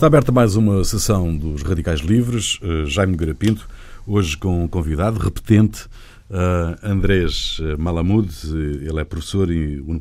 Está 0.00 0.06
aberta 0.06 0.32
mais 0.32 0.56
uma 0.56 0.82
sessão 0.82 1.36
dos 1.36 1.60
Radicais 1.60 2.00
Livres. 2.00 2.58
Uh, 2.62 2.86
Jaime 2.86 3.14
Garapinto, 3.14 3.68
hoje 4.06 4.34
com 4.34 4.64
um 4.64 4.66
convidado 4.66 5.18
repetente, 5.18 5.84
uh, 6.30 6.74
Andrés 6.82 7.60
Malamud. 7.78 8.26
Ele 8.50 8.98
é 8.98 9.04
professor 9.04 9.46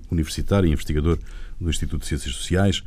universitário 0.09 0.69
e 0.69 0.71
investigador 0.71 1.19
do 1.59 1.69
Instituto 1.69 2.03
de 2.03 2.07
Ciências 2.07 2.33
Sociais. 2.33 2.81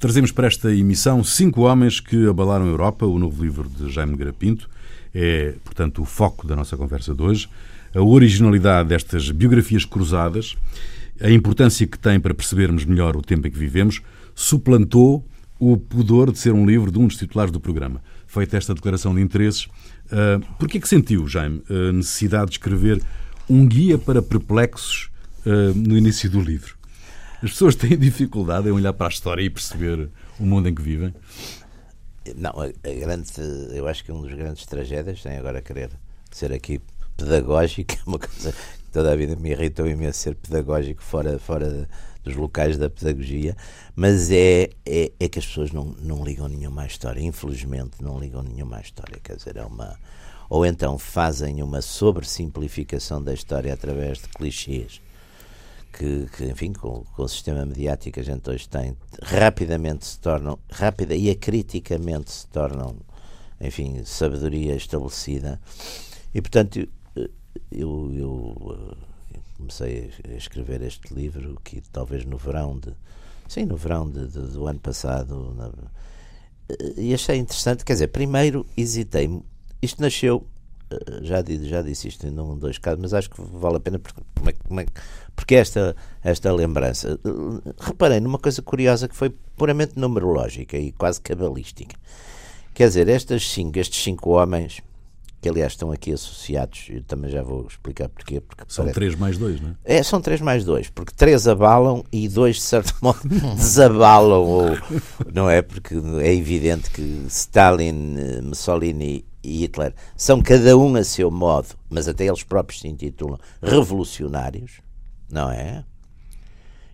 Trazemos 0.00 0.32
para 0.32 0.48
esta 0.48 0.74
emissão 0.74 1.22
cinco 1.22 1.60
homens 1.60 2.00
que 2.00 2.26
abalaram 2.26 2.64
a 2.64 2.68
Europa, 2.68 3.06
o 3.06 3.16
novo 3.16 3.40
livro 3.40 3.68
de 3.68 3.88
Jaime 3.88 4.16
Garapinto. 4.16 4.68
É, 5.14 5.54
portanto, 5.64 6.02
o 6.02 6.04
foco 6.04 6.48
da 6.48 6.56
nossa 6.56 6.76
conversa 6.76 7.14
de 7.14 7.22
hoje. 7.22 7.48
A 7.94 8.02
originalidade 8.02 8.88
destas 8.88 9.30
biografias 9.30 9.84
cruzadas, 9.84 10.56
a 11.20 11.30
importância 11.30 11.86
que 11.86 11.96
tem 11.96 12.18
para 12.18 12.34
percebermos 12.34 12.84
melhor 12.84 13.16
o 13.16 13.22
tempo 13.22 13.46
em 13.46 13.52
que 13.52 13.58
vivemos, 13.58 14.02
suplantou 14.34 15.24
o 15.58 15.76
pudor 15.76 16.30
de 16.30 16.38
ser 16.38 16.52
um 16.52 16.64
livro 16.64 16.90
de 16.90 16.98
um 16.98 17.06
dos 17.06 17.16
titulares 17.16 17.50
do 17.50 17.60
programa. 17.60 18.02
Feita 18.26 18.56
esta 18.56 18.74
declaração 18.74 19.14
de 19.14 19.20
interesses, 19.20 19.64
uh, 19.64 20.40
por 20.58 20.68
que 20.68 20.78
é 20.78 20.80
que 20.80 20.88
sentiu, 20.88 21.26
Jaime, 21.26 21.62
a 21.68 21.92
necessidade 21.92 22.46
de 22.46 22.52
escrever 22.52 23.02
um 23.48 23.66
guia 23.66 23.98
para 23.98 24.22
perplexos 24.22 25.10
uh, 25.44 25.74
no 25.74 25.96
início 25.96 26.30
do 26.30 26.40
livro? 26.40 26.76
As 27.42 27.50
pessoas 27.50 27.74
têm 27.74 27.96
dificuldade 27.98 28.68
em 28.68 28.72
olhar 28.72 28.92
para 28.92 29.06
a 29.06 29.10
história 29.10 29.42
e 29.42 29.50
perceber 29.50 30.08
o 30.38 30.44
mundo 30.44 30.68
em 30.68 30.74
que 30.74 30.82
vivem? 30.82 31.14
Não, 32.36 32.50
a, 32.50 32.68
grande, 32.68 33.30
eu 33.72 33.88
acho 33.88 34.04
que 34.04 34.12
um 34.12 34.20
dos 34.20 34.32
grandes 34.32 34.66
tragédias 34.66 35.22
tem 35.22 35.36
agora 35.38 35.62
querer 35.62 35.90
ser 36.30 36.52
aqui 36.52 36.80
pedagógico, 37.16 37.94
é 37.98 37.98
uma 38.06 38.18
coisa 38.18 38.52
que 38.52 38.92
toda 38.92 39.12
a 39.12 39.16
vida 39.16 39.34
me 39.36 39.50
irritou 39.50 39.86
imenso 39.86 40.18
ser 40.18 40.34
pedagógico 40.34 41.02
fora, 41.02 41.38
fora 41.38 41.88
dos 42.22 42.34
locais 42.34 42.76
da 42.76 42.90
pedagogia, 42.90 43.56
mas 43.94 44.30
é, 44.30 44.70
é, 44.84 45.12
é, 45.18 45.28
que 45.28 45.38
as 45.38 45.46
pessoas 45.46 45.72
não, 45.72 45.84
não 46.00 46.24
ligam 46.24 46.48
nenhuma 46.48 46.86
história, 46.86 47.20
infelizmente 47.20 48.02
não 48.02 48.18
ligam 48.18 48.42
nenhuma 48.42 48.80
história, 48.80 49.18
quer 49.22 49.36
dizer, 49.36 49.56
é 49.56 49.64
uma 49.64 49.98
ou 50.50 50.64
então 50.64 50.98
fazem 50.98 51.62
uma 51.62 51.82
sobressimplificação 51.82 53.22
da 53.22 53.34
história 53.34 53.72
através 53.72 54.18
de 54.18 54.28
clichês 54.28 55.00
que, 55.92 56.26
que 56.36 56.44
enfim, 56.44 56.72
com, 56.72 57.04
com, 57.04 57.22
o 57.22 57.28
sistema 57.28 57.64
mediático 57.66 58.14
que 58.14 58.20
a 58.20 58.24
gente 58.24 58.48
hoje 58.48 58.68
tem, 58.68 58.96
rapidamente 59.22 60.06
se 60.06 60.18
tornam, 60.18 60.58
rápida 60.70 61.14
e 61.14 61.30
acriticamente 61.30 62.30
se 62.30 62.46
tornam, 62.48 62.96
enfim, 63.60 64.04
sabedoria 64.04 64.76
estabelecida. 64.76 65.60
E, 66.32 66.40
portanto, 66.40 66.76
eu, 67.16 67.30
eu, 67.72 68.12
eu 68.14 68.96
comecei 69.58 70.10
a 70.26 70.32
escrever 70.34 70.80
este 70.82 71.12
livro, 71.12 71.60
que 71.62 71.82
talvez 71.92 72.24
no 72.24 72.38
verão 72.38 72.78
de. 72.78 72.94
Sim, 73.46 73.66
no 73.66 73.76
verão 73.76 74.08
de, 74.08 74.26
de, 74.26 74.40
do 74.40 74.66
ano 74.66 74.78
passado. 74.78 75.54
Na, 75.56 75.70
e 76.96 77.12
achei 77.14 77.36
interessante, 77.36 77.84
quer 77.84 77.94
dizer, 77.94 78.08
primeiro 78.08 78.64
hesitei. 78.76 79.42
Isto 79.82 80.02
nasceu 80.02 80.46
eh, 80.90 81.20
já, 81.22 81.44
já 81.62 81.82
disse 81.82 82.08
isto 82.08 82.26
em 82.26 82.38
um 82.38 82.56
dois 82.58 82.78
casos, 82.78 83.00
mas 83.00 83.14
acho 83.14 83.30
que 83.30 83.40
vale 83.40 83.76
a 83.76 83.80
pena 83.80 83.98
porque, 83.98 84.20
é, 84.46 84.80
é, 84.80 84.86
porque 85.34 85.54
esta, 85.54 85.94
esta 86.22 86.52
lembrança. 86.52 87.18
Eh, 87.24 87.72
reparei 87.78 88.20
numa 88.20 88.38
coisa 88.38 88.62
curiosa 88.62 89.08
que 89.08 89.16
foi 89.16 89.30
puramente 89.56 89.98
numerológica 89.98 90.76
e 90.76 90.92
quase 90.92 91.20
cabalística. 91.20 91.96
Quer 92.74 92.88
dizer, 92.88 93.08
estas 93.08 93.48
cinco, 93.50 93.78
estes 93.78 94.02
cinco 94.02 94.30
homens, 94.30 94.80
que 95.40 95.48
aliás 95.48 95.72
estão 95.72 95.92
aqui 95.92 96.12
associados, 96.12 96.86
eu 96.88 97.02
também 97.02 97.30
já 97.30 97.42
vou 97.42 97.66
explicar 97.66 98.08
porquê. 98.08 98.40
Porque 98.40 98.64
são 98.66 98.84
parece... 98.84 98.94
três 98.94 99.14
mais 99.14 99.38
dois, 99.38 99.60
não 99.60 99.70
é? 99.84 99.98
É, 99.98 100.02
são 100.02 100.20
três 100.20 100.40
mais 100.40 100.64
dois, 100.64 100.90
porque 100.90 101.12
três 101.16 101.46
abalam 101.46 102.04
e 102.12 102.28
dois, 102.28 102.56
de 102.56 102.62
certo 102.62 102.94
modo, 103.02 103.20
desabalam, 103.56 104.42
ou, 104.42 104.78
não 105.32 105.48
é? 105.48 105.62
Porque 105.62 105.94
é 106.20 106.34
evidente 106.34 106.90
que 106.90 107.02
Stalin, 107.28 108.16
eh, 108.18 108.40
Mussolini 108.42 109.24
e 109.42 109.62
Hitler 109.62 109.94
são 110.16 110.42
cada 110.42 110.76
um 110.76 110.96
a 110.96 111.04
seu 111.04 111.30
modo, 111.30 111.68
mas 111.88 112.08
até 112.08 112.26
eles 112.26 112.42
próprios 112.42 112.80
se 112.80 112.88
intitulam 112.88 113.38
revolucionários, 113.62 114.80
não 115.30 115.50
é? 115.50 115.84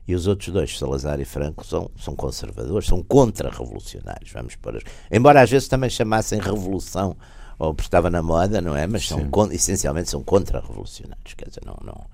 E 0.07 0.15
os 0.15 0.27
outros 0.27 0.51
dois, 0.51 0.79
Salazar 0.79 1.19
e 1.19 1.25
Franco, 1.25 1.65
são, 1.65 1.91
são 1.99 2.15
conservadores, 2.15 2.87
são 2.87 3.03
contra-revolucionários, 3.03 4.31
vamos 4.33 4.55
por 4.55 4.79
Embora 5.11 5.41
às 5.41 5.51
vezes 5.51 5.67
também 5.67 5.89
chamassem 5.89 6.39
revolução, 6.39 7.17
ou 7.59 7.75
porque 7.75 7.89
estava 7.89 8.11
na 8.11 8.23
moda, 8.23 8.61
não 8.61 8.77
é? 8.77 8.87
Mas 8.87 9.07
são, 9.07 9.29
essencialmente 9.53 10.11
são 10.11 10.23
contra-revolucionários, 10.23 11.35
quer 11.35 11.49
dizer, 11.49 11.63
não, 11.65 11.77
não, 11.85 12.07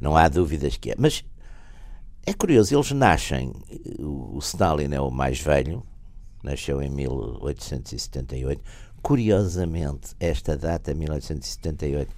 não 0.00 0.16
há 0.16 0.28
dúvidas 0.28 0.76
que 0.76 0.90
é. 0.90 0.94
Mas 0.98 1.24
é 2.26 2.32
curioso, 2.32 2.74
eles 2.74 2.90
nascem, 2.92 3.52
o 3.98 4.38
Stalin 4.40 4.92
é 4.92 5.00
o 5.00 5.10
mais 5.10 5.40
velho, 5.40 5.82
nasceu 6.42 6.82
em 6.82 6.90
1878, 6.90 8.60
Curiosamente, 9.02 10.14
esta 10.18 10.56
data, 10.56 10.92
1878, 10.92 12.14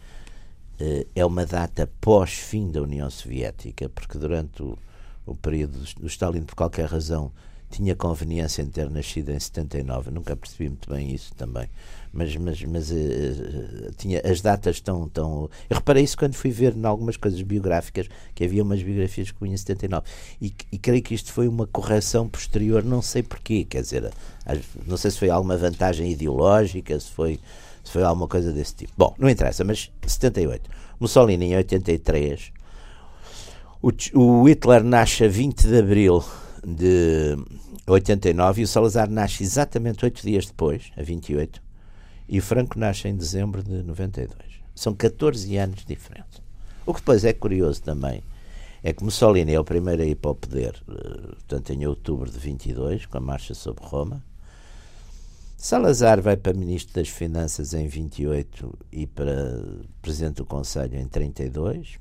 eh, 0.81 1.07
é 1.15 1.25
uma 1.25 1.45
data 1.45 1.89
pós-fim 2.01 2.71
da 2.71 2.81
União 2.81 3.09
Soviética, 3.11 3.89
porque 3.91 4.19
durante 4.19 4.63
o, 4.63 4.79
o 5.27 5.35
período 5.37 5.79
do 6.01 6.07
Stalin, 6.07 6.43
por 6.43 6.55
qualquer 6.55 6.87
razão, 6.87 7.31
tinha 7.71 7.95
conveniência 7.95 8.63
em 8.63 8.67
ter 8.67 8.91
nascido 8.91 9.31
em 9.31 9.39
79, 9.39 10.11
nunca 10.11 10.35
percebi 10.35 10.69
muito 10.69 10.91
bem 10.91 11.15
isso 11.15 11.33
também, 11.37 11.69
mas, 12.13 12.35
mas, 12.37 12.63
mas 12.65 12.91
uh, 12.91 13.93
tinha, 13.97 14.21
as 14.25 14.41
datas 14.41 14.77
estão 14.77 15.09
tão. 15.09 15.49
Eu 15.69 15.77
reparei 15.77 16.03
isso 16.03 16.19
quando 16.19 16.35
fui 16.35 16.51
ver 16.51 16.77
em 16.77 16.85
algumas 16.85 17.17
coisas 17.17 17.41
biográficas, 17.43 18.09
que 18.35 18.45
havia 18.45 18.63
umas 18.63 18.83
biografias 18.83 19.31
que 19.31 19.39
punha 19.39 19.55
em 19.55 19.57
79, 19.57 20.05
e, 20.43 20.53
e 20.73 20.79
creio 20.79 21.03
que 21.03 21.15
isto 21.15 21.33
foi 21.33 21.47
uma 21.47 21.67
correção 21.67 22.29
posterior, 22.29 22.83
não 22.83 23.01
sei 23.01 23.23
porquê, 23.23 23.65
quer 23.65 23.83
dizer, 23.83 24.11
não 24.87 24.97
sei 24.97 25.13
se 25.13 25.19
foi 25.19 25.31
alguma 25.31 25.57
vantagem 25.57 26.11
ideológica, 26.11 26.99
se 26.99 27.11
foi, 27.11 27.39
se 27.85 27.93
foi 27.93 28.03
alguma 28.03 28.27
coisa 28.27 28.53
desse 28.53 28.75
tipo. 28.75 28.93
Bom, 28.99 29.15
não 29.17 29.31
interessa, 29.31 29.63
mas 29.63 29.91
78. 30.05 30.69
Mussolini 30.99 31.47
em 31.47 31.57
83. 31.57 32.53
O, 33.81 33.91
o 34.15 34.49
Hitler 34.49 34.83
nasce 34.83 35.25
a 35.25 35.29
20 35.29 35.67
de 35.67 35.79
abril 35.79 36.23
de 36.65 37.37
89 37.87 38.61
e 38.61 38.65
o 38.65 38.69
Salazar 38.69 39.11
nasce 39.11 39.43
exatamente 39.43 40.05
oito 40.05 40.23
dias 40.23 40.47
depois, 40.47 40.91
a 40.97 41.03
28, 41.03 41.63
e 42.29 42.41
Franco 42.41 42.79
nasce 42.79 43.09
em 43.09 43.17
dezembro 43.17 43.63
de 43.63 43.83
92. 43.83 44.37
São 44.75 44.95
14 44.95 45.57
anos 45.57 45.81
de 45.81 45.87
diferença. 45.87 46.41
O 46.87 46.95
que 46.95 47.01
depois 47.01 47.25
é 47.25 47.33
curioso 47.33 47.83
também 47.83 48.23
é 48.83 48.93
que 48.93 49.05
Mussolini 49.05 49.53
é 49.53 49.61
o 49.61 49.65
primeiro 49.65 50.03
a 50.03 50.07
ir 50.07 50.15
para 50.15 50.31
o 50.31 50.35
poder, 50.35 50.83
eh, 50.89 51.35
portanto, 51.35 51.71
em 51.71 51.87
outubro 51.87 52.31
de 52.31 52.39
22, 52.39 53.07
com 53.07 53.19
a 53.19 53.21
marcha 53.21 53.55
sobre 53.55 53.85
Roma. 53.85 54.23
Salazar 55.57 56.23
vai 56.23 56.39
para 56.39 56.55
Ministro 56.55 56.95
das 56.95 57.09
Finanças 57.09 57.75
em 57.75 57.87
28 57.87 58.79
e 58.91 59.07
para 59.07 59.63
Presidente 60.01 60.37
do 60.37 60.47
Conselho 60.47 60.99
em 60.99 61.07
32. 61.07 61.99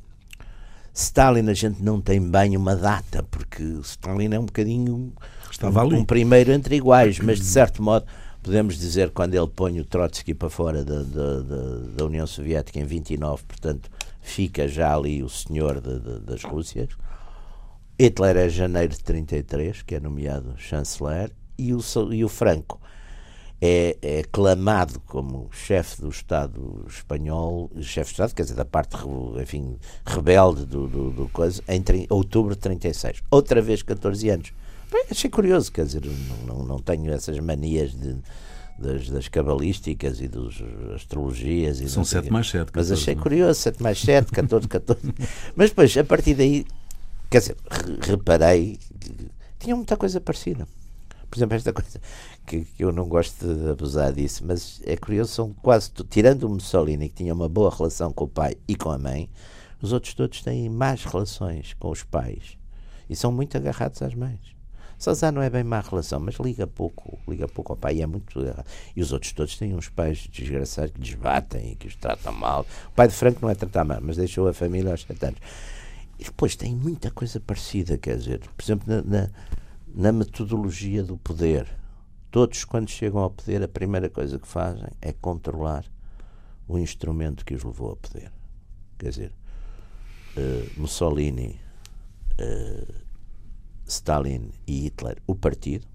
Stalin 0.93 1.49
a 1.49 1.53
gente 1.53 1.81
não 1.81 2.01
tem 2.01 2.21
bem 2.21 2.57
uma 2.57 2.75
data, 2.75 3.23
porque 3.23 3.63
Stalin 3.83 4.33
é 4.33 4.39
um 4.39 4.45
bocadinho 4.45 5.13
Estava 5.49 5.81
ali. 5.81 5.95
um 5.95 6.05
primeiro 6.05 6.51
entre 6.51 6.75
iguais, 6.75 7.19
mas 7.23 7.39
de 7.39 7.45
certo 7.45 7.81
modo 7.81 8.05
podemos 8.41 8.77
dizer 8.77 9.09
quando 9.11 9.35
ele 9.35 9.47
põe 9.47 9.79
o 9.79 9.85
Trotsky 9.85 10.33
para 10.33 10.49
fora 10.49 10.83
da, 10.83 11.01
da, 11.03 11.41
da, 11.41 11.77
da 11.95 12.05
União 12.05 12.25
Soviética 12.25 12.79
em 12.79 12.85
29, 12.85 13.43
portanto 13.43 13.89
fica 14.21 14.67
já 14.67 14.95
ali 14.95 15.23
o 15.23 15.29
senhor 15.29 15.81
de, 15.81 15.99
de, 15.99 16.19
das 16.19 16.43
Rússias. 16.43 16.89
Hitler 17.99 18.37
é 18.37 18.49
janeiro 18.49 18.93
de 18.93 19.03
33, 19.03 19.81
que 19.81 19.95
é 19.95 19.99
nomeado 19.99 20.53
chanceler, 20.57 21.31
e 21.57 21.73
o, 21.73 21.81
e 22.11 22.23
o 22.23 22.29
Franco 22.29 22.79
é, 23.61 23.97
é 24.01 24.23
clamado 24.31 24.99
como 25.01 25.49
chefe 25.51 26.01
do 26.01 26.09
Estado 26.09 26.85
espanhol, 26.87 27.69
chefe 27.81 28.09
de 28.09 28.13
Estado, 28.13 28.33
quer 28.33 28.43
dizer, 28.43 28.55
da 28.55 28.65
parte 28.65 28.95
enfim, 29.41 29.77
rebelde 30.05 30.65
do, 30.65 30.87
do, 30.87 31.11
do 31.11 31.29
coisa, 31.29 31.61
em 31.67 31.83
outubro 32.09 32.55
de 32.55 32.61
36. 32.61 33.21
Outra 33.29 33.61
vez 33.61 33.81
14 33.83 34.29
anos. 34.29 34.53
Bem, 34.91 35.05
achei 35.11 35.29
curioso, 35.29 35.71
quer 35.71 35.85
dizer, 35.85 36.03
não, 36.05 36.55
não, 36.55 36.65
não 36.65 36.79
tenho 36.79 37.11
essas 37.11 37.37
manias 37.39 37.91
de, 37.93 38.17
das, 38.77 39.09
das 39.09 39.27
cabalísticas 39.27 40.19
e 40.21 40.27
das 40.27 40.55
astrologias. 40.95 41.79
E 41.79 41.89
São 41.89 42.03
7 42.03 42.31
mais 42.31 42.49
7. 42.49 42.71
Mas 42.73 42.91
achei 42.91 43.13
não? 43.13 43.21
É? 43.21 43.23
curioso, 43.23 43.59
7 43.59 43.83
mais 43.83 43.99
7, 44.01 44.31
14, 44.31 44.67
14. 44.67 45.13
mas 45.55 45.69
depois, 45.69 45.95
a 45.97 46.03
partir 46.03 46.33
daí, 46.33 46.65
quer 47.29 47.39
dizer, 47.39 47.57
reparei 48.01 48.79
tinha 49.59 49.75
muita 49.75 49.97
coisa 49.97 50.19
parecida. 50.21 50.67
Por 51.29 51.37
exemplo, 51.37 51.55
esta 51.55 51.73
coisa 51.73 52.01
que, 52.49 52.65
que, 52.65 52.83
eu 52.83 52.91
não 52.91 53.07
gosto 53.07 53.45
de 53.45 53.69
abusar 53.69 54.11
disso, 54.11 54.43
mas 54.43 54.81
é 54.83 54.97
curioso, 54.97 55.31
são 55.31 55.53
quase, 55.53 55.91
tirando 56.09 56.43
o 56.43 56.49
Mussolini, 56.49 57.07
que 57.07 57.15
tinha 57.15 57.33
uma 57.33 57.47
boa 57.47 57.69
relação 57.69 58.11
com 58.11 58.23
o 58.23 58.27
pai 58.27 58.55
e 58.67 58.75
com 58.75 58.89
a 58.89 58.97
mãe, 58.97 59.29
os 59.79 59.93
outros 59.93 60.15
todos 60.15 60.41
têm 60.41 60.67
más 60.67 61.05
relações 61.05 61.75
com 61.79 61.91
os 61.91 62.03
pais 62.03 62.57
e 63.07 63.15
são 63.15 63.31
muito 63.31 63.55
agarrados 63.55 64.01
às 64.01 64.15
mães. 64.15 64.39
Salazar 64.97 65.31
não 65.31 65.41
é 65.41 65.49
bem 65.49 65.63
má 65.63 65.79
relação, 65.79 66.19
mas 66.19 66.35
liga 66.35 66.67
pouco, 66.67 67.17
liga 67.27 67.47
pouco 67.47 67.71
ao 67.71 67.77
pai 67.77 67.97
e 67.97 68.01
é 68.01 68.07
muito 68.07 68.37
agarrado. 68.37 68.65
E 68.93 69.01
os 69.01 69.13
outros 69.13 69.31
todos 69.31 69.55
têm 69.55 69.73
uns 69.73 69.87
pais 69.87 70.27
desgraçados 70.27 70.91
que 70.91 70.99
desbatem 70.99 71.71
e 71.71 71.75
que 71.75 71.87
os 71.87 71.95
tratam 71.95 72.33
mal. 72.33 72.65
O 72.87 72.91
pai 72.91 73.07
de 73.07 73.13
Franco 73.13 73.39
não 73.41 73.49
é 73.49 73.55
tratar 73.55 73.85
mal, 73.85 73.99
mas 74.01 74.17
deixou 74.17 74.47
a 74.47 74.53
família 74.53 74.91
aos 74.91 75.03
sete 75.03 75.25
anos. 75.25 75.39
E 76.17 76.25
depois 76.25 76.55
tem 76.55 76.75
muita 76.75 77.09
coisa 77.11 77.39
parecida, 77.39 77.97
quer 77.97 78.17
dizer, 78.17 78.39
por 78.39 78.61
exemplo, 78.61 78.93
na, 78.93 79.01
na, 79.01 79.29
na 79.95 80.11
metodologia 80.11 81.01
do 81.01 81.15
poder 81.15 81.78
todos, 82.31 82.63
quando 82.63 82.89
chegam 82.89 83.21
ao 83.21 83.29
poder, 83.29 83.63
a 83.63 83.67
primeira 83.67 84.09
coisa 84.09 84.39
que 84.39 84.47
fazem 84.47 84.89
é 85.01 85.11
controlar 85.13 85.85
o 86.67 86.77
instrumento 86.77 87.43
que 87.43 87.55
os 87.55 87.63
levou 87.63 87.89
ao 87.89 87.95
poder. 87.95 88.31
Quer 88.97 89.09
dizer, 89.09 89.33
uh, 90.37 90.79
Mussolini, 90.79 91.59
uh, 92.39 92.93
Stalin 93.87 94.51
e 94.67 94.81
Hitler, 94.81 95.17
o 95.25 95.35
partido, 95.35 95.87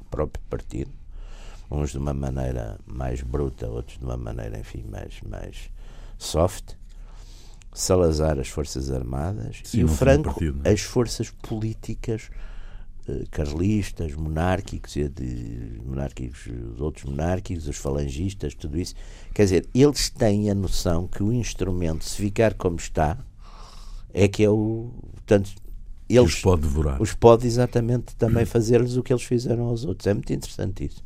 o 0.00 0.04
próprio 0.06 0.42
partido, 0.48 0.92
uns 1.70 1.90
de 1.90 1.98
uma 1.98 2.14
maneira 2.14 2.78
mais 2.86 3.20
bruta, 3.22 3.68
outros 3.68 3.98
de 3.98 4.04
uma 4.04 4.16
maneira, 4.16 4.58
enfim, 4.58 4.84
mais, 4.84 5.20
mais 5.22 5.70
soft. 6.18 6.74
Salazar, 7.74 8.38
as 8.38 8.48
Forças 8.48 8.90
Armadas, 8.90 9.60
Sim, 9.64 9.80
e 9.80 9.84
o 9.84 9.88
Franco, 9.88 10.30
partido, 10.30 10.60
é? 10.64 10.72
as 10.72 10.80
forças 10.80 11.28
políticas 11.30 12.30
carlistas, 13.30 14.14
monárquicos, 14.14 14.94
de 14.94 15.80
monárquicos, 15.84 16.46
os 16.74 16.80
outros 16.80 17.04
monárquicos, 17.04 17.68
os 17.68 17.76
falangistas, 17.76 18.54
tudo 18.54 18.78
isso. 18.78 18.94
Quer 19.32 19.44
dizer, 19.44 19.68
eles 19.74 20.10
têm 20.10 20.50
a 20.50 20.54
noção 20.54 21.06
que 21.06 21.22
o 21.22 21.32
instrumento, 21.32 22.04
se 22.04 22.16
ficar 22.16 22.54
como 22.54 22.76
está, 22.76 23.18
é 24.12 24.26
que 24.26 24.42
é 24.42 24.50
o. 24.50 24.90
Portanto, 25.14 25.50
eles, 26.08 26.34
os 26.34 26.40
pode 26.40 26.62
devorar. 26.62 27.00
Os 27.00 27.12
pode 27.12 27.46
exatamente 27.46 28.14
também 28.16 28.44
fazer-lhes 28.44 28.96
o 28.96 29.02
que 29.02 29.12
eles 29.12 29.24
fizeram 29.24 29.64
aos 29.64 29.84
outros. 29.84 30.06
É 30.06 30.14
muito 30.14 30.32
interessante 30.32 30.84
isso. 30.84 31.02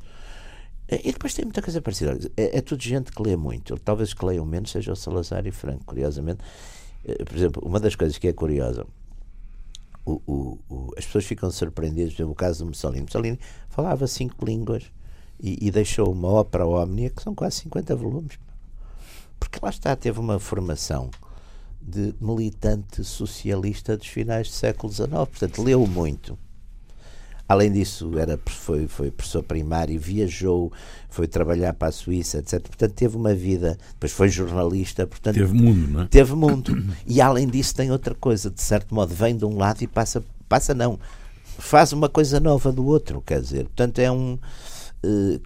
E 0.88 1.12
depois 1.12 1.34
tem 1.34 1.44
muita 1.44 1.62
coisa 1.62 1.80
parecida. 1.80 2.18
É, 2.36 2.58
é 2.58 2.60
tudo 2.60 2.82
gente 2.82 3.12
que 3.12 3.22
lê 3.22 3.36
muito. 3.36 3.78
Talvez 3.78 4.12
que 4.12 4.24
leiam 4.24 4.44
menos 4.44 4.72
seja 4.72 4.92
o 4.92 4.96
Salazar 4.96 5.46
e 5.46 5.52
Franco, 5.52 5.84
curiosamente. 5.86 6.40
Eh, 7.04 7.24
por 7.24 7.36
exemplo, 7.36 7.62
uma 7.64 7.78
das 7.78 7.94
coisas 7.94 8.18
que 8.18 8.26
é 8.26 8.32
curiosa 8.32 8.84
o, 10.04 10.20
o, 10.26 10.58
o, 10.68 10.94
as 10.96 11.04
pessoas 11.04 11.24
ficam 11.24 11.50
surpreendidas, 11.50 12.12
por 12.12 12.22
exemplo, 12.22 12.32
o 12.32 12.36
caso 12.36 12.64
do 12.64 12.68
Mussolini. 12.68 13.02
Mussolini 13.02 13.38
falava 13.68 14.06
cinco 14.06 14.44
línguas 14.44 14.84
e, 15.38 15.66
e 15.66 15.70
deixou 15.70 16.12
uma 16.12 16.28
ópera 16.28 16.66
ómnia 16.66 17.10
que 17.10 17.22
são 17.22 17.34
quase 17.34 17.56
50 17.56 17.94
volumes. 17.96 18.38
Porque 19.38 19.58
lá 19.62 19.70
está, 19.70 19.96
teve 19.96 20.18
uma 20.18 20.38
formação 20.38 21.10
de 21.80 22.14
militante 22.20 23.02
socialista 23.02 23.96
dos 23.96 24.06
finais 24.06 24.48
do 24.48 24.52
século 24.52 24.92
XIX, 24.92 25.10
portanto, 25.10 25.62
leu 25.62 25.86
muito 25.86 26.38
Além 27.50 27.72
disso, 27.72 28.16
era, 28.16 28.38
foi, 28.46 28.86
foi 28.86 29.10
professor 29.10 29.42
primário, 29.42 29.98
viajou, 29.98 30.72
foi 31.08 31.26
trabalhar 31.26 31.74
para 31.74 31.88
a 31.88 31.90
Suíça, 31.92 32.38
etc. 32.38 32.60
Portanto, 32.60 32.92
teve 32.92 33.16
uma 33.16 33.34
vida. 33.34 33.76
Depois 33.94 34.12
foi 34.12 34.28
jornalista. 34.28 35.04
Portanto, 35.04 35.34
teve 35.34 35.52
mundo, 35.52 35.88
não 35.88 36.02
é? 36.02 36.06
Teve 36.06 36.32
mundo. 36.36 36.80
E 37.04 37.20
além 37.20 37.48
disso, 37.48 37.74
tem 37.74 37.90
outra 37.90 38.14
coisa. 38.14 38.52
De 38.52 38.62
certo 38.62 38.94
modo, 38.94 39.12
vem 39.12 39.36
de 39.36 39.44
um 39.44 39.58
lado 39.58 39.82
e 39.82 39.88
passa. 39.88 40.22
Passa, 40.48 40.74
não. 40.74 40.96
Faz 41.58 41.92
uma 41.92 42.08
coisa 42.08 42.38
nova 42.38 42.70
do 42.70 42.86
outro, 42.86 43.20
quer 43.20 43.40
dizer. 43.40 43.64
Portanto, 43.64 43.98
é 43.98 44.12
um. 44.12 44.38
Uh, 45.04 45.40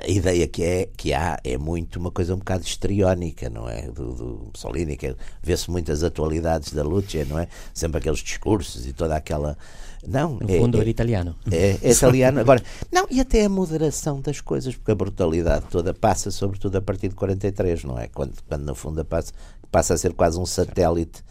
a 0.00 0.08
ideia 0.08 0.46
que, 0.46 0.62
é, 0.62 0.88
que 0.96 1.12
há 1.12 1.40
é 1.42 1.58
muito 1.58 1.98
uma 1.98 2.12
coisa 2.12 2.36
um 2.36 2.38
bocado 2.38 2.62
histriónica, 2.62 3.50
não 3.50 3.68
é? 3.68 3.82
Do, 3.88 4.14
do 4.14 4.50
Mussolini, 4.54 4.96
que 4.96 5.16
vê-se 5.42 5.68
muitas 5.68 6.04
atualidades 6.04 6.72
da 6.72 6.84
luta, 6.84 7.24
não 7.24 7.36
é? 7.36 7.48
Sempre 7.74 7.98
aqueles 7.98 8.20
discursos 8.20 8.86
e 8.86 8.92
toda 8.92 9.16
aquela 9.16 9.58
não, 10.06 10.34
no 10.34 10.50
é, 10.50 10.58
fundo 10.58 10.78
é, 10.78 10.80
era 10.80 10.90
italiano. 10.90 11.36
É, 11.50 11.78
é 11.82 11.90
italiano. 11.92 12.40
Agora, 12.40 12.62
não, 12.90 13.06
e 13.10 13.20
até 13.20 13.44
a 13.44 13.48
moderação 13.48 14.20
das 14.20 14.40
coisas, 14.40 14.74
porque 14.74 14.90
a 14.90 14.94
brutalidade 14.94 15.66
toda 15.70 15.94
passa, 15.94 16.30
sobretudo 16.30 16.76
a 16.76 16.82
partir 16.82 17.08
de 17.08 17.14
43, 17.14 17.84
não 17.84 17.98
é? 17.98 18.08
Quando, 18.08 18.34
quando 18.48 18.64
no 18.64 18.74
fundo 18.74 19.04
passa, 19.04 19.32
passa 19.70 19.94
a 19.94 19.98
ser 19.98 20.12
quase 20.12 20.38
um 20.38 20.46
satélite 20.46 21.22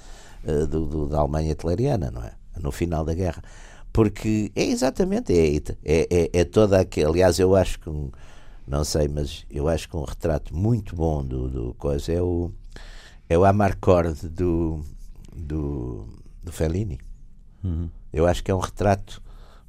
uh, 0.46 0.66
do, 0.66 0.86
do, 0.86 1.08
da 1.10 1.20
Alemanha 1.20 1.52
hitleriana, 1.52 2.10
não 2.10 2.24
é? 2.24 2.34
No 2.60 2.72
final 2.72 3.04
da 3.04 3.14
guerra. 3.14 3.44
Porque 3.92 4.52
é 4.56 4.64
exatamente, 4.64 5.34
é, 5.34 5.58
é, 5.84 6.08
é, 6.10 6.30
é 6.32 6.44
toda 6.46 6.80
aquela. 6.80 7.12
Aliás, 7.12 7.40
eu 7.40 7.56
acho 7.56 7.78
que, 7.78 7.90
um, 7.90 8.10
não 8.66 8.86
sei, 8.86 9.10
mas 9.10 9.46
eu 9.52 9.68
acho 9.68 9.90
que 9.90 9.98
um 9.98 10.04
retrato 10.04 10.56
muito 10.56 10.96
bom 10.96 11.24
do, 11.24 11.50
do 11.50 11.74
coisa 11.74 12.14
é 12.14 12.22
o, 12.22 12.52
é 13.28 13.38
o 13.38 13.44
Amarcord 13.44 14.30
do, 14.30 14.82
do, 15.36 16.08
do 16.42 16.52
Fellini. 16.54 17.00
Uhum. 17.62 17.90
Eu 18.14 18.26
acho 18.26 18.44
que 18.44 18.52
é 18.52 18.56
um 18.56 18.60
retrato 18.60 19.22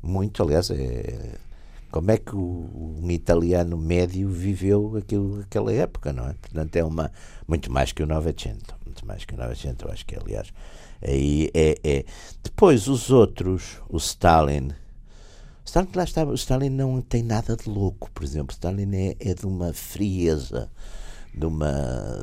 muito, 0.02 0.42
aliás, 0.42 0.70
é, 0.70 1.38
como 1.90 2.10
é 2.10 2.16
que 2.16 2.34
o, 2.34 2.98
um 3.02 3.10
italiano 3.10 3.76
médio 3.76 4.28
viveu 4.28 4.96
aquilo, 4.96 5.40
aquela 5.40 5.72
época, 5.72 6.12
não 6.12 6.28
é? 6.28 6.32
Portanto, 6.34 6.76
é 6.76 6.84
uma 6.84 7.12
muito 7.46 7.70
mais 7.70 7.92
que 7.92 8.02
o 8.02 8.06
Novecento, 8.06 8.74
muito 8.84 9.06
mais 9.06 9.24
que 9.24 9.34
o 9.34 9.36
Novecento, 9.36 9.84
eu 9.84 9.92
acho 9.92 10.04
que, 10.06 10.16
aliás, 10.16 10.52
aí 11.02 11.50
é, 11.54 11.76
é. 11.84 12.04
Depois 12.42 12.88
os 12.88 13.10
outros, 13.10 13.78
o 13.88 13.98
Stalin, 13.98 14.70
Stalin 15.64 15.88
lá 15.94 16.04
estava, 16.04 16.34
Stalin 16.34 16.70
não 16.70 17.00
tem 17.00 17.22
nada 17.22 17.56
de 17.56 17.68
louco, 17.68 18.10
por 18.10 18.24
exemplo, 18.24 18.52
Stalin 18.52 18.94
é, 18.94 19.16
é 19.20 19.34
de 19.34 19.46
uma 19.46 19.72
frieza, 19.72 20.70
de 21.34 21.46
uma, 21.46 21.72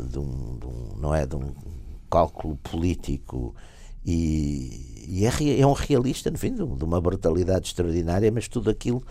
de 0.10 0.20
um, 0.20 0.58
de 0.60 0.66
um, 0.66 0.98
não 1.00 1.14
é, 1.14 1.26
de 1.26 1.36
um 1.36 1.54
cálculo 2.10 2.58
político 2.58 3.56
e, 4.06 4.99
e 5.10 5.26
é, 5.26 5.60
é, 5.60 5.66
um 5.66 5.74
realista, 5.74 6.30
no 6.30 6.38
fim, 6.38 6.54
de 6.54 6.62
uma 6.62 7.02
brutalidade 7.02 7.68
extraordinária, 7.68 8.32
mas 8.32 8.48
tudo 8.48 8.70
aquilo 8.70 9.04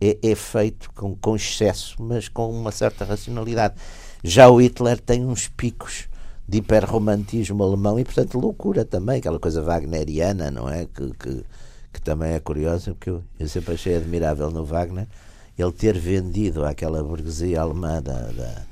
é, 0.00 0.16
é, 0.22 0.34
feito 0.34 0.90
com, 0.94 1.14
com 1.14 1.36
excesso, 1.36 2.02
mas 2.02 2.28
com 2.28 2.50
uma 2.50 2.72
certa 2.72 3.04
racionalidade. 3.04 3.74
Já 4.22 4.48
o 4.48 4.56
Hitler 4.56 4.98
tem 4.98 5.22
uns 5.22 5.46
picos 5.46 6.08
de 6.48 6.58
hiperromantismo 6.58 7.62
alemão 7.62 8.00
e, 8.00 8.04
portanto, 8.04 8.40
loucura 8.40 8.86
também, 8.86 9.18
aquela 9.18 9.38
coisa 9.38 9.60
wagneriana, 9.60 10.50
não 10.50 10.66
é? 10.66 10.86
Que, 10.86 11.10
que, 11.12 11.44
que 11.92 12.00
também 12.00 12.32
é 12.32 12.40
curiosa, 12.40 12.94
porque 12.94 13.10
eu, 13.10 13.22
eu, 13.38 13.46
sempre 13.46 13.74
achei 13.74 13.96
admirável 13.96 14.50
no 14.50 14.64
Wagner 14.64 15.06
ele 15.58 15.72
ter 15.72 15.98
vendido 15.98 16.64
àquela 16.64 17.04
burguesia 17.04 17.60
alemã 17.60 18.02
da, 18.02 18.30
da, 18.32 18.64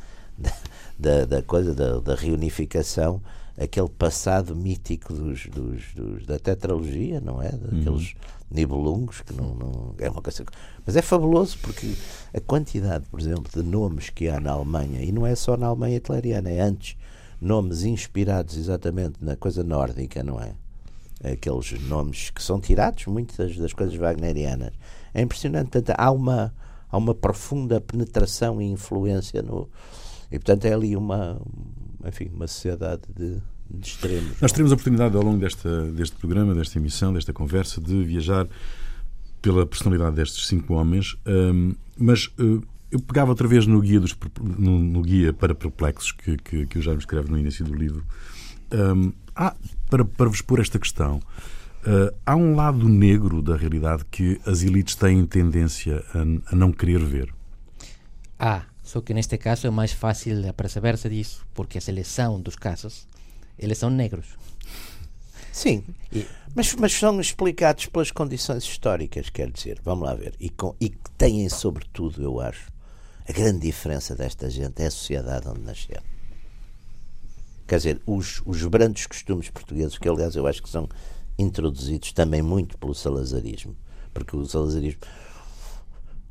da, 0.98 1.24
da 1.26 1.42
coisa 1.42 1.74
da, 1.74 2.00
da 2.00 2.14
reunificação 2.14 3.20
aquele 3.58 3.88
passado 3.88 4.56
mítico 4.56 5.12
dos, 5.12 5.46
dos, 5.46 5.94
dos, 5.94 6.26
da 6.26 6.38
tetralogia, 6.38 7.20
não 7.20 7.40
é? 7.40 7.50
Daqueles 7.50 8.12
uhum. 8.12 8.20
nibelungos, 8.50 9.20
que 9.20 9.34
não, 9.34 9.54
não, 9.54 9.94
é 9.98 10.08
uma 10.08 10.22
coisa. 10.22 10.44
Mas 10.86 10.96
é 10.96 11.02
fabuloso 11.02 11.58
porque 11.60 11.94
a 12.34 12.40
quantidade, 12.40 13.04
por 13.10 13.20
exemplo, 13.20 13.50
de 13.52 13.62
nomes 13.62 14.10
que 14.10 14.28
há 14.28 14.40
na 14.40 14.52
Alemanha, 14.52 15.02
e 15.02 15.12
não 15.12 15.26
é 15.26 15.34
só 15.34 15.56
na 15.56 15.66
Alemanha 15.66 15.96
hitleriana, 15.96 16.50
é 16.50 16.60
antes, 16.60 16.96
nomes 17.40 17.82
inspirados 17.82 18.56
exatamente 18.56 19.16
na 19.20 19.36
coisa 19.36 19.62
nórdica, 19.62 20.22
não 20.22 20.40
é? 20.40 20.54
Aqueles 21.32 21.72
nomes 21.88 22.30
que 22.30 22.42
são 22.42 22.60
tirados 22.60 23.06
muitas 23.06 23.56
das 23.56 23.72
coisas 23.72 23.94
wagnerianas. 23.94 24.72
É 25.14 25.20
impressionante. 25.20 25.70
Portanto, 25.70 25.94
há 25.96 26.10
uma, 26.10 26.54
há 26.90 26.96
uma 26.96 27.14
profunda 27.14 27.80
penetração 27.80 28.60
e 28.60 28.70
influência 28.70 29.42
no. 29.42 29.68
E 30.30 30.38
portanto 30.38 30.64
é 30.64 30.72
ali 30.72 30.96
uma, 30.96 31.40
enfim, 32.06 32.30
uma 32.34 32.46
sociedade 32.46 33.02
de, 33.14 33.38
de 33.70 33.86
extremos. 33.86 34.40
Nós 34.40 34.52
teremos 34.52 34.72
a 34.72 34.74
oportunidade 34.74 35.16
ao 35.16 35.22
longo 35.22 35.38
desta, 35.38 35.86
deste 35.92 36.16
programa, 36.16 36.54
desta 36.54 36.78
emissão, 36.78 37.12
desta 37.12 37.32
conversa, 37.32 37.80
de 37.80 38.02
viajar 38.02 38.46
pela 39.40 39.66
personalidade 39.66 40.14
destes 40.14 40.46
cinco 40.46 40.74
homens, 40.74 41.16
um, 41.26 41.74
mas 41.98 42.26
uh, 42.38 42.62
eu 42.90 43.00
pegava 43.00 43.30
outra 43.30 43.48
vez 43.48 43.66
no 43.66 43.80
guia, 43.80 43.98
dos, 43.98 44.16
no, 44.40 44.78
no 44.78 45.02
guia 45.02 45.32
para 45.32 45.54
perplexos 45.54 46.12
que, 46.12 46.36
que, 46.36 46.66
que 46.66 46.78
o 46.78 46.82
Jaime 46.82 47.00
escreve 47.00 47.30
no 47.30 47.38
início 47.38 47.64
do 47.64 47.74
livro. 47.74 48.04
Um, 48.72 49.12
há, 49.34 49.54
para, 49.90 50.04
para 50.04 50.28
vos 50.28 50.40
pôr 50.40 50.60
esta 50.60 50.78
questão, 50.78 51.16
uh, 51.16 52.14
há 52.24 52.36
um 52.36 52.54
lado 52.54 52.88
negro 52.88 53.42
da 53.42 53.56
realidade 53.56 54.04
que 54.10 54.40
as 54.46 54.62
elites 54.62 54.94
têm 54.94 55.26
tendência 55.26 56.04
a, 56.14 56.52
a 56.52 56.56
não 56.56 56.70
querer 56.70 57.00
ver. 57.00 57.34
Ah, 58.38 58.62
só 58.92 59.00
que 59.00 59.14
neste 59.14 59.38
caso 59.38 59.66
é 59.66 59.70
mais 59.70 59.92
fácil 59.92 60.46
aperceber-se 60.46 61.08
disso, 61.08 61.46
porque 61.54 61.78
a 61.78 61.80
seleção 61.80 62.38
dos 62.38 62.56
casos, 62.56 63.08
eles 63.58 63.78
são 63.78 63.88
negros. 63.88 64.26
Sim, 65.50 65.82
e, 66.12 66.26
mas, 66.54 66.74
mas 66.74 66.92
são 66.92 67.18
explicados 67.18 67.86
pelas 67.86 68.10
condições 68.10 68.64
históricas, 68.64 69.30
quer 69.30 69.50
dizer, 69.50 69.80
vamos 69.82 70.04
lá 70.04 70.14
ver, 70.14 70.34
e, 70.38 70.50
com, 70.50 70.76
e 70.78 70.90
que 70.90 71.10
têm, 71.16 71.48
sobretudo, 71.48 72.22
eu 72.22 72.38
acho, 72.38 72.70
a 73.26 73.32
grande 73.32 73.60
diferença 73.60 74.14
desta 74.14 74.50
gente 74.50 74.82
é 74.82 74.88
a 74.88 74.90
sociedade 74.90 75.48
onde 75.48 75.60
nasceram. 75.60 76.02
Quer 77.66 77.76
dizer, 77.78 78.02
os, 78.04 78.42
os 78.44 78.62
brandos 78.66 79.06
costumes 79.06 79.48
portugueses, 79.48 79.96
que 79.96 80.06
aliás 80.06 80.36
eu 80.36 80.46
acho 80.46 80.62
que 80.62 80.68
são 80.68 80.86
introduzidos 81.38 82.12
também 82.12 82.42
muito 82.42 82.76
pelo 82.76 82.94
salazarismo, 82.94 83.74
porque 84.12 84.36
o 84.36 84.44
salazarismo 84.44 85.00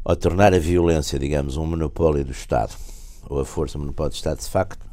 ao 0.04 0.16
tornar 0.16 0.54
a 0.54 0.60
violência, 0.60 1.20
digamos, 1.20 1.58
um 1.58 1.66
monopólio 1.66 2.26
do 2.26 2.32
Estado, 2.32 2.76
ou 3.30 3.40
a 3.40 3.46
força 3.46 3.78
monopólio 3.78 4.12
do 4.12 4.16
Estado, 4.16 4.40
de 4.40 4.50
facto, 4.50 4.86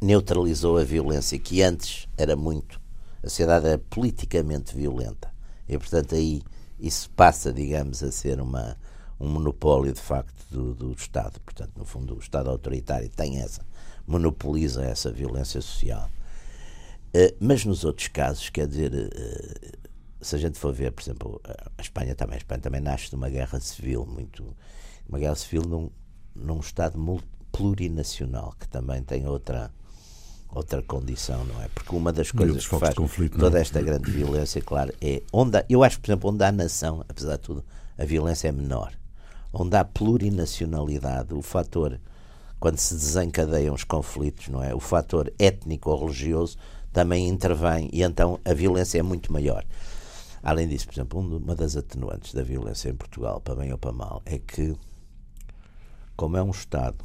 neutralizou 0.00 0.78
a 0.78 0.84
violência 0.84 1.38
que 1.38 1.62
antes 1.62 2.08
era 2.16 2.36
muito. 2.36 2.80
A 3.22 3.28
sociedade 3.28 3.66
era 3.66 3.78
politicamente 3.78 4.76
violenta. 4.76 5.32
E, 5.68 5.76
portanto, 5.76 6.14
aí 6.14 6.42
isso 6.78 7.10
passa, 7.10 7.52
digamos, 7.52 8.02
a 8.02 8.10
ser 8.10 8.40
uma, 8.40 8.76
um 9.18 9.28
monopólio, 9.28 9.92
de 9.92 10.00
facto, 10.00 10.44
do, 10.50 10.74
do 10.74 10.92
Estado. 10.92 11.40
Portanto, 11.40 11.72
no 11.76 11.84
fundo, 11.84 12.14
o 12.14 12.18
Estado 12.18 12.50
autoritário 12.50 13.08
tem 13.08 13.40
essa, 13.40 13.62
monopoliza 14.06 14.84
essa 14.84 15.10
violência 15.10 15.60
social. 15.60 16.08
Uh, 17.14 17.34
mas 17.38 17.64
nos 17.64 17.84
outros 17.84 18.08
casos, 18.08 18.48
quer 18.50 18.66
dizer, 18.66 18.92
uh, 18.92 19.81
se 20.22 20.36
a 20.36 20.38
gente 20.38 20.58
for 20.58 20.72
ver, 20.72 20.92
por 20.92 21.02
exemplo, 21.02 21.40
a 21.44 21.82
Espanha 21.82 22.14
também, 22.14 22.34
a 22.34 22.38
Espanha 22.38 22.60
também 22.60 22.80
nasce 22.80 23.10
de 23.10 23.16
uma 23.16 23.28
guerra 23.28 23.60
civil 23.60 24.06
muito, 24.06 24.56
uma 25.08 25.18
guerra 25.18 25.34
civil 25.34 25.62
num, 25.62 25.90
num 26.34 26.60
estado 26.60 26.98
plurinacional 27.50 28.54
que 28.58 28.68
também 28.68 29.02
tem 29.02 29.26
outra 29.26 29.70
outra 30.54 30.82
condição, 30.82 31.44
não 31.46 31.62
é? 31.62 31.68
Porque 31.74 31.96
uma 31.96 32.12
das 32.12 32.30
coisas 32.30 32.66
que 32.66 32.78
faz 32.78 32.94
conflito, 32.94 33.38
toda 33.38 33.58
é? 33.58 33.62
esta 33.62 33.80
grande 33.80 34.10
violência, 34.10 34.60
claro, 34.60 34.92
é 35.00 35.22
onde 35.32 35.56
há, 35.56 35.64
eu 35.68 35.82
acho, 35.82 35.98
por 35.98 36.10
exemplo, 36.10 36.30
onde 36.30 36.44
há 36.44 36.52
nação, 36.52 37.02
apesar 37.08 37.36
de 37.36 37.42
tudo, 37.42 37.64
a 37.96 38.04
violência 38.04 38.48
é 38.48 38.52
menor. 38.52 38.92
Onde 39.50 39.76
há 39.76 39.84
plurinacionalidade, 39.84 41.32
o 41.32 41.40
fator 41.40 41.98
quando 42.60 42.78
se 42.78 42.94
desencadeiam 42.94 43.74
os 43.74 43.82
conflitos, 43.82 44.48
não 44.48 44.62
é? 44.62 44.72
O 44.72 44.78
fator 44.78 45.32
étnico 45.36 45.90
ou 45.90 45.98
religioso 45.98 46.56
também 46.92 47.28
intervém 47.28 47.88
e 47.92 48.02
então 48.02 48.38
a 48.44 48.54
violência 48.54 49.00
é 49.00 49.02
muito 49.02 49.32
maior. 49.32 49.64
Além 50.42 50.66
disso, 50.66 50.86
por 50.86 50.94
exemplo, 50.94 51.20
uma 51.20 51.54
das 51.54 51.76
atenuantes 51.76 52.34
da 52.34 52.42
violência 52.42 52.88
em 52.88 52.94
Portugal, 52.94 53.40
para 53.40 53.54
bem 53.54 53.70
ou 53.70 53.78
para 53.78 53.92
mal, 53.92 54.22
é 54.26 54.38
que, 54.38 54.74
como 56.16 56.36
é 56.36 56.42
um 56.42 56.50
Estado 56.50 57.04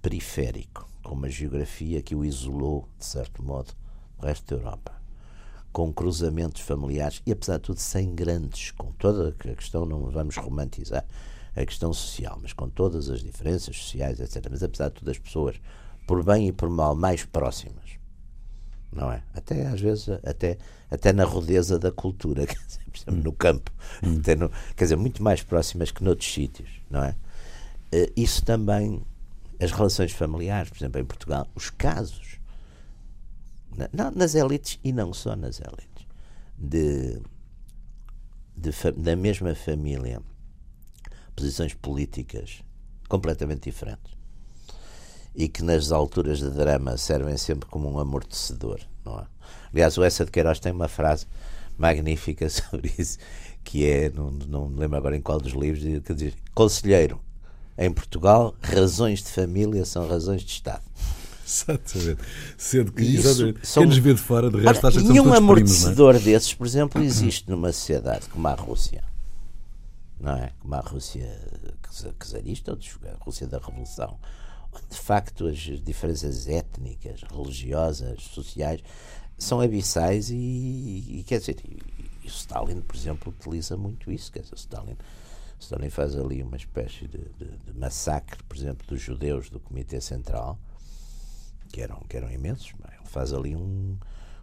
periférico, 0.00 0.88
com 1.02 1.14
uma 1.14 1.28
geografia 1.28 2.00
que 2.00 2.14
o 2.14 2.24
isolou, 2.24 2.88
de 2.98 3.04
certo 3.04 3.42
modo, 3.42 3.74
do 4.18 4.26
resto 4.26 4.54
da 4.54 4.62
Europa, 4.62 4.92
com 5.72 5.92
cruzamentos 5.92 6.62
familiares 6.62 7.22
e, 7.26 7.32
apesar 7.32 7.58
de 7.58 7.64
tudo, 7.64 7.78
sem 7.78 8.14
grandes, 8.14 8.70
com 8.70 8.92
toda 8.92 9.28
a 9.28 9.54
questão, 9.54 9.84
não 9.84 10.10
vamos 10.10 10.36
romantizar, 10.36 11.04
a 11.54 11.66
questão 11.66 11.92
social, 11.92 12.38
mas 12.40 12.52
com 12.52 12.68
todas 12.68 13.10
as 13.10 13.20
diferenças 13.20 13.76
sociais, 13.76 14.20
etc. 14.20 14.46
Mas 14.50 14.62
apesar 14.62 14.88
de 14.88 14.94
tudo, 14.94 15.10
as 15.10 15.18
pessoas, 15.18 15.60
por 16.06 16.24
bem 16.24 16.48
e 16.48 16.52
por 16.52 16.70
mal, 16.70 16.94
mais 16.94 17.24
próximas, 17.24 17.87
não 18.92 19.12
é? 19.12 19.22
Até 19.34 19.66
às 19.66 19.80
vezes, 19.80 20.08
até, 20.24 20.58
até 20.90 21.12
na 21.12 21.24
rudeza 21.24 21.78
da 21.78 21.92
cultura, 21.92 22.46
quer 22.46 22.58
dizer, 22.66 23.12
no 23.12 23.32
campo, 23.32 23.72
hum. 24.02 24.20
no, 24.38 24.48
quer 24.76 24.84
dizer, 24.84 24.96
muito 24.96 25.22
mais 25.22 25.42
próximas 25.42 25.90
que 25.90 26.02
noutros 26.02 26.32
sítios, 26.32 26.68
não 26.90 27.02
é? 27.02 27.14
Eh, 27.92 28.12
isso 28.16 28.44
também, 28.44 29.02
as 29.60 29.72
relações 29.72 30.12
familiares, 30.12 30.70
por 30.70 30.78
exemplo, 30.78 31.00
em 31.00 31.04
Portugal, 31.04 31.48
os 31.54 31.70
casos, 31.70 32.38
na, 33.92 34.10
nas 34.10 34.34
elites 34.34 34.78
e 34.82 34.92
não 34.92 35.12
só 35.12 35.36
nas 35.36 35.60
elites, 35.60 36.06
de, 36.56 37.20
de, 38.56 38.72
da 38.96 39.14
mesma 39.14 39.54
família 39.54 40.20
posições 41.36 41.72
políticas 41.72 42.64
completamente 43.08 43.70
diferentes 43.70 44.17
e 45.38 45.48
que 45.48 45.62
nas 45.62 45.92
alturas 45.92 46.40
de 46.40 46.50
drama 46.50 46.96
servem 46.96 47.36
sempre 47.36 47.68
como 47.68 47.88
um 47.88 48.00
amortecedor, 48.00 48.80
não 49.04 49.20
é? 49.20 49.24
Aliás, 49.72 49.96
o 49.96 50.02
Essa 50.02 50.24
de 50.24 50.32
Queiroz 50.32 50.58
tem 50.58 50.72
uma 50.72 50.88
frase 50.88 51.26
magnífica 51.78 52.50
sobre 52.50 52.92
isso, 52.98 53.18
que 53.62 53.86
é, 53.86 54.10
não, 54.10 54.32
não 54.32 54.68
me 54.68 54.80
lembro 54.80 54.96
agora 54.96 55.16
em 55.16 55.20
qual 55.20 55.38
dos 55.38 55.52
livros, 55.52 55.84
que 56.02 56.12
diz, 56.12 56.34
conselheiro, 56.52 57.20
em 57.78 57.88
Portugal, 57.92 58.52
razões 58.60 59.22
de 59.22 59.30
família 59.30 59.84
são 59.84 60.08
razões 60.08 60.42
de 60.42 60.50
Estado. 60.50 60.82
Exatamente. 61.46 62.20
Sendo 62.58 62.92
que, 62.92 63.02
exatamente, 63.02 63.64
são... 63.64 63.82
quem 63.84 63.90
nos 63.90 63.98
vê 63.98 64.14
de 64.14 64.20
fora, 64.20 64.50
de 64.50 64.58
resto, 64.58 64.86
acha 64.88 65.00
que 65.00 65.06
Nenhum 65.06 65.32
amortecedor 65.32 66.14
primos, 66.14 66.28
é? 66.28 66.32
desses, 66.32 66.52
por 66.52 66.66
exemplo, 66.66 67.00
existe 67.00 67.48
numa 67.48 67.72
sociedade 67.72 68.28
como 68.28 68.48
a 68.48 68.54
Rússia 68.54 69.04
não 70.20 70.32
é? 70.32 70.50
Como 70.58 70.74
a 70.74 70.80
Rússia 70.80 71.40
czarista 72.18 72.72
ou 72.72 72.78
a 73.08 73.24
Rússia 73.24 73.46
da 73.46 73.58
Revolução, 73.58 74.18
onde 74.72 74.86
de 74.88 74.96
facto 74.96 75.46
as 75.46 75.58
diferenças 75.58 76.48
étnicas, 76.48 77.22
religiosas, 77.22 78.22
sociais 78.24 78.82
são 79.36 79.60
abissais 79.60 80.30
e, 80.30 80.36
e 80.36 81.24
quer 81.26 81.38
dizer, 81.38 81.56
e, 81.64 82.26
Stalin, 82.26 82.80
por 82.80 82.96
exemplo, 82.96 83.32
utiliza 83.32 83.76
muito 83.76 84.10
isso, 84.10 84.30
quer 84.32 84.40
dizer, 84.40 84.56
Stalin, 84.56 84.96
Stalin 85.58 85.90
faz 85.90 86.16
ali 86.16 86.42
uma 86.42 86.56
espécie 86.56 87.06
de, 87.06 87.18
de, 87.18 87.56
de 87.58 87.78
massacre, 87.78 88.42
por 88.44 88.56
exemplo, 88.56 88.86
dos 88.86 89.00
judeus 89.00 89.48
do 89.48 89.58
Comitê 89.58 90.00
Central, 90.00 90.58
que 91.72 91.80
eram, 91.80 92.00
que 92.08 92.16
eram 92.16 92.30
imensos, 92.30 92.72
ele 92.86 93.08
faz 93.08 93.32
ali 93.32 93.54
um, 93.54 93.96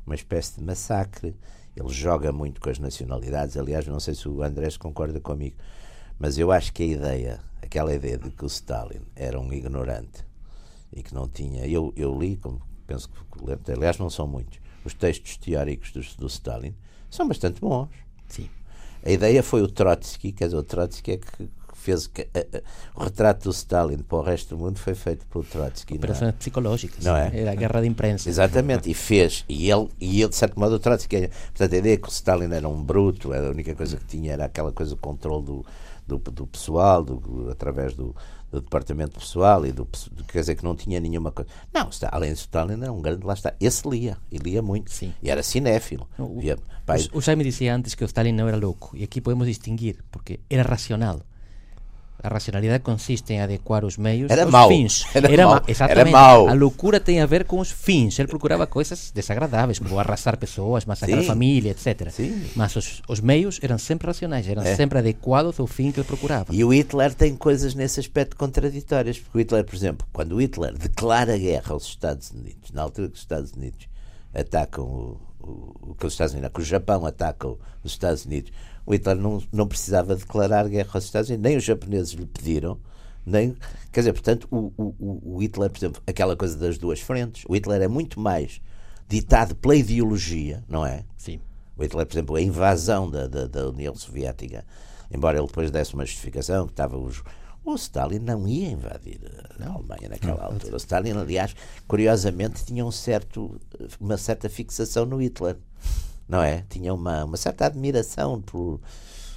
uma 0.05 0.15
espécie 0.15 0.55
de 0.57 0.63
massacre. 0.63 1.35
Ele 1.75 1.89
joga 1.89 2.31
muito 2.31 2.61
com 2.61 2.69
as 2.69 2.79
nacionalidades. 2.79 3.57
Aliás, 3.57 3.85
não 3.87 3.99
sei 3.99 4.13
se 4.13 4.29
o 4.29 4.41
Andrés 4.41 4.77
concorda 4.77 5.19
comigo, 5.19 5.57
mas 6.17 6.37
eu 6.37 6.51
acho 6.51 6.71
que 6.71 6.83
a 6.83 6.85
ideia, 6.85 7.39
aquela 7.65 7.93
ideia 7.93 8.17
de 8.17 8.29
que 8.29 8.43
o 8.43 8.47
Stalin 8.47 9.01
era 9.15 9.39
um 9.39 9.51
ignorante 9.51 10.25
e 10.93 11.03
que 11.03 11.13
não 11.13 11.27
tinha. 11.27 11.65
Eu, 11.67 11.93
eu 11.95 12.17
li, 12.17 12.37
como 12.37 12.61
penso 12.87 13.09
que. 13.09 13.71
Aliás, 13.71 13.97
não 13.97 14.09
são 14.09 14.27
muitos. 14.27 14.59
Os 14.83 14.93
textos 14.93 15.37
teóricos 15.37 15.91
do, 15.91 16.01
do 16.17 16.27
Stalin 16.27 16.73
são 17.09 17.27
bastante 17.27 17.59
bons. 17.59 17.89
Sim. 18.27 18.49
A 19.03 19.11
ideia 19.11 19.43
foi 19.43 19.61
o 19.61 19.67
Trotsky, 19.67 20.31
quer 20.31 20.45
dizer, 20.45 20.57
o 20.57 20.63
Trotsky 20.63 21.11
é 21.11 21.17
que 21.17 21.49
fez 21.73 22.07
que, 22.07 22.23
uh, 22.23 22.57
uh, 22.57 22.63
o 22.95 23.03
retrato 23.03 23.43
do 23.43 23.51
Stalin 23.51 23.97
para 23.99 24.17
o 24.17 24.21
resto 24.21 24.55
do 24.55 24.63
mundo 24.63 24.79
foi 24.79 24.95
feito 24.95 25.25
pelo 25.27 25.43
Trotsky. 25.43 25.95
Operações 25.95 26.29
é? 26.29 26.31
psicológicas. 26.31 27.05
Não 27.05 27.15
é? 27.15 27.31
Era 27.33 27.51
a 27.51 27.55
guerra 27.55 27.81
de 27.81 27.87
imprensa. 27.87 28.27
Exatamente, 28.27 28.89
e 28.89 28.93
fez. 28.93 29.45
E 29.47 29.69
ele, 29.69 29.89
e 29.99 30.21
ele 30.21 30.29
de 30.29 30.35
certo 30.35 30.59
modo, 30.59 30.75
o 30.75 30.79
Trotsky. 30.79 31.27
Portanto, 31.27 31.73
a 31.73 31.77
ideia 31.77 31.97
que 31.97 32.07
o 32.07 32.11
Stalin 32.11 32.51
era 32.51 32.67
um 32.67 32.81
bruto, 32.81 33.33
era 33.33 33.47
a 33.47 33.51
única 33.51 33.75
coisa 33.75 33.97
que 33.97 34.05
tinha 34.05 34.33
era 34.33 34.45
aquela 34.45 34.71
coisa 34.71 34.95
do 34.95 34.97
controle 34.97 35.45
do, 35.45 35.65
do, 36.07 36.17
do 36.17 36.47
pessoal, 36.47 37.03
do, 37.03 37.49
através 37.49 37.93
do, 37.93 38.15
do 38.51 38.61
departamento 38.61 39.19
pessoal 39.19 39.65
e 39.65 39.71
do, 39.71 39.87
quer 40.27 40.39
dizer 40.39 40.55
que 40.55 40.63
não 40.63 40.75
tinha 40.75 40.99
nenhuma 40.99 41.31
coisa. 41.31 41.49
Não, 41.73 41.89
além 42.11 42.33
de 42.33 42.39
Stalin 42.39 42.81
era 42.81 42.91
um 42.91 43.01
grande, 43.01 43.25
lá 43.25 43.33
está. 43.33 43.53
Esse 43.59 43.87
lia, 43.87 44.17
e 44.31 44.37
lia 44.37 44.61
muito. 44.61 44.91
Sim. 44.91 45.13
E 45.21 45.29
era 45.29 45.43
cinéfilo. 45.43 46.07
O, 46.17 46.39
Via, 46.39 46.57
pai, 46.85 47.07
o, 47.11 47.17
o 47.17 47.21
Jaime 47.21 47.43
dizia 47.43 47.75
antes 47.75 47.95
que 47.95 48.03
o 48.03 48.05
Stalin 48.05 48.31
não 48.31 48.47
era 48.47 48.57
louco, 48.57 48.95
e 48.95 49.03
aqui 49.03 49.19
podemos 49.19 49.47
distinguir, 49.47 50.03
porque 50.11 50.39
era 50.49 50.63
racional. 50.63 51.21
A 52.21 52.29
racionalidade 52.29 52.83
consiste 52.83 53.33
em 53.33 53.41
adequar 53.41 53.85
os 53.85 53.97
meios 53.97 54.31
era 54.31 54.43
aos 54.43 54.51
mau. 54.51 54.67
fins. 54.67 55.05
Era, 55.13 55.31
era 55.31 55.45
mau. 55.45 55.61
Exatamente. 55.67 55.99
Era 56.01 56.11
mau. 56.11 56.47
A 56.47 56.53
loucura 56.53 56.99
tem 56.99 57.21
a 57.21 57.25
ver 57.25 57.45
com 57.45 57.59
os 57.59 57.69
fins. 57.69 58.17
Ele 58.17 58.27
procurava 58.27 58.65
coisas 58.65 59.11
desagradáveis, 59.13 59.79
como 59.79 59.99
arrastar 59.99 60.37
pessoas, 60.37 60.85
massacrar 60.85 61.21
Sim. 61.21 61.27
família, 61.27 61.71
etc. 61.71 62.09
Sim. 62.09 62.45
Mas 62.55 62.75
os, 62.75 63.01
os, 63.07 63.19
meios 63.19 63.59
eram 63.61 63.77
sempre 63.77 64.07
racionais, 64.07 64.47
eram 64.47 64.63
é. 64.63 64.75
sempre 64.75 64.99
adequados 64.99 65.59
ao 65.59 65.67
fim 65.67 65.91
que 65.91 65.99
ele 65.99 66.07
procurava. 66.07 66.53
E 66.53 66.63
o 66.63 66.73
Hitler 66.73 67.13
tem 67.13 67.35
coisas 67.35 67.75
nesse 67.75 67.99
aspecto 67.99 68.35
contraditórias. 68.35 69.19
Porque 69.19 69.37
o 69.37 69.41
Hitler, 69.41 69.63
por 69.63 69.75
exemplo, 69.75 70.07
quando 70.11 70.33
o 70.33 70.41
Hitler 70.41 70.77
declara 70.77 71.37
guerra 71.37 71.73
aos 71.73 71.85
Estados 71.85 72.31
Unidos, 72.31 72.71
na 72.71 72.81
altura 72.81 73.07
que 73.07 73.15
os 73.15 73.21
Estados 73.21 73.51
Unidos 73.51 73.87
atacam 74.33 74.83
o, 74.83 75.89
o 75.91 75.95
que 75.95 76.05
os 76.05 76.13
Estados 76.13 76.33
Unidos, 76.33 76.51
que 76.53 76.61
o 76.61 76.65
Japão 76.65 77.05
ataca 77.05 77.47
os 77.47 77.59
Estados 77.91 78.25
Unidos, 78.25 78.51
o 78.85 78.93
Hitler 78.93 79.17
não, 79.17 79.41
não 79.51 79.67
precisava 79.67 80.15
declarar 80.15 80.67
guerra 80.67 80.89
aos 80.93 81.05
Estados 81.05 81.29
Unidos, 81.29 81.43
nem 81.43 81.57
os 81.57 81.63
japoneses 81.63 82.13
lhe 82.13 82.25
pediram, 82.25 82.77
nem, 83.25 83.55
quer 83.91 84.01
dizer, 84.01 84.13
portanto, 84.13 84.47
o, 84.51 84.71
o, 84.77 85.35
o 85.35 85.37
Hitler, 85.41 85.69
por 85.69 85.77
exemplo, 85.77 86.01
aquela 86.05 86.35
coisa 86.35 86.57
das 86.57 86.77
duas 86.77 86.99
frentes, 86.99 87.43
o 87.47 87.55
Hitler 87.55 87.81
é 87.81 87.87
muito 87.87 88.19
mais 88.19 88.61
ditado 89.07 89.55
pela 89.55 89.75
ideologia, 89.75 90.63
não 90.67 90.85
é? 90.85 91.03
Sim. 91.17 91.39
O 91.75 91.83
Hitler, 91.83 92.05
por 92.05 92.13
exemplo, 92.13 92.35
a 92.35 92.41
invasão 92.41 93.09
da, 93.09 93.27
da, 93.27 93.47
da 93.47 93.69
União 93.69 93.95
Soviética, 93.95 94.63
embora 95.11 95.37
ele 95.37 95.47
depois 95.47 95.71
desse 95.71 95.93
uma 95.93 96.05
justificação 96.05 96.67
que 96.67 96.73
estava 96.73 96.97
os 96.97 97.23
o 97.65 97.73
Stalin 97.73 98.19
não 98.19 98.47
ia 98.47 98.69
invadir 98.69 99.19
a 99.59 99.69
Alemanha 99.69 100.07
naquela 100.07 100.37
não, 100.37 100.45
altura. 100.45 100.75
O 100.75 100.77
Stalin, 100.77 101.13
aliás, 101.13 101.55
curiosamente, 101.87 102.63
tinha 102.63 102.85
um 102.85 102.91
certo, 102.91 103.59
uma 103.99 104.17
certa 104.17 104.47
fixação 104.47 105.03
no 105.03 105.19
Hitler 105.19 105.57
não 106.27 106.41
é? 106.41 106.65
Tinha 106.69 106.93
uma, 106.93 107.25
uma 107.25 107.37
certa 107.37 107.65
admiração 107.65 108.41
por. 108.41 108.79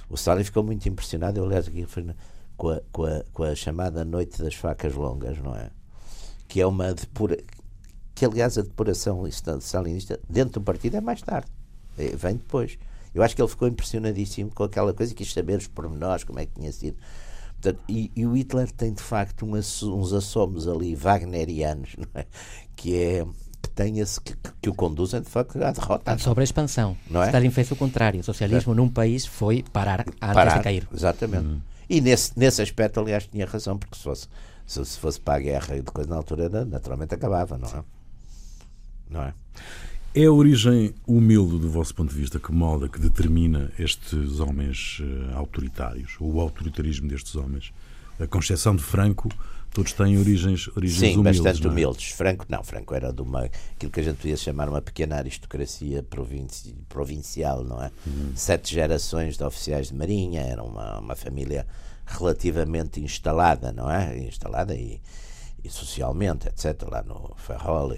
O 0.09 0.15
Stalin 0.15 0.43
ficou 0.43 0.63
muito 0.63 0.87
impressionado, 0.89 1.39
eu 1.39 1.45
aliás 1.45 1.67
aqui 1.67 1.85
com 2.57 2.69
a, 2.69 2.81
com, 2.91 3.05
a, 3.05 3.23
com 3.31 3.43
a 3.43 3.55
chamada 3.55 4.03
Noite 4.03 4.41
das 4.41 4.55
Facas 4.55 4.95
Longas, 4.95 5.37
não 5.39 5.55
é? 5.55 5.69
Que 6.47 6.61
é 6.61 6.65
uma 6.65 6.93
depura, 6.93 7.37
que 8.15 8.25
aliás 8.25 8.57
a 8.57 8.63
depuração 8.63 9.27
stalinista 9.27 10.19
dentro 10.27 10.59
do 10.59 10.61
partido 10.61 10.97
é 10.97 11.01
mais 11.01 11.21
tarde, 11.21 11.47
é, 11.97 12.15
vem 12.15 12.35
depois. 12.35 12.77
Eu 13.13 13.23
acho 13.23 13.35
que 13.35 13.41
ele 13.41 13.49
ficou 13.49 13.67
impressionadíssimo 13.67 14.51
com 14.53 14.63
aquela 14.63 14.93
coisa 14.93 15.11
e 15.11 15.15
quis 15.15 15.31
saber 15.31 15.57
os 15.57 15.67
pormenores, 15.67 16.23
como 16.23 16.39
é 16.39 16.45
que 16.45 16.53
tinha 16.53 16.71
sido. 16.71 16.97
Portanto, 17.61 17.83
e, 17.89 18.11
e, 18.15 18.25
o 18.25 18.35
Hitler 18.35 18.71
tem 18.71 18.93
de 18.93 19.01
facto 19.01 19.45
uns, 19.45 20.13
assomos 20.13 20.67
ali 20.67 20.95
wagnerianos, 20.95 21.95
é? 22.15 22.25
que 22.75 22.95
é 22.95 23.25
que, 23.61 23.69
tem 23.69 23.99
esse, 23.99 24.19
que, 24.21 24.35
que 24.61 24.69
o 24.69 24.73
conduzem 24.73 25.21
de 25.21 25.29
facto 25.29 25.61
à 25.63 25.71
derrota. 25.71 26.17
Sobre 26.17 26.41
a 26.41 26.43
expansão. 26.43 26.97
Não 27.09 27.23
é? 27.23 27.27
Stalin 27.27 27.51
fez 27.51 27.71
o 27.71 27.75
contrário. 27.75 28.19
O 28.19 28.23
socialismo 28.23 28.73
é. 28.73 28.75
num 28.75 28.89
país 28.89 29.25
foi 29.25 29.63
parar 29.73 30.01
antes 30.01 30.15
parar, 30.19 30.57
de 30.57 30.63
cair. 30.63 30.87
Exatamente. 30.93 31.45
Hum. 31.45 31.59
E 31.89 32.01
nesse, 32.01 32.37
nesse 32.37 32.61
aspecto, 32.61 32.99
aliás, 32.99 33.27
tinha 33.27 33.45
razão, 33.45 33.77
porque 33.77 33.97
se 33.97 34.03
fosse, 34.03 34.27
se, 34.65 34.85
se 34.85 34.99
fosse 34.99 35.19
para 35.19 35.35
a 35.35 35.39
guerra 35.39 35.75
e 35.75 35.81
depois 35.81 36.05
na 36.07 36.15
altura, 36.15 36.47
naturalmente 36.65 37.15
acabava, 37.15 37.57
não 37.57 37.67
é? 37.67 37.83
Não 39.09 39.23
é? 39.23 39.33
É 40.13 40.25
a 40.25 40.31
origem 40.31 40.93
humilde 41.07 41.59
do 41.59 41.69
vosso 41.69 41.93
ponto 41.93 42.13
de 42.13 42.19
vista 42.19 42.39
que 42.39 42.51
molda, 42.51 42.89
que 42.89 42.99
determina 42.99 43.71
estes 43.77 44.39
homens 44.39 44.99
uh, 44.99 45.37
autoritários, 45.37 46.15
ou 46.19 46.35
o 46.35 46.41
autoritarismo 46.41 47.07
destes 47.07 47.35
homens? 47.35 47.71
A 48.19 48.27
concepção 48.27 48.75
de 48.75 48.83
Franco 48.83 49.29
Todos 49.71 49.93
têm 49.93 50.17
origens, 50.17 50.67
origens 50.75 50.99
Sim, 50.99 51.17
humildes. 51.19 51.41
bastante 51.41 51.63
não 51.63 51.69
é? 51.69 51.73
humildes. 51.73 52.11
Franco, 52.11 52.45
não, 52.49 52.63
Franco 52.63 52.93
era 52.95 53.13
de 53.13 53.21
uma, 53.21 53.43
aquilo 53.43 53.91
que 53.91 53.99
a 53.99 54.03
gente 54.03 54.17
podia 54.17 54.35
chamar 54.35 54.67
uma 54.67 54.81
pequena 54.81 55.17
aristocracia 55.17 56.01
provinci, 56.03 56.75
provincial, 56.89 57.63
não 57.63 57.81
é? 57.81 57.91
Uhum. 58.05 58.31
Sete 58.35 58.73
gerações 58.73 59.37
de 59.37 59.43
oficiais 59.43 59.87
de 59.89 59.95
marinha, 59.95 60.41
era 60.41 60.63
uma, 60.63 60.99
uma 60.99 61.15
família 61.15 61.67
relativamente 62.05 62.99
instalada, 62.99 63.71
não 63.71 63.89
é? 63.89 64.17
Instalada 64.17 64.75
e, 64.75 64.99
e 65.63 65.69
socialmente, 65.69 66.47
etc., 66.47 66.87
lá 66.89 67.03
no 67.03 67.35
Ferrol. 67.37 67.93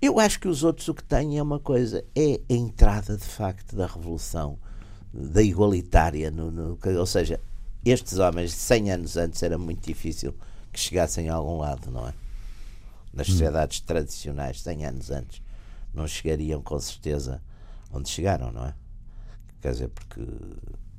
Eu 0.00 0.18
acho 0.18 0.40
que 0.40 0.48
os 0.48 0.62
outros 0.64 0.88
o 0.88 0.94
que 0.94 1.02
têm 1.04 1.38
é 1.38 1.42
uma 1.42 1.58
coisa, 1.60 2.04
é 2.16 2.40
a 2.48 2.54
entrada 2.54 3.16
de 3.16 3.24
facto 3.24 3.76
da 3.76 3.86
revolução, 3.86 4.58
da 5.12 5.42
igualitária, 5.42 6.30
no, 6.30 6.50
no- 6.50 6.78
ou 6.98 7.06
seja, 7.06 7.40
estes 7.84 8.18
homens 8.18 8.52
100 8.52 8.90
anos 8.92 9.16
antes 9.16 9.42
era 9.42 9.56
muito 9.58 9.86
difícil 9.86 10.34
que 10.72 10.78
chegassem 10.80 11.28
a 11.28 11.34
algum 11.34 11.58
lado, 11.58 11.90
não 11.90 12.06
é? 12.08 12.12
Nas 13.12 13.26
sociedades 13.32 13.80
tradicionais, 13.80 14.60
100 14.60 14.84
anos 14.86 15.10
antes, 15.10 15.42
não 15.94 16.06
chegariam 16.06 16.60
com 16.62 16.78
certeza 16.78 17.40
onde 17.92 18.08
chegaram, 18.08 18.52
não 18.52 18.66
é? 18.66 18.74
Quer 19.60 19.72
dizer, 19.72 19.88
porque 19.88 20.20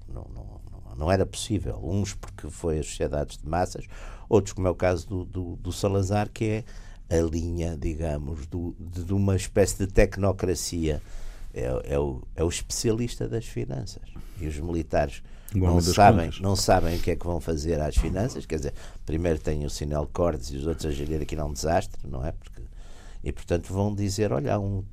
não, 0.08 0.24
não, 0.34 0.62
não- 0.72 0.96
não 0.98 1.12
era 1.12 1.26
possível. 1.26 1.80
Uns 1.82 2.14
porque 2.14 2.50
foi 2.50 2.80
as 2.80 2.88
sociedades 2.88 3.38
de 3.38 3.48
massas, 3.48 3.86
outros, 4.28 4.52
como 4.54 4.68
é 4.68 4.72
o 4.72 4.76
caso 4.76 5.08
do, 5.08 5.24
do, 5.26 5.56
do 5.58 5.72
Salazar, 5.72 6.30
que 6.30 6.64
é 7.10 7.18
a 7.18 7.22
linha, 7.22 7.78
digamos, 7.78 8.46
do, 8.48 8.76
de, 8.80 9.06
de 9.06 9.14
uma 9.14 9.36
espécie 9.36 9.78
de 9.78 9.88
tecnocracia. 9.88 11.02
É, 11.54 11.94
é, 11.94 12.00
o, 12.00 12.22
é 12.36 12.44
o 12.44 12.50
especialista 12.50 13.28
das 13.28 13.46
finanças. 13.46 14.04
E 14.40 14.48
os 14.48 14.60
militares 14.60 15.24
não 15.54 15.82
sabem, 15.82 16.26
contas. 16.26 16.42
não 16.42 16.56
sabem 16.56 16.96
o 16.96 17.02
que 17.02 17.12
é 17.12 17.16
que 17.16 17.26
vão 17.26 17.40
fazer 17.40 17.80
às 17.82 17.96
finanças. 17.96 18.46
Quer 18.46 18.58
dizer, 18.58 18.74
primeiro 19.06 19.40
têm 19.40 19.66
o 19.66 19.70
sinal 19.70 20.08
cordes 20.08 20.52
e 20.52 20.58
os 20.58 20.68
outros 20.68 20.86
a 20.86 20.92
gerir 20.92 21.22
aquilo 21.22 21.42
é 21.42 21.46
um 21.46 21.54
desastre, 21.54 22.00
não 22.08 22.24
é? 22.24 22.32
Porque, 22.32 22.62
e 23.24 23.32
portanto 23.32 23.74
vão 23.74 23.94
dizer: 23.94 24.32
olha, 24.32 24.60
um, 24.60 24.84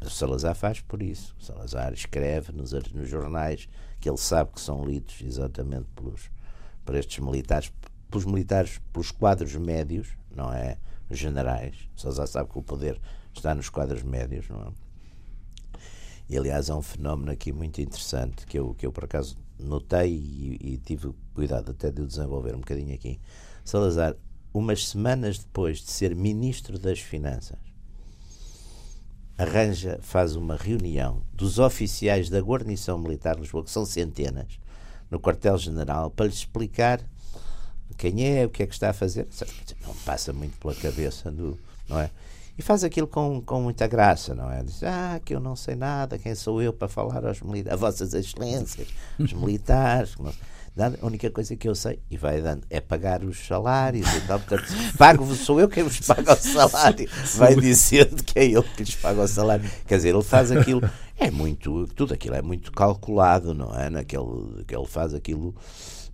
o 0.00 0.08
Salazar 0.08 0.54
faz 0.54 0.80
por 0.80 1.02
isso. 1.02 1.34
O 1.38 1.44
Salazar 1.44 1.92
escreve 1.92 2.52
nos, 2.52 2.72
nos 2.72 3.08
jornais 3.08 3.68
que 4.00 4.08
ele 4.08 4.18
sabe 4.18 4.52
que 4.52 4.60
são 4.60 4.84
lidos 4.84 5.20
exatamente 5.20 5.86
pelos, 5.94 6.30
por 6.84 6.94
estes 6.94 7.18
militares, 7.18 7.70
pelos 8.10 8.24
militares, 8.24 8.80
pelos 8.92 9.10
quadros 9.10 9.54
médios, 9.56 10.08
não 10.34 10.52
é? 10.52 10.78
Os 11.10 11.18
generais. 11.18 11.74
O 11.96 12.00
Salazar 12.00 12.26
sabe 12.26 12.50
que 12.50 12.58
o 12.58 12.62
poder 12.62 12.98
está 13.34 13.54
nos 13.54 13.68
quadros 13.68 14.02
médios, 14.02 14.48
não 14.48 14.62
é? 14.62 14.85
E 16.28 16.36
aliás, 16.36 16.70
há 16.70 16.76
um 16.76 16.82
fenómeno 16.82 17.30
aqui 17.30 17.52
muito 17.52 17.80
interessante 17.80 18.46
que 18.46 18.58
eu, 18.58 18.74
que 18.74 18.84
eu 18.84 18.92
por 18.92 19.04
acaso 19.04 19.36
notei 19.58 20.12
e, 20.12 20.58
e 20.60 20.78
tive 20.78 21.12
cuidado 21.34 21.70
até 21.70 21.90
de 21.90 22.02
o 22.02 22.06
desenvolver 22.06 22.54
um 22.54 22.60
bocadinho 22.60 22.94
aqui. 22.94 23.20
Salazar, 23.64 24.16
umas 24.52 24.88
semanas 24.88 25.38
depois 25.38 25.78
de 25.78 25.90
ser 25.90 26.14
ministro 26.14 26.78
das 26.78 26.98
Finanças, 26.98 27.58
arranja, 29.38 29.98
faz 30.02 30.34
uma 30.34 30.56
reunião 30.56 31.22
dos 31.32 31.58
oficiais 31.58 32.30
da 32.30 32.40
guarnição 32.40 32.98
militar 32.98 33.34
de 33.34 33.42
Lisboa, 33.42 33.64
que 33.64 33.70
são 33.70 33.84
centenas, 33.84 34.58
no 35.10 35.20
quartel-general, 35.20 36.10
para 36.10 36.26
lhes 36.26 36.36
explicar 36.36 37.00
quem 37.96 38.24
é, 38.24 38.44
o 38.44 38.50
que 38.50 38.62
é 38.62 38.66
que 38.66 38.74
está 38.74 38.90
a 38.90 38.92
fazer. 38.92 39.28
Não 39.86 39.94
passa 40.04 40.32
muito 40.32 40.58
pela 40.58 40.74
cabeça 40.74 41.30
do. 41.30 41.58
Não 41.88 42.00
é? 42.00 42.10
E 42.58 42.62
faz 42.62 42.82
aquilo 42.84 43.06
com, 43.06 43.40
com 43.42 43.60
muita 43.60 43.86
graça, 43.86 44.34
não 44.34 44.50
é? 44.50 44.62
Diz, 44.62 44.82
ah, 44.82 45.20
que 45.24 45.34
eu 45.34 45.40
não 45.40 45.54
sei 45.54 45.74
nada, 45.74 46.18
quem 46.18 46.34
sou 46.34 46.62
eu 46.62 46.72
para 46.72 46.88
falar 46.88 47.26
aos 47.26 47.42
militares, 47.42 47.74
a 47.74 47.80
vossas 47.80 48.14
excelências, 48.14 48.88
os 49.18 49.32
militares. 49.34 50.14
nada, 50.74 50.98
A 51.02 51.06
única 51.06 51.30
coisa 51.30 51.54
que 51.54 51.68
eu 51.68 51.74
sei, 51.74 52.00
e 52.10 52.16
vai 52.16 52.40
dando, 52.40 52.62
é 52.70 52.80
pagar 52.80 53.22
os 53.22 53.46
salários 53.46 54.08
e 54.14 54.20
tal. 54.22 54.40
Portanto, 54.40 54.72
pago, 54.96 55.34
sou 55.34 55.60
eu 55.60 55.68
quem 55.68 55.82
vos 55.84 56.00
paga 56.00 56.32
o 56.32 56.36
salário. 56.36 57.08
Vai 57.36 57.54
dizendo 57.56 58.22
que 58.24 58.38
é 58.38 58.44
ele 58.46 58.62
que 58.62 58.84
lhes 58.84 58.94
paga 58.94 59.20
o 59.22 59.28
salário. 59.28 59.70
Quer 59.86 59.96
dizer, 59.96 60.14
ele 60.14 60.22
faz 60.22 60.50
aquilo, 60.50 60.80
é 61.18 61.30
muito, 61.30 61.86
tudo 61.88 62.14
aquilo 62.14 62.36
é 62.36 62.40
muito 62.42 62.72
calculado, 62.72 63.52
não 63.52 63.74
é? 63.78 63.90
Naquele, 63.90 64.64
que 64.66 64.74
ele 64.74 64.86
faz 64.86 65.12
aquilo. 65.12 65.54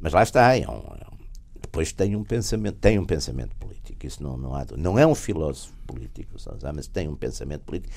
Mas 0.01 0.13
lá 0.13 0.23
está, 0.25 0.57
é 0.57 0.67
um, 0.67 0.73
é 0.73 1.07
um- 1.09 1.13
depois 1.61 1.93
tem 1.93 2.15
um 2.17 2.25
pensamento, 2.25 2.77
tem 2.79 2.99
um 2.99 3.07
pensamento 3.07 3.55
político, 3.57 3.82
isso 4.07 4.23
não, 4.23 4.37
não 4.37 4.55
há. 4.55 4.67
Não 4.77 4.99
é 4.99 5.07
um 5.07 5.15
filósofo 5.15 5.73
político, 5.87 6.37
mas 6.75 6.87
tem 6.87 7.09
um 7.09 7.17
pensamento 7.17 7.63
político 7.63 7.93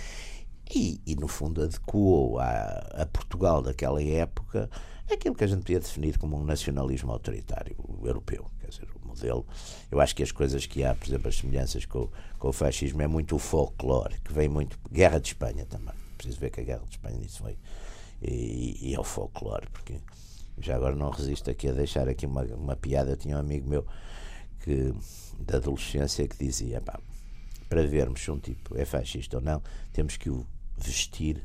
e, 0.74 1.00
e, 1.06 1.16
no 1.16 1.28
fundo 1.28 1.62
adequou 1.62 2.40
a, 2.40 2.46
a 2.94 3.06
Portugal 3.06 3.62
daquela 3.62 4.02
época 4.02 4.70
aquilo 5.12 5.36
que 5.36 5.44
a 5.44 5.48
gente 5.48 5.60
podia 5.60 5.80
definir 5.80 6.18
como 6.18 6.38
um 6.38 6.44
nacionalismo 6.44 7.12
autoritário 7.12 7.76
europeu, 8.04 8.46
quer 8.60 8.70
dizer, 8.70 8.88
o 9.04 9.08
modelo. 9.08 9.46
Eu 9.92 10.02
acho 10.02 10.16
que 10.16 10.24
as 10.24 10.32
coisas 10.32 10.66
que 10.66 10.84
há, 10.84 10.96
por 10.96 11.08
exemplo, 11.08 11.28
as 11.28 11.38
semelhanças 11.38 11.86
com, 11.86 12.10
com 12.40 12.48
o 12.50 12.54
fascismo 12.54 13.02
é 13.02 13.08
muito 13.08 13.36
o 13.36 13.40
folclore, 13.40 14.16
que 14.24 14.34
vem 14.34 14.50
muito. 14.50 14.80
Guerra 14.92 15.20
de 15.20 15.28
Espanha 15.28 15.66
também. 15.66 15.94
Preciso 16.18 16.40
ver 16.40 16.50
que 16.50 16.62
a 16.62 16.64
Guerra 16.64 16.84
de 16.86 16.96
Espanha 16.96 17.18
nisso 17.18 17.40
foi. 17.40 17.58
E, 18.22 18.90
e 18.90 18.96
é 18.96 19.00
o 19.00 19.04
folclore, 19.04 19.68
porque 19.72 20.00
já 20.58 20.76
agora 20.76 20.96
não 20.96 21.12
resisto 21.12 21.52
aqui 21.52 21.68
a 21.68 21.74
deixar 21.74 22.08
aqui 22.10 22.26
uma, 22.26 22.42
uma 22.44 22.76
piada. 22.76 23.12
Eu 23.12 23.18
tinha 23.18 23.36
um 23.36 23.40
amigo 23.40 23.70
meu 23.70 23.86
que, 24.66 24.94
da 25.40 25.58
adolescência 25.58 26.28
que 26.28 26.38
dizia: 26.38 26.82
pá, 26.82 27.00
para 27.70 27.86
vermos 27.86 28.22
se 28.22 28.32
um 28.32 28.40
tipo 28.40 28.76
é 28.78 28.84
fascista 28.84 29.38
ou 29.38 29.44
não, 29.44 29.62
temos 29.94 30.18
que 30.18 30.30
o 30.30 30.46
vestir 30.78 31.42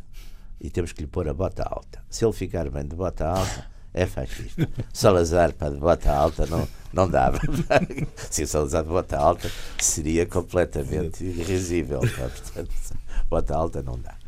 e 0.60 0.70
temos 0.70 0.92
que 0.92 1.02
lhe 1.02 1.06
pôr 1.06 1.28
a 1.28 1.34
bota 1.34 1.62
alta. 1.62 2.02
Se 2.08 2.24
ele 2.24 2.32
ficar 2.32 2.68
bem 2.70 2.84
de 2.84 2.96
bota 2.96 3.26
alta, 3.26 3.70
é 3.92 4.06
fascista. 4.06 4.68
Salazar 4.92 5.52
para 5.52 5.70
de 5.70 5.78
bota 5.78 6.10
alta 6.10 6.46
não, 6.46 6.66
não 6.92 7.08
dava. 7.08 7.38
Se 8.30 8.42
o 8.42 8.48
Salazar 8.48 8.82
de 8.82 8.88
bota 8.88 9.18
alta 9.18 9.50
seria 9.78 10.26
completamente 10.26 11.22
irrisível. 11.24 12.00
Portanto, 12.00 12.72
bota 13.28 13.54
alta 13.54 13.82
não 13.82 13.98
dá. 13.98 14.19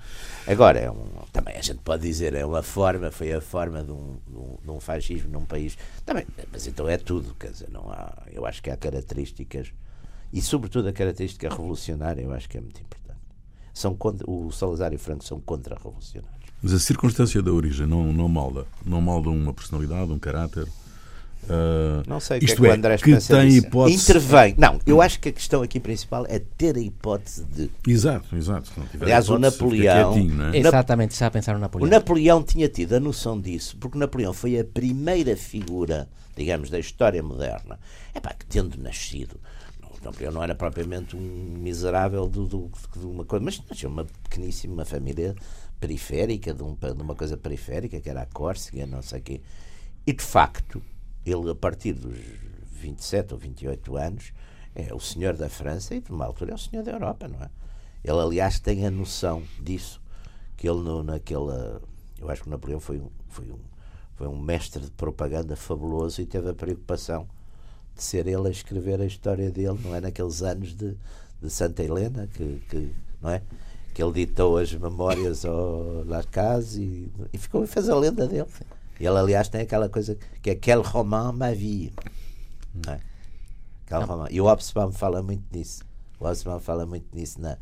Agora, 0.46 0.78
é 0.78 0.90
um, 0.90 1.06
também 1.32 1.56
a 1.56 1.62
gente 1.62 1.78
pode 1.78 2.02
dizer, 2.02 2.34
é 2.34 2.44
uma 2.44 2.62
forma, 2.62 3.10
foi 3.10 3.32
a 3.32 3.40
forma 3.40 3.82
de 3.82 3.92
um, 3.92 4.18
de 4.62 4.70
um, 4.70 4.80
fascismo 4.80 5.30
num 5.30 5.44
país. 5.44 5.78
Também, 6.04 6.26
mas 6.50 6.66
então 6.66 6.88
é 6.88 6.98
tudo, 6.98 7.34
quer 7.34 7.52
dizer, 7.52 7.70
não 7.70 7.90
há, 7.90 8.12
eu 8.32 8.44
acho 8.44 8.62
que 8.62 8.70
há 8.70 8.76
características, 8.76 9.72
e 10.32 10.42
sobretudo 10.42 10.88
a 10.88 10.92
característica 10.92 11.48
revolucionária, 11.48 12.22
eu 12.22 12.32
acho 12.32 12.48
que 12.48 12.58
é 12.58 12.60
muito 12.60 12.80
importante. 12.80 13.20
São 13.72 13.94
contra, 13.94 14.28
o 14.28 14.50
Salazar 14.50 14.92
e 14.92 14.96
o 14.96 14.98
Franco 14.98 15.24
são 15.24 15.40
contra-revolucionários. 15.40 16.42
Mas 16.62 16.72
a 16.72 16.78
circunstância 16.78 17.42
da 17.42 17.52
origem 17.52 17.86
não, 17.86 18.12
não 18.12 18.28
molda. 18.28 18.66
Não 18.84 19.00
molda 19.00 19.30
uma 19.30 19.52
personalidade, 19.52 20.12
um 20.12 20.18
caráter. 20.18 20.66
Ah, 21.48 22.02
Não 22.06 22.20
sei 22.20 22.36
o 22.36 22.40
que 22.40 22.46
é 22.46 22.48
isto 22.48 22.56
que 22.56 22.62
o 22.62 22.70
é, 22.70 22.74
André 22.74 22.96
que 22.98 23.04
pensa 23.04 23.36
tem 23.36 23.48
hipótese. 23.56 24.02
Intervém. 24.10 24.54
Não, 24.56 24.78
eu 24.86 25.02
acho 25.02 25.18
que 25.20 25.28
a 25.28 25.32
questão 25.32 25.62
aqui 25.62 25.80
principal 25.80 26.24
é 26.28 26.38
ter 26.38 26.76
a 26.76 26.80
hipótese 26.80 27.44
de. 27.44 27.70
Exato, 27.86 28.34
exato. 28.36 28.68
Se 28.68 28.78
não 28.78 28.86
tiver 28.86 29.04
Aliás, 29.06 29.28
o 29.28 29.38
Napoleão- 29.38 30.12
quietinho, 30.14 30.34
não 30.34 30.48
é? 30.50 30.56
Exatamente, 30.58 31.10
estaba 31.12 31.28
a 31.28 31.30
pensar 31.32 31.52
no 31.52 31.58
O 31.58 31.60
Napoleón. 31.62 31.88
Napoleão 31.90 32.42
tinha 32.42 32.68
tido 32.68 32.94
a 32.94 33.00
noção 33.00 33.40
disso, 33.40 33.76
porque 33.78 33.96
o 33.96 34.00
Napoleão 34.00 34.32
foi 34.32 34.58
a 34.58 34.64
primeira 34.64 35.36
figura, 35.36 36.08
digamos, 36.36 36.70
da 36.70 36.78
história 36.78 37.22
moderna. 37.22 37.78
É 38.14 38.20
pá, 38.20 38.32
que 38.38 38.46
tendo 38.46 38.80
nascido. 38.80 39.40
O 39.82 40.04
Napoleão 40.04 40.32
não 40.32 40.42
era 40.42 40.54
propriamente 40.54 41.16
um 41.16 41.56
miserável 41.58 42.26
do, 42.28 42.46
do- 42.46 42.70
de 42.96 43.04
uma 43.06 43.24
coisa, 43.24 43.44
mas 43.44 43.60
nasceu 43.68 43.88
uma 43.90 44.04
pequeníssima 44.24 44.84
família 44.84 45.34
periférica, 45.80 46.54
de, 46.54 46.62
um- 46.62 46.74
de 46.74 47.02
uma 47.02 47.14
coisa 47.14 47.36
periférica, 47.36 48.00
que 48.00 48.08
era 48.08 48.22
a 48.22 48.26
Córcega, 48.26 48.86
não 48.86 49.02
sei 49.02 49.18
o 49.18 49.22
quê. 49.22 49.40
E 50.06 50.12
de 50.12 50.22
facto, 50.22 50.82
ele 51.24 51.50
a 51.50 51.54
partir 51.54 51.92
dos 51.92 52.16
27 52.80 53.34
ou 53.34 53.38
28 53.38 53.96
anos 53.96 54.32
é 54.74 54.92
o 54.94 55.00
senhor 55.00 55.36
da 55.36 55.48
França 55.48 55.94
e 55.94 56.00
de 56.00 56.10
uma 56.10 56.24
altura 56.24 56.52
é 56.52 56.54
o 56.54 56.58
senhor 56.58 56.82
da 56.82 56.92
Europa, 56.92 57.28
não 57.28 57.42
é? 57.42 57.50
Ele, 58.04 58.18
aliás, 58.18 58.58
tem 58.58 58.84
a 58.86 58.90
noção 58.90 59.42
disso, 59.60 60.00
que 60.56 60.68
ele 60.68 60.80
no, 60.80 61.02
naquela. 61.02 61.80
Eu 62.18 62.28
acho 62.28 62.42
que 62.42 62.50
Napoleão 62.50 62.80
foi 62.80 62.98
um, 62.98 63.08
foi, 63.28 63.44
um, 63.50 63.58
foi 64.16 64.26
um 64.26 64.36
mestre 64.36 64.82
de 64.82 64.90
propaganda 64.90 65.54
fabuloso 65.54 66.20
e 66.20 66.26
teve 66.26 66.48
a 66.50 66.54
preocupação 66.54 67.28
de 67.94 68.02
ser 68.02 68.26
ele 68.26 68.48
a 68.48 68.50
escrever 68.50 69.00
a 69.00 69.04
história 69.04 69.50
dele, 69.50 69.78
não 69.84 69.94
é? 69.94 70.00
Naqueles 70.00 70.42
anos 70.42 70.74
de, 70.74 70.96
de 71.40 71.50
Santa 71.50 71.84
Helena, 71.84 72.26
que, 72.26 72.60
que, 72.68 72.92
não 73.20 73.30
é? 73.30 73.42
que 73.94 74.02
ele 74.02 74.12
ditou 74.12 74.56
as 74.56 74.72
memórias 74.72 75.44
ao 75.44 76.02
Lacaz 76.04 76.76
e, 76.76 77.12
e 77.32 77.38
ficou 77.38 77.66
fez 77.66 77.88
a 77.88 77.96
lenda 77.96 78.26
dele. 78.26 78.48
E 79.02 79.06
ele, 79.06 79.18
aliás, 79.18 79.48
tem 79.48 79.62
aquela 79.62 79.88
coisa 79.88 80.16
que 80.40 80.50
é 80.50 80.54
Quel 80.54 80.80
roman 80.80 81.32
ma 81.32 81.50
vie. 81.50 81.92
Não 82.72 82.92
é? 82.92 83.00
Quel 83.84 84.06
roman. 84.06 84.28
E 84.30 84.40
o 84.40 84.44
Hobsbawm 84.44 84.92
fala 84.92 85.20
muito 85.20 85.42
nisso. 85.50 85.82
O 86.20 86.24
Hobsbawm 86.24 86.60
fala 86.60 86.86
muito 86.86 87.06
nisso. 87.12 87.40
Na... 87.40 87.58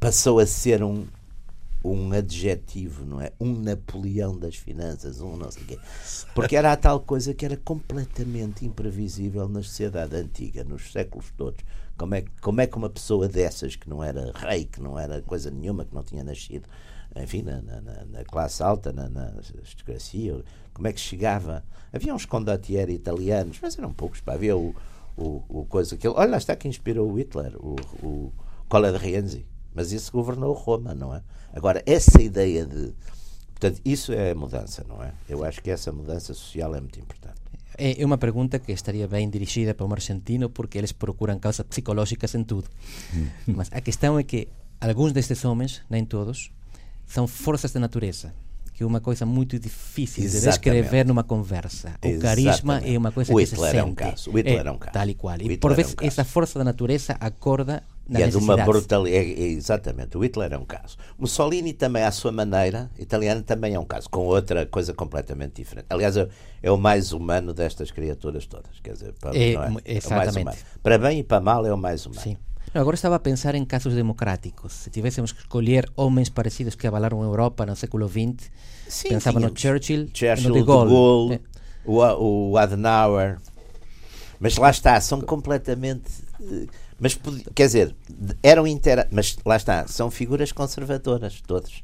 Passou 0.00 0.40
a 0.40 0.46
ser 0.46 0.82
um, 0.82 1.06
um 1.84 2.10
adjetivo, 2.12 3.06
não 3.06 3.20
é? 3.20 3.30
Um 3.38 3.54
Napoleão 3.54 4.36
das 4.36 4.56
finanças, 4.56 5.20
um 5.20 5.36
não 5.36 5.48
sei 5.48 5.62
o 5.62 5.66
quê. 5.66 5.78
Porque 6.34 6.56
era 6.56 6.72
a 6.72 6.76
tal 6.76 6.98
coisa 6.98 7.32
que 7.32 7.44
era 7.44 7.56
completamente 7.56 8.66
imprevisível 8.66 9.48
na 9.48 9.62
sociedade 9.62 10.16
antiga, 10.16 10.64
nos 10.64 10.90
séculos 10.90 11.26
todos. 11.36 11.64
Como 11.96 12.16
é, 12.16 12.24
como 12.40 12.60
é 12.60 12.66
que 12.66 12.76
uma 12.76 12.90
pessoa 12.90 13.28
dessas, 13.28 13.76
que 13.76 13.88
não 13.88 14.02
era 14.02 14.32
rei, 14.34 14.64
que 14.64 14.82
não 14.82 14.98
era 14.98 15.22
coisa 15.22 15.52
nenhuma, 15.52 15.84
que 15.84 15.94
não 15.94 16.02
tinha 16.02 16.24
nascido 16.24 16.68
enfim, 17.16 17.42
na, 17.42 17.60
na, 17.60 17.80
na 18.06 18.24
classe 18.24 18.62
alta, 18.62 18.92
na, 18.92 19.08
na, 19.08 19.32
aristocracia, 19.56 20.42
como 20.72 20.88
é 20.88 20.92
que 20.92 21.00
chegava. 21.00 21.64
Havia 21.92 22.14
uns 22.14 22.24
condottieri 22.24 22.94
italianos, 22.94 23.58
mas 23.60 23.78
eram 23.78 23.92
poucos. 23.92 24.20
Pá. 24.20 24.34
Havia 24.34 24.56
o, 24.56 24.74
o, 25.16 25.42
o 25.48 25.66
coisa 25.66 25.96
que. 25.96 26.06
Olha, 26.06 26.30
lá 26.30 26.36
está 26.38 26.54
que 26.54 26.68
inspirou 26.68 27.10
o 27.10 27.18
Hitler, 27.18 27.56
o, 27.56 27.76
o 28.02 28.32
Cola 28.68 28.92
de 28.92 28.98
Rienzi. 28.98 29.46
Mas 29.74 29.92
isso 29.92 30.10
governou 30.12 30.52
Roma, 30.52 30.94
não 30.94 31.14
é? 31.14 31.22
Agora, 31.52 31.82
essa 31.86 32.20
ideia 32.22 32.64
de. 32.64 32.92
Portanto, 33.50 33.80
isso 33.84 34.12
é 34.12 34.30
a 34.30 34.34
mudança, 34.34 34.84
não 34.88 35.02
é? 35.02 35.12
Eu 35.28 35.44
acho 35.44 35.60
que 35.60 35.70
essa 35.70 35.92
mudança 35.92 36.32
social 36.32 36.74
é 36.74 36.80
muito 36.80 36.98
importante. 36.98 37.40
É 37.76 38.04
uma 38.04 38.18
pergunta 38.18 38.58
que 38.58 38.72
estaria 38.72 39.08
bem 39.08 39.28
dirigida 39.28 39.74
para 39.74 39.86
um 39.86 39.92
argentino 39.92 40.50
porque 40.50 40.76
eles 40.76 40.92
procuram 40.92 41.38
causas 41.38 41.64
psicológicas 41.66 42.34
em 42.34 42.44
tudo. 42.44 42.68
Mas 43.46 43.70
a 43.72 43.80
questão 43.80 44.18
é 44.18 44.22
que 44.22 44.48
alguns 44.80 45.12
destes 45.12 45.44
homens, 45.44 45.82
nem 45.88 46.04
todos, 46.04 46.50
são 47.10 47.26
forças 47.26 47.72
da 47.72 47.80
natureza 47.80 48.32
que 48.80 48.84
é 48.84 48.86
uma 48.86 49.00
coisa 49.00 49.26
muito 49.26 49.58
difícil 49.58 50.24
Exatamente. 50.24 50.40
de 50.40 50.48
descrever 50.48 51.04
numa 51.04 51.22
conversa. 51.22 51.88
O 52.02 52.06
Exatamente. 52.06 52.22
carisma 52.22 52.78
é 52.78 52.96
uma 52.96 53.12
coisa 53.12 53.30
que 53.30 53.46
se 53.46 53.76
é 53.76 53.84
um 53.84 53.94
caso. 53.94 54.30
O 54.30 54.38
Hitler 54.38 54.64
é, 54.64 54.68
é 54.68 54.70
um 54.70 54.78
caso. 54.78 54.92
Tal 54.94 55.06
e 55.10 55.14
qual. 55.14 55.36
E 55.38 55.58
por 55.58 55.74
vezes 55.74 55.94
é 56.00 56.02
um 56.02 56.06
essa 56.06 56.24
força 56.24 56.58
da 56.58 56.64
natureza 56.64 57.14
acorda 57.20 57.82
na 58.08 58.20
e 58.20 58.22
é 58.22 58.26
de 58.28 58.38
uma 58.38 58.56
brutalidade. 58.56 59.14
É, 59.14 59.38
é, 59.38 59.48
exatamente. 59.48 60.16
O 60.16 60.24
Hitler 60.24 60.54
é 60.54 60.56
um 60.56 60.64
caso. 60.64 60.96
Mussolini 61.18 61.74
também, 61.74 62.04
à 62.04 62.10
sua 62.10 62.32
maneira, 62.32 62.90
italiano 62.98 63.42
também 63.42 63.74
é 63.74 63.78
um 63.78 63.84
caso, 63.84 64.08
com 64.08 64.20
outra 64.20 64.64
coisa 64.64 64.94
completamente 64.94 65.56
diferente. 65.56 65.84
Aliás, 65.90 66.16
é, 66.16 66.26
é 66.62 66.70
o 66.70 66.78
mais 66.78 67.12
humano 67.12 67.52
destas 67.52 67.90
criaturas 67.90 68.46
todas. 68.46 68.80
Quer 68.82 68.94
dizer, 68.94 69.12
para, 69.20 69.36
é, 69.36 69.56
é? 69.84 69.96
Exatamente. 69.98 70.56
para 70.82 70.96
bem 70.96 71.18
e 71.18 71.22
para 71.22 71.38
mal 71.38 71.66
é 71.66 71.74
o 71.74 71.76
mais 71.76 72.06
humano. 72.06 72.22
Sim. 72.22 72.38
Agora 72.74 72.94
estava 72.94 73.16
a 73.16 73.18
pensar 73.18 73.54
em 73.54 73.64
casos 73.64 73.94
democráticos. 73.94 74.72
Se 74.72 74.90
tivéssemos 74.90 75.32
que 75.32 75.40
escolher 75.40 75.90
homens 75.96 76.28
parecidos 76.28 76.74
que 76.74 76.86
avalaram 76.86 77.20
a 77.20 77.24
Europa 77.24 77.66
no 77.66 77.74
século 77.74 78.08
XX, 78.08 78.50
Sim, 78.88 79.08
pensava 79.08 79.40
no 79.40 79.48
Churchill, 79.56 80.08
Churchill 80.12 80.48
no 80.50 80.54
de 80.54 80.62
Gaulle, 80.62 80.90
de 80.90 80.94
Gaulle 80.94 81.34
é. 81.34 81.40
o, 81.84 82.50
o 82.50 82.58
Adenauer. 82.58 83.38
Mas 84.38 84.56
lá 84.56 84.70
está, 84.70 85.00
são 85.00 85.20
completamente. 85.20 86.10
Mas 86.98 87.18
quer 87.54 87.66
dizer, 87.66 87.94
eram 88.42 88.66
inter... 88.66 89.06
mas 89.10 89.36
lá 89.44 89.56
está, 89.56 89.86
são 89.86 90.10
figuras 90.10 90.52
conservadoras, 90.52 91.40
todos. 91.46 91.82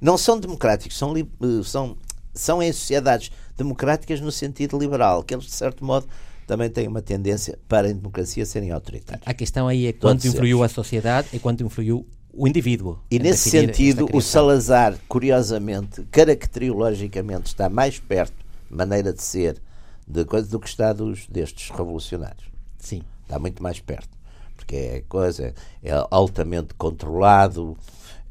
Não 0.00 0.16
são 0.16 0.38
democráticos, 0.38 0.96
são, 0.96 1.12
li... 1.12 1.28
Eh, 1.40 1.62
são, 1.64 1.96
são 2.32 2.62
em 2.62 2.72
sociedades 2.72 3.32
democráticas 3.56 4.20
no 4.20 4.30
sentido 4.30 4.78
liberal, 4.78 5.24
que 5.24 5.34
eles, 5.34 5.46
de 5.46 5.52
certo 5.52 5.84
modo, 5.84 6.06
também 6.48 6.70
têm 6.70 6.88
uma 6.88 7.02
tendência 7.02 7.58
para 7.68 7.90
a 7.90 7.92
democracia 7.92 8.46
serem 8.46 8.70
autoritários. 8.70 9.22
A 9.26 9.34
questão 9.34 9.68
aí 9.68 9.86
é 9.86 9.92
quanto 9.92 10.26
influiu 10.26 10.62
a 10.62 10.68
sociedade 10.68 11.28
e 11.34 11.38
quanto 11.38 11.62
influiu 11.62 12.06
o 12.32 12.48
indivíduo. 12.48 12.98
E 13.10 13.18
nesse 13.18 13.50
sentido, 13.50 14.08
o 14.14 14.20
Salazar, 14.22 14.96
curiosamente, 15.06 16.02
caracteriologicamente, 16.10 17.48
está 17.48 17.68
mais 17.68 17.98
perto, 17.98 18.32
maneira 18.70 19.12
de 19.12 19.22
ser, 19.22 19.60
de 20.06 20.24
coisa 20.24 20.48
do 20.48 20.58
que 20.58 20.68
está 20.68 20.94
dos, 20.94 21.26
destes 21.26 21.68
revolucionários. 21.68 22.48
Sim. 22.78 23.02
Está 23.24 23.38
muito 23.38 23.62
mais 23.62 23.78
perto. 23.78 24.16
Porque 24.56 24.74
é 24.74 25.04
coisa, 25.06 25.52
é 25.82 26.06
altamente 26.10 26.72
controlado, 26.78 27.76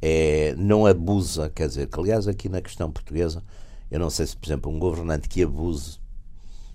é, 0.02 0.56
não 0.58 0.88
abusa, 0.88 1.52
quer 1.54 1.68
dizer, 1.68 1.88
que 1.88 2.00
aliás 2.00 2.28
aqui 2.28 2.50
na 2.50 2.62
questão 2.62 2.92
portuguesa, 2.92 3.44
eu 3.92 4.00
não 4.00 4.10
sei 4.10 4.26
se, 4.26 4.36
por 4.36 4.48
exemplo, 4.48 4.72
um 4.72 4.80
governante 4.80 5.30
que 5.30 5.44
abuse, 5.44 6.00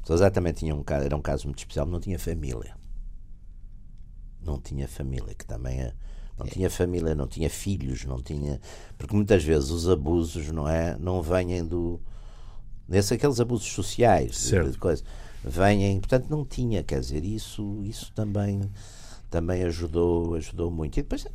Salazar 0.05 0.31
também 0.31 0.53
tinha 0.53 0.75
um 0.75 0.83
caso, 0.83 1.05
era 1.05 1.17
um 1.17 1.23
caso 1.23 1.47
muito 1.47 1.59
especial, 1.59 1.87
não 1.87 2.01
tinha 2.01 2.19
família. 2.19 2.77
Não 4.41 4.61
tinha 4.61 4.89
família, 4.89 5.35
que 5.35 5.47
também 5.47 5.81
é 5.81 5.95
não 6.39 6.47
tinha 6.47 6.71
família, 6.71 7.15
não 7.15 7.27
tinha 7.27 7.49
filhos, 7.49 8.05
não 8.05 8.21
tinha. 8.21 8.61
Porque 8.99 9.15
muitas 9.15 9.45
vezes 9.45 9.71
os 9.71 9.89
abusos, 9.89 10.49
não 10.51 10.69
é? 10.69 10.97
Não 10.99 11.23
vêm 11.23 11.65
do. 11.65 12.01
Nesse, 12.89 13.15
aqueles 13.15 13.39
abusos 13.41 13.69
sociais, 13.73 14.37
certo. 14.37 14.73
de 14.73 14.79
coisa, 14.79 15.03
vêm, 15.45 15.99
portanto 16.01 16.29
não 16.29 16.45
tinha, 16.45 16.83
quer 16.83 17.01
dizer, 17.01 17.25
isso, 17.25 17.81
isso 17.85 18.13
também, 18.13 18.61
também 19.31 19.63
ajudou, 19.63 20.35
ajudou 20.35 20.71
muito. 20.71 20.99
E 20.99 21.03
depois 21.03 21.27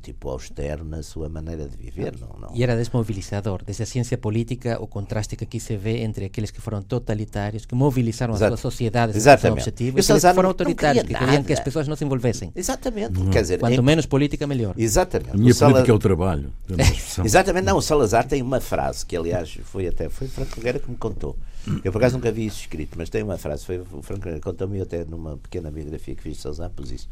tipo 0.00 0.28
austero 0.28 0.84
na 0.84 1.02
sua 1.02 1.28
maneira 1.28 1.68
de 1.68 1.76
viver. 1.76 2.14
Não, 2.18 2.48
não. 2.48 2.56
E 2.56 2.62
era 2.62 2.76
desmobilizador. 2.76 3.62
Desde 3.64 3.82
a 3.82 3.86
ciência 3.86 4.16
política, 4.18 4.78
o 4.80 4.86
contraste 4.86 5.36
que 5.36 5.44
aqui 5.44 5.60
se 5.60 5.76
vê 5.76 5.98
entre 6.02 6.24
aqueles 6.24 6.50
que 6.50 6.60
foram 6.60 6.82
totalitários, 6.82 7.64
que 7.64 7.74
mobilizaram 7.74 8.34
Exato. 8.34 8.54
as 8.54 8.60
suas 8.60 8.74
sociedades 8.74 9.16
Exatamente. 9.16 9.60
objetivo, 9.60 9.98
e 9.98 10.00
aqueles 10.00 10.22
que 10.22 10.34
foram 10.34 10.48
autoritários, 10.48 11.04
que 11.04 11.14
queriam 11.14 11.42
que 11.42 11.52
as 11.52 11.60
pessoas 11.60 11.86
não 11.86 11.96
se 11.96 12.04
envolvessem. 12.04 12.52
Exatamente. 12.56 13.18
Uhum. 13.18 13.30
Quer 13.30 13.42
dizer, 13.42 13.58
Quanto 13.58 13.82
menos 13.82 14.06
política, 14.06 14.46
melhor. 14.46 14.74
Exatamente. 14.76 15.30
A 15.30 15.36
minha 15.36 15.54
política 15.54 15.90
é 15.90 15.94
o 15.94 15.98
trabalho. 15.98 16.52
Exatamente. 17.24 17.64
Não, 17.64 17.76
o 17.76 17.82
Salazar 17.82 18.26
tem 18.26 18.42
uma 18.42 18.60
frase 18.60 19.04
que, 19.04 19.16
aliás, 19.16 19.58
foi 19.64 19.86
até 19.86 20.08
foi 20.08 20.28
Franco 20.28 20.56
Nogueira 20.56 20.78
que 20.78 20.90
me 20.90 20.96
contou. 20.96 21.36
Eu, 21.84 21.92
por 21.92 21.98
acaso, 21.98 22.16
nunca 22.16 22.32
vi 22.32 22.46
isso 22.46 22.60
escrito, 22.60 22.96
mas 22.96 23.10
tem 23.10 23.22
uma 23.22 23.36
frase. 23.36 23.64
Foi 23.64 23.78
o 23.78 24.02
Franco 24.02 24.20
Nogueira 24.20 24.40
contou-me 24.40 24.80
até 24.80 25.04
numa 25.04 25.36
pequena 25.36 25.70
biografia 25.70 26.14
que 26.14 26.22
fiz 26.22 26.36
de 26.36 26.42
Salazar, 26.42 26.70
pus 26.70 26.90
isso. 26.90 27.08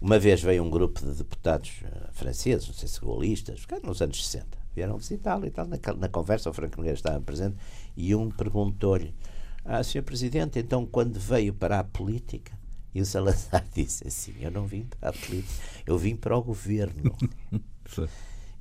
Uma 0.00 0.18
vez 0.18 0.40
veio 0.40 0.64
um 0.64 0.70
grupo 0.70 1.04
de 1.04 1.12
deputados 1.12 1.82
uh, 1.82 2.12
franceses, 2.12 2.66
não 2.66 2.74
sei 2.74 2.88
se 2.88 3.00
gaullistas, 3.00 3.66
nos 3.84 4.00
anos 4.00 4.24
60, 4.24 4.46
vieram 4.74 4.96
visitá-lo 4.96 5.46
e 5.46 5.50
tal. 5.50 5.66
Na, 5.66 5.76
na, 5.98 6.08
conversa, 6.08 6.48
o 6.48 6.54
Franco 6.54 6.78
Nogueira 6.78 6.96
estava 6.96 7.20
presente 7.20 7.56
e 7.94 8.14
um 8.14 8.30
perguntou-lhe: 8.30 9.14
Ah, 9.62 9.84
Sr. 9.84 10.02
Presidente, 10.02 10.58
então 10.58 10.86
quando 10.86 11.20
veio 11.20 11.52
para 11.52 11.80
a 11.80 11.84
política? 11.84 12.58
E 12.94 13.02
o 13.02 13.06
Salazar 13.06 13.62
disse 13.74 14.08
assim: 14.08 14.34
Eu 14.40 14.50
não 14.50 14.66
vim 14.66 14.84
para 14.84 15.10
a 15.10 15.12
política, 15.12 15.62
eu 15.84 15.98
vim 15.98 16.16
para 16.16 16.34
o 16.34 16.42
governo. 16.42 17.14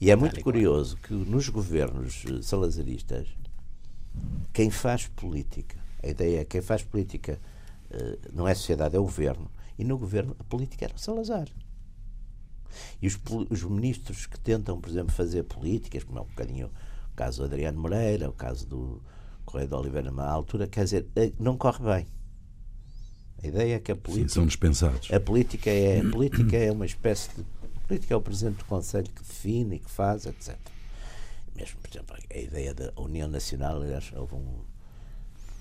e 0.02 0.12
é 0.12 0.16
muito 0.18 0.42
curioso 0.42 0.98
que 0.98 1.14
nos 1.14 1.48
governos 1.48 2.26
eh, 2.28 2.42
salazaristas, 2.42 3.30
quem 4.52 4.70
faz 4.70 5.08
política, 5.08 5.78
a 6.04 6.08
ideia 6.08 6.42
é 6.42 6.44
que 6.44 6.52
quem 6.52 6.62
faz 6.62 6.84
política 6.84 7.40
uh, 7.92 8.20
não 8.34 8.46
é 8.46 8.52
a 8.52 8.56
sociedade, 8.56 8.98
é 8.98 9.00
o 9.00 9.04
governo 9.04 9.50
e 9.80 9.86
no 9.86 9.98
governo 9.98 10.36
a 10.38 10.44
política 10.44 10.86
era 10.86 10.98
Salazar. 10.98 11.48
E 13.02 13.08
os, 13.08 13.18
os 13.50 13.64
ministros 13.64 14.26
que 14.26 14.38
tentam, 14.38 14.80
por 14.80 14.90
exemplo, 14.90 15.14
fazer 15.14 15.44
políticas, 15.44 16.04
como 16.04 16.20
é 16.20 16.22
um 16.22 16.26
bocadinho 16.26 16.68
o 16.68 17.16
caso 17.16 17.40
do 17.40 17.46
Adriano 17.46 17.80
Moreira, 17.80 18.30
o 18.30 18.34
caso 18.34 18.68
do 18.68 19.02
Correio 19.46 19.70
de 19.70 19.76
Oliveira, 19.76 20.12
na 20.12 20.30
altura, 20.30 20.68
quer 20.68 20.84
dizer, 20.84 21.08
eh, 21.16 21.32
não 21.40 21.58
corre 21.58 21.84
bem. 21.84 22.08
A 23.42 23.48
ideia 23.48 23.76
é 23.76 23.80
que 23.80 23.92
a 23.92 23.96
política. 23.96 24.28
Sim, 24.28 24.36
são 24.36 24.46
dispensados. 24.46 25.12
A 25.12 25.20
política 25.20 25.70
é, 25.70 26.02
a 26.02 26.10
política 26.10 26.58
é 26.58 26.72
uma 26.72 26.86
espécie 26.86 27.30
de. 27.36 27.42
A 27.42 27.88
política 27.88 28.14
é 28.14 28.18
o 28.18 28.22
presidente 28.22 28.58
do 28.58 28.66
Conselho 28.66 29.10
que 29.10 29.24
define 29.24 29.78
e 29.78 29.80
que 29.80 29.90
faz, 29.90 30.26
etc. 30.26 30.58
Mesmo, 31.56 31.80
por 31.80 31.90
exemplo, 31.90 32.16
a 32.30 32.38
ideia 32.38 32.74
da 32.74 32.92
União 32.98 33.30
Nacional, 33.30 33.82
aliás, 33.82 34.12
houve 34.14 34.36
um. 34.36 34.60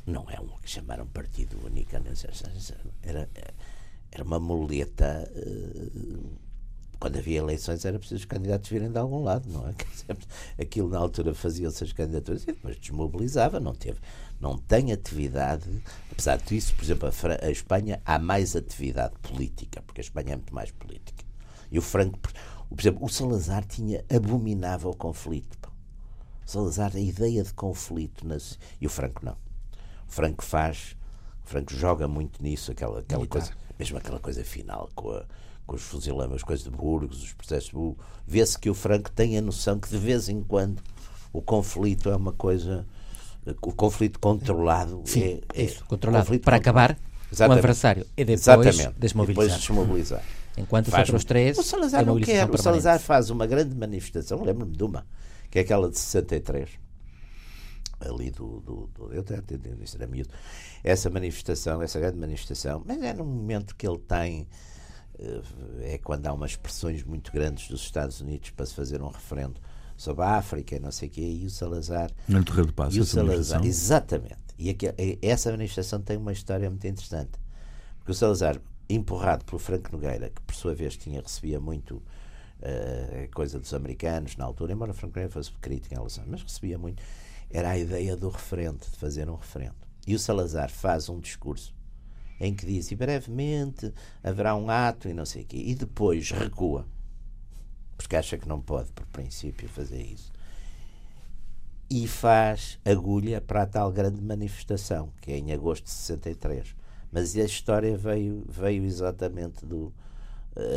Não 0.07 0.29
é 0.29 0.41
um 0.41 0.49
que 0.59 0.69
chamaram 0.69 1.07
Partido 1.07 1.57
Único, 1.65 1.95
era, 1.95 3.29
era 3.35 3.55
uma 4.25 4.39
muleta. 4.39 5.31
Uh, 5.35 6.49
quando 6.99 7.17
havia 7.17 7.39
eleições 7.39 7.85
era 7.85 7.99
preciso 7.99 8.21
os 8.21 8.25
candidatos 8.25 8.69
virem 8.69 8.91
de 8.91 8.99
algum 8.99 9.23
lado, 9.23 9.49
não 9.49 9.69
é? 9.69 9.75
Aquilo 10.61 10.89
na 10.89 10.99
altura 10.99 11.33
faziam-se 11.33 11.85
as 11.85 11.93
candidaturas 11.93 12.43
e 12.43 12.47
depois 12.47 12.77
desmobilizava, 12.77 13.61
não 13.61 13.75
teve, 13.75 14.01
não 14.41 14.59
tem 14.59 14.93
atividade, 14.93 15.65
apesar 16.11 16.39
disso, 16.39 16.75
por 16.75 16.85
exemplo, 16.85 17.09
a, 17.09 17.47
a, 17.47 17.51
Espanha 17.51 18.03
há 18.05 18.19
mais 18.19 18.57
atividade 18.57 19.15
política, 19.23 19.81
porque 19.83 20.01
a 20.01 20.05
Espanha 20.05 20.33
é 20.33 20.37
muito 20.37 20.55
mais 20.55 20.71
política. 20.73 21.25
E 21.71 21.79
o 21.79 21.83
Franco, 21.83 22.19
por 22.19 22.81
exemplo, 22.81 23.05
o 23.05 23.09
Salazar 23.09 23.65
tinha 23.65 24.05
abominável 24.13 24.93
conflito. 24.93 25.71
O 26.45 26.51
Salazar, 26.51 26.93
a 26.97 27.01
ideia 27.01 27.45
de 27.45 27.53
conflito, 27.55 28.27
nas, 28.27 28.59
e 28.81 28.87
o 28.87 28.91
Franco 28.91 29.25
não. 29.25 29.37
O 30.09 30.11
Franco 30.11 30.43
faz, 30.43 30.97
o 31.45 31.49
Franco 31.49 31.73
joga 31.73 32.09
muito 32.09 32.43
nisso, 32.43 32.73
aquela, 32.73 33.01
aquela 33.01 33.27
coisa 33.27 33.53
mesmo 33.79 33.99
aquela 33.99 34.19
coisa 34.19 34.43
final 34.45 34.89
com, 34.95 35.11
a, 35.11 35.25
com 35.67 35.77
os 35.77 35.83
fuzilamas, 35.83 36.43
coisas 36.43 36.65
de 36.65 36.71
Burgos, 36.71 37.23
os 37.23 37.33
processos 37.33 37.69
de 37.69 37.75
Burgos, 37.75 38.05
vê-se 38.27 38.59
que 38.59 38.69
o 38.69 38.75
Franco 38.75 39.11
tem 39.11 39.39
a 39.39 39.41
noção 39.41 39.79
que 39.79 39.89
de 39.89 39.99
vez 39.99 40.29
em 40.29 40.43
quando 40.43 40.83
o 41.33 41.41
conflito 41.41 42.11
é 42.11 42.17
uma 42.17 42.33
coisa. 42.33 42.87
O 43.63 43.73
conflito 43.73 44.19
controlado 44.19 45.03
Sim, 45.07 45.23
é, 45.23 45.41
é 45.55 45.63
isso, 45.63 45.85
controlado 45.87 46.27
para 46.27 46.37
controlado. 46.37 46.61
acabar 46.61 46.99
Exatamente. 47.33 47.57
o 47.57 47.59
adversário 47.59 48.07
e 48.17 48.25
depois 48.25 48.41
Exatamente. 48.41 48.99
desmobilizar. 48.99 49.45
Depois 49.47 49.61
desmobilizar. 49.61 50.23
Enquanto 50.57 50.91
faz 50.91 51.05
os 51.05 51.15
outros 51.15 51.25
três. 51.25 51.57
O 51.57 51.63
Salazar 51.63 52.05
não 52.05 52.21
quer. 52.21 52.51
O 52.51 52.59
Salazar 52.59 52.99
faz 52.99 53.31
uma 53.31 53.47
grande 53.47 53.75
manifestação, 53.75 54.43
lembro-me 54.43 54.77
de 54.77 54.83
uma, 54.83 55.07
que 55.51 55.59
é 55.59 55.63
aquela 55.63 55.89
de 55.89 55.99
63 55.99 56.88
ali 58.01 58.31
do, 58.31 58.61
do, 58.61 58.91
do 58.95 59.13
eu 59.13 59.21
até 59.21 59.43
isso 59.83 59.97
era 59.97 60.07
miúdo, 60.07 60.31
essa 60.85 61.11
manifestação, 61.11 61.83
essa 61.83 61.99
grande 61.99 62.19
manifestação, 62.19 62.83
mas 62.87 63.03
é 63.03 63.13
num 63.13 63.25
momento 63.25 63.75
que 63.75 63.87
ele 63.87 63.99
tem 63.99 64.47
eh, 65.19 65.95
é 65.95 65.99
quando 65.99 66.27
há 66.27 66.33
umas 66.33 66.57
pressões 66.57 67.03
muito 67.03 67.33
grandes 67.33 67.69
dos 67.69 67.83
Estados 67.83 68.21
Unidos 68.21 68.51
para 68.51 68.67
se 68.67 68.75
fazer 68.75 69.03
um 69.03 69.09
referendo 69.09 69.61
sobre 69.97 70.25
a 70.25 70.37
África 70.37 70.77
e 70.77 70.79
não 70.79 70.93
sei 70.93 71.09
o 71.09 71.11
quê, 71.11 71.21
e 71.21 71.47
o 71.47 71.51
Salazar 71.51 72.11
no 72.29 72.45
Terreiro 72.45 72.69
de 72.69 72.73
Paz, 72.73 72.95
e 72.95 73.01
o 73.01 73.05
Salazar, 73.05 73.65
exatamente. 73.65 74.39
E 74.57 74.71
aqui, 74.71 74.87
essa 75.23 75.51
manifestação 75.51 76.01
tem 76.01 76.17
uma 76.17 76.33
história 76.33 76.69
muito 76.71 76.87
interessante 76.87 77.39
porque 77.99 78.13
o 78.13 78.15
Salazar 78.15 78.61
empurrado 78.89 79.45
pelo 79.45 79.59
Franco 79.59 79.93
Nogueira 79.93 80.31
que 80.31 80.41
por 80.41 80.55
sua 80.55 80.75
vez 80.75 80.97
tinha 80.97 81.21
recebia 81.21 81.61
muito 81.61 81.97
uh, 81.97 83.31
coisa 83.35 83.59
dos 83.59 83.75
americanos 83.75 84.37
na 84.37 84.45
altura, 84.45 84.73
embora 84.73 84.95
Franco 84.95 85.19
fosse 85.29 85.53
crítico 85.61 85.95
em 85.95 85.99
relação, 85.99 86.25
mas 86.27 86.43
recebia 86.43 86.79
muito, 86.79 87.03
era 87.51 87.71
a 87.71 87.79
ideia 87.79 88.17
do 88.17 88.29
referente, 88.29 88.91
de 88.91 88.97
fazer 88.97 89.29
um 89.29 89.37
referendo. 89.37 89.77
E 90.07 90.15
o 90.15 90.19
Salazar 90.19 90.71
faz 90.71 91.09
um 91.09 91.19
discurso 91.19 91.75
em 92.41 92.55
que 92.55 92.65
diz, 92.65 92.91
e 92.91 92.97
brevemente 92.97 93.93
haverá 94.23 94.55
um 94.55 94.71
ato 94.71 95.09
e 95.09 95.15
não 95.15 95.27
sei 95.27 95.43
o 95.43 95.45
quê, 95.45 95.57
e 95.57 95.75
depois 95.75 96.31
recua, 96.31 96.87
porque 97.97 98.15
acha 98.15 98.39
que 98.39 98.49
não 98.49 98.61
pode, 98.61 98.93
por 98.93 99.05
princípio, 99.07 99.69
fazer 99.69 100.01
isso. 100.01 100.33
E 101.91 102.07
faz 102.07 102.79
agulha 102.85 103.41
para 103.41 103.63
a 103.63 103.67
tal 103.67 103.91
grande 103.91 104.23
manifestação, 104.23 105.13
que 105.21 105.33
é 105.33 105.39
em 105.39 105.53
agosto 105.53 105.85
de 105.85 105.91
63. 105.91 106.77
Mas 107.11 107.35
a 107.35 107.43
história 107.43 107.97
veio, 107.97 108.45
veio 108.47 108.85
exatamente 108.85 109.65
do, 109.65 109.93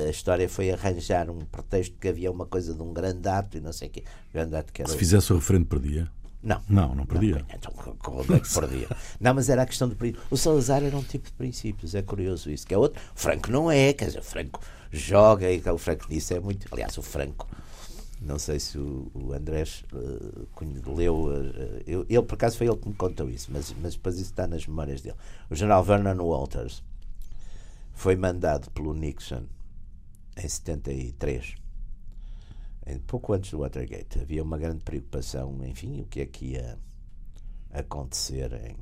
a 0.06 0.10
história 0.10 0.48
foi 0.48 0.72
arranjar 0.72 1.30
um 1.30 1.40
pretexto 1.40 1.98
que 1.98 2.08
havia 2.08 2.32
uma 2.32 2.46
coisa 2.46 2.74
de 2.74 2.82
um 2.82 2.94
grande 2.94 3.28
ato 3.28 3.58
e 3.58 3.60
não 3.60 3.74
sei 3.74 3.88
o 3.88 3.92
quê. 3.92 4.04
Grande 4.34 4.56
ato 4.56 4.72
que 4.72 4.82
era 4.82 4.90
Se 4.90 4.98
fizesse 4.98 5.34
o 5.34 5.36
referendo, 5.36 5.66
perdia? 5.66 6.10
Não. 6.44 6.62
Não, 6.68 6.96
não 6.96 7.06
perdia. 7.06 7.36
Não, 7.36 7.46
então, 7.56 7.72
como 8.00 8.36
é 8.36 8.40
que 8.40 8.54
perdia? 8.54 8.88
não, 9.20 9.34
mas 9.34 9.50
era 9.50 9.62
a 9.62 9.66
questão 9.66 9.88
do 9.88 9.96
princípio. 9.96 10.24
O 10.30 10.38
Salazar 10.38 10.84
era 10.84 10.96
um 10.98 11.04
tipo 11.04 11.28
de 11.28 11.34
princípios, 11.34 11.94
é 11.94 12.02
curioso 12.02 12.50
isso. 12.50 12.66
Que 12.66 12.74
é 12.74 12.78
outro. 12.78 13.02
O 13.16 13.20
Franco 13.20 13.52
não 13.52 13.72
é, 13.72 13.94
quer 13.94 14.06
dizer, 14.06 14.20
o 14.20 14.24
Franco 14.24 14.60
joga 14.92 15.52
e 15.52 15.62
o 15.70 15.78
Franco 15.78 16.06
nisso 16.10 16.34
é 16.34 16.40
muito. 16.40 16.68
Aliás, 16.72 16.98
o 16.98 17.02
Franco. 17.02 17.48
Não 18.20 18.38
sei 18.38 18.60
se 18.60 18.78
o, 18.78 19.12
o 19.14 19.34
Andrés 19.34 19.84
uh, 19.94 20.96
leu. 20.96 21.26
Uh, 21.26 21.82
eu, 21.88 22.06
ele, 22.08 22.22
por 22.22 22.36
acaso, 22.36 22.58
foi 22.58 22.68
ele 22.68 22.78
que 22.78 22.88
me 22.88 22.96
contou 22.96 23.30
isso, 23.30 23.50
mas, 23.52 23.74
mas 23.82 23.96
depois 23.96 24.16
isso 24.16 24.30
está 24.30 24.48
nas 24.48 24.66
memórias 24.66 25.02
dele. 25.02 25.16
O 25.50 25.56
general 25.56 25.84
Vernon 25.84 26.24
Walters 26.24 26.84
foi 27.94 28.16
mandado 28.16 28.70
pelo 28.72 28.94
Nixon 28.94 29.44
em 30.38 30.48
73, 30.48 31.46
em, 31.46 31.61
pouco 33.00 33.34
antes 33.34 33.52
do 33.52 33.60
Watergate. 33.60 34.20
Havia 34.20 34.44
uma 34.44 34.58
grande 34.58 34.84
preocupação, 34.84 35.58
enfim, 35.66 36.02
o 36.02 36.06
que 36.06 36.22
é 36.22 36.26
que 36.26 36.46
ia 36.54 36.78
acontecer 37.72 38.52
em. 38.54 38.76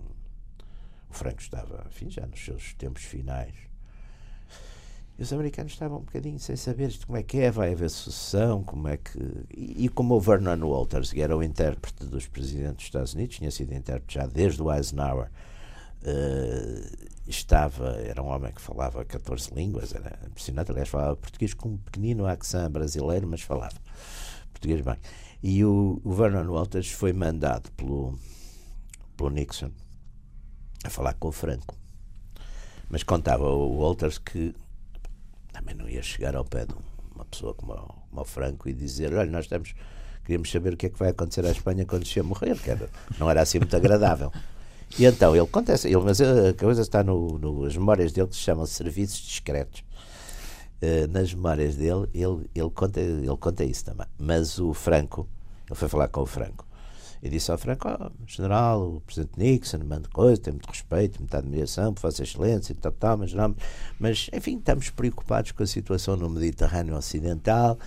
O 1.10 1.14
Franco 1.14 1.42
estava, 1.42 1.86
enfim, 1.88 2.10
já 2.10 2.26
nos 2.26 2.44
seus 2.44 2.74
tempos 2.74 3.04
finais. 3.04 3.56
E 5.18 5.22
os 5.22 5.34
americanos 5.34 5.74
estavam 5.74 5.98
um 5.98 6.04
bocadinho 6.04 6.40
sem 6.40 6.56
saber 6.56 6.88
isto, 6.88 7.06
como 7.06 7.18
é 7.18 7.24
que 7.24 7.40
é, 7.40 7.52
vai 7.52 7.74
haver 7.74 7.90
sucessão, 7.90 8.64
como 8.64 8.88
é 8.88 8.96
que. 8.96 9.20
E, 9.54 9.86
e, 9.86 9.90
como 9.90 10.16
o 10.16 10.20
Vernon 10.22 10.66
Walters, 10.66 11.12
que 11.12 11.22
era 11.22 11.36
o 11.36 11.44
intérprete 11.44 12.06
dos 12.06 12.26
presidentes 12.26 12.76
dos 12.76 12.86
Estados 12.86 13.14
Unidos, 13.14 13.36
tinha 13.36 13.52
sido 13.52 13.74
intérprete 13.74 14.16
já 14.16 14.26
desde 14.26 14.62
o 14.62 14.72
Eisenhower, 14.72 15.30
uh, 16.04 17.10
estava, 17.28 17.90
era 17.98 18.24
um 18.24 18.28
homem 18.28 18.54
que 18.54 18.62
falava 18.62 19.04
14 19.04 19.54
línguas, 19.54 19.94
era 19.94 20.18
impressionante, 20.26 20.72
aliás, 20.72 20.88
falava 20.88 21.18
português 21.18 21.54
com 21.54 21.70
um 21.70 21.78
pequenino 21.78 22.26
accent 22.26 22.72
brasileiro, 22.72 23.28
mas 23.28 23.42
falava 23.42 23.76
português 24.60 24.82
bem. 24.82 24.98
E 25.42 25.64
o, 25.64 26.02
o 26.04 26.14
Vernon 26.14 26.52
Walters 26.52 26.92
foi 26.92 27.14
mandado 27.14 27.72
pelo, 27.72 28.20
pelo 29.16 29.30
Nixon 29.30 29.72
a 30.84 30.90
falar 30.90 31.14
com 31.14 31.30
o 31.30 31.32
Franco. 31.32 31.76
Mas 32.90 33.04
contava 33.04 33.46
o 33.50 33.78
Walters 33.78 34.18
que 34.18 34.54
também 35.54 35.76
não 35.76 35.88
ia 35.88 36.02
chegar 36.02 36.36
ao 36.36 36.44
pé 36.44 36.66
de 36.66 36.74
uma 37.16 37.26
pessoa 37.26 37.54
como, 37.54 37.74
como 37.74 38.22
o 38.22 38.26
Franco 38.26 38.68
e 38.68 38.74
dizer: 38.74 39.14
Olha, 39.14 39.30
nós 39.30 39.46
estamos, 39.46 39.74
queríamos 40.24 40.52
saber 40.52 40.74
o 40.74 40.78
que 40.78 40.88
é 40.88 40.90
que 40.90 41.00
vai 41.00 41.10
acontecer 41.10 41.46
à 41.46 41.52
Espanha 41.52 41.86
quando 41.86 42.06
se 42.06 42.22
morrer, 42.22 42.58
que 42.60 42.72
era, 42.72 42.90
não 43.18 43.30
era 43.30 43.42
assim 43.42 43.60
muito 43.60 43.76
agradável. 43.76 44.32
E 44.98 45.06
então 45.06 45.36
ele 45.36 45.46
conta, 45.48 45.76
ele, 45.84 45.98
mas 45.98 46.20
a 46.20 46.54
coisa 46.60 46.82
está 46.82 47.04
no, 47.04 47.38
no, 47.38 47.62
memórias 47.62 48.12
dele 48.12 48.28
que 48.28 48.36
se 48.36 48.42
chamam 48.42 48.66
serviços 48.66 49.20
discretos. 49.20 49.84
Uh, 50.82 51.12
nas 51.12 51.34
memórias 51.34 51.76
dele, 51.76 52.08
ele, 52.14 52.50
ele, 52.56 52.70
conta, 52.70 53.02
ele 53.02 53.38
conta 53.38 53.64
isso 53.66 53.84
também. 53.84 54.08
Mas 54.18 54.60
o 54.60 54.74
Franco, 54.74 55.28
ele 55.68 55.76
foi 55.76 55.90
falar 55.90 56.08
com 56.08 56.22
o 56.22 56.26
Franco 56.26 56.70
e 57.22 57.30
disse 57.30 57.52
ao 57.52 57.58
Franco: 57.58 57.88
oh, 57.88 58.12
General, 58.26 58.96
o 58.96 59.02
Presidente 59.02 59.38
Nixon 59.38 59.80
manda 59.80 60.08
coisa, 60.10 60.42
tem 60.42 60.54
muito 60.54 60.70
respeito, 60.70 61.20
muita 61.20 61.38
admiração 61.38 61.94
por 61.94 62.02
Vossa 62.04 62.24
Excelência 62.24 62.72
e 62.72 62.76
tal, 62.76 62.92
tal, 62.94 63.18
mas, 63.18 63.34
não, 63.34 63.56
mas 64.00 64.30
enfim, 64.34 64.58
estamos 64.58 64.90
preocupados 64.90 65.52
com 65.52 65.64
a 65.64 65.68
situação 65.68 66.16
no 66.16 66.30
Mediterrâneo 66.30 66.96
Ocidental. 66.96 67.78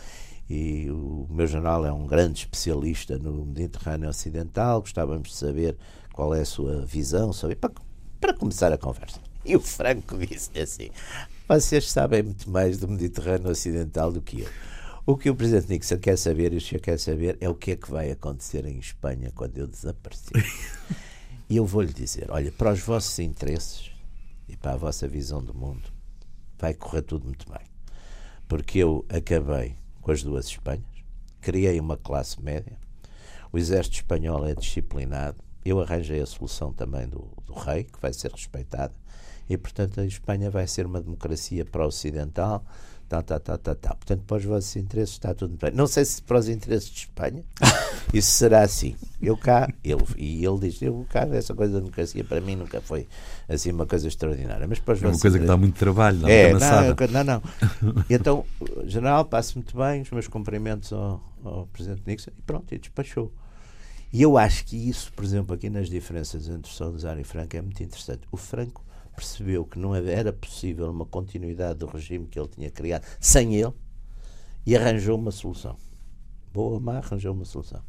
E 0.50 0.90
o 0.90 1.26
meu 1.30 1.46
general 1.46 1.86
é 1.86 1.92
um 1.92 2.06
grande 2.06 2.40
especialista 2.40 3.16
no 3.16 3.46
Mediterrâneo 3.46 4.08
Ocidental. 4.10 4.80
Gostávamos 4.80 5.30
de 5.30 5.34
saber 5.34 5.76
qual 6.12 6.34
é 6.34 6.40
a 6.40 6.44
sua 6.44 6.84
visão 6.84 7.32
sobre. 7.32 7.56
Para, 7.56 7.72
para 8.20 8.34
começar 8.34 8.70
a 8.70 8.76
conversa. 8.76 9.31
E 9.44 9.56
o 9.56 9.60
Franco 9.60 10.16
disse 10.18 10.56
assim: 10.58 10.90
vocês 11.48 11.90
sabem 11.90 12.22
muito 12.22 12.48
mais 12.48 12.78
do 12.78 12.88
Mediterrâneo 12.88 13.50
Ocidental 13.50 14.12
do 14.12 14.22
que 14.22 14.40
eu. 14.40 14.48
O 15.04 15.16
que 15.16 15.28
o 15.28 15.34
Presidente 15.34 15.68
Nixon 15.68 15.98
quer 15.98 16.16
saber, 16.16 16.52
e 16.52 16.56
o 16.56 16.60
senhor 16.60 16.80
quer 16.80 16.98
saber, 16.98 17.36
é 17.40 17.48
o 17.48 17.54
que 17.54 17.72
é 17.72 17.76
que 17.76 17.90
vai 17.90 18.10
acontecer 18.10 18.64
em 18.64 18.78
Espanha 18.78 19.32
quando 19.34 19.58
eu 19.58 19.66
desaparecer. 19.66 20.44
e 21.50 21.56
eu 21.56 21.66
vou-lhe 21.66 21.92
dizer: 21.92 22.30
olha, 22.30 22.52
para 22.52 22.72
os 22.72 22.80
vossos 22.80 23.18
interesses 23.18 23.90
e 24.48 24.56
para 24.56 24.74
a 24.74 24.76
vossa 24.76 25.08
visão 25.08 25.42
do 25.42 25.52
mundo, 25.52 25.92
vai 26.58 26.72
correr 26.72 27.02
tudo 27.02 27.24
muito 27.24 27.50
bem. 27.50 27.66
Porque 28.46 28.78
eu 28.78 29.04
acabei 29.08 29.74
com 30.00 30.12
as 30.12 30.22
duas 30.22 30.46
Espanhas, 30.46 30.84
criei 31.40 31.80
uma 31.80 31.96
classe 31.96 32.40
média, 32.40 32.78
o 33.52 33.58
exército 33.58 33.96
espanhol 33.96 34.46
é 34.46 34.54
disciplinado, 34.54 35.42
eu 35.64 35.80
arranjei 35.80 36.20
a 36.20 36.26
solução 36.26 36.72
também 36.72 37.08
do, 37.08 37.28
do 37.44 37.52
rei, 37.52 37.84
que 37.84 38.00
vai 38.00 38.12
ser 38.12 38.30
respeitada, 38.30 38.94
e 39.52 39.56
portanto 39.58 40.00
a 40.00 40.06
Espanha 40.06 40.50
vai 40.50 40.66
ser 40.66 40.86
uma 40.86 41.00
democracia 41.00 41.64
pró-ocidental. 41.64 42.64
Tá, 43.06 43.20
tá, 43.22 43.38
tá, 43.38 43.58
tá, 43.58 43.74
tá. 43.74 43.90
Portanto, 43.90 44.22
para 44.26 44.38
os 44.38 44.44
vossos 44.44 44.74
interesses 44.76 45.12
está 45.12 45.34
tudo 45.34 45.54
bem. 45.60 45.70
Não 45.72 45.86
sei 45.86 46.02
se 46.02 46.22
para 46.22 46.38
os 46.38 46.48
interesses 46.48 46.88
de 46.88 47.00
Espanha 47.00 47.44
isso 48.14 48.30
será 48.30 48.62
assim. 48.62 48.96
Eu 49.20 49.36
cá, 49.36 49.68
ele, 49.84 50.02
e 50.16 50.42
ele 50.42 50.58
diz: 50.60 50.80
Eu 50.80 51.06
cá, 51.10 51.28
essa 51.30 51.54
coisa 51.54 51.74
da 51.74 51.80
democracia 51.80 52.24
para 52.24 52.40
mim 52.40 52.56
nunca 52.56 52.80
foi 52.80 53.06
assim 53.46 53.70
uma 53.70 53.84
coisa 53.84 54.08
extraordinária. 54.08 54.66
Mas 54.66 54.78
para 54.78 54.94
os 54.94 55.02
é 55.02 55.08
uma 55.08 55.18
coisa 55.18 55.38
que 55.38 55.44
dá 55.44 55.58
muito 55.58 55.78
trabalho, 55.78 56.20
não 56.20 56.28
é? 56.30 56.54
Não, 56.54 56.96
não, 57.10 57.24
não. 57.24 57.42
E 58.08 58.14
então, 58.14 58.46
general, 58.86 59.26
passe 59.26 59.54
muito 59.56 59.76
bem, 59.76 60.00
os 60.00 60.10
meus 60.10 60.26
cumprimentos 60.26 60.90
ao, 60.90 61.22
ao 61.44 61.66
Presidente 61.66 62.02
Nixon 62.06 62.30
e 62.38 62.40
pronto, 62.40 62.74
e 62.74 62.78
despachou. 62.78 63.30
E 64.10 64.22
eu 64.22 64.38
acho 64.38 64.64
que 64.64 64.88
isso, 64.88 65.12
por 65.12 65.22
exemplo, 65.22 65.54
aqui 65.54 65.68
nas 65.68 65.90
diferenças 65.90 66.48
entre 66.48 66.72
Salazar 66.72 67.18
e 67.18 67.24
Franco 67.24 67.54
é 67.58 67.60
muito 67.60 67.82
interessante. 67.82 68.22
O 68.32 68.38
Franco 68.38 68.82
percebeu 69.14 69.64
que 69.64 69.78
não 69.78 69.94
era 69.94 70.32
possível 70.32 70.90
uma 70.90 71.04
continuidade 71.04 71.78
do 71.78 71.86
regime 71.86 72.26
que 72.26 72.38
ele 72.38 72.48
tinha 72.48 72.70
criado 72.70 73.04
sem 73.20 73.54
ele 73.54 73.72
e 74.66 74.76
arranjou 74.76 75.18
uma 75.18 75.30
solução. 75.30 75.76
Boa 76.52 76.78
má, 76.78 76.98
arranjou 76.98 77.34
uma 77.34 77.44
solução. 77.44 77.82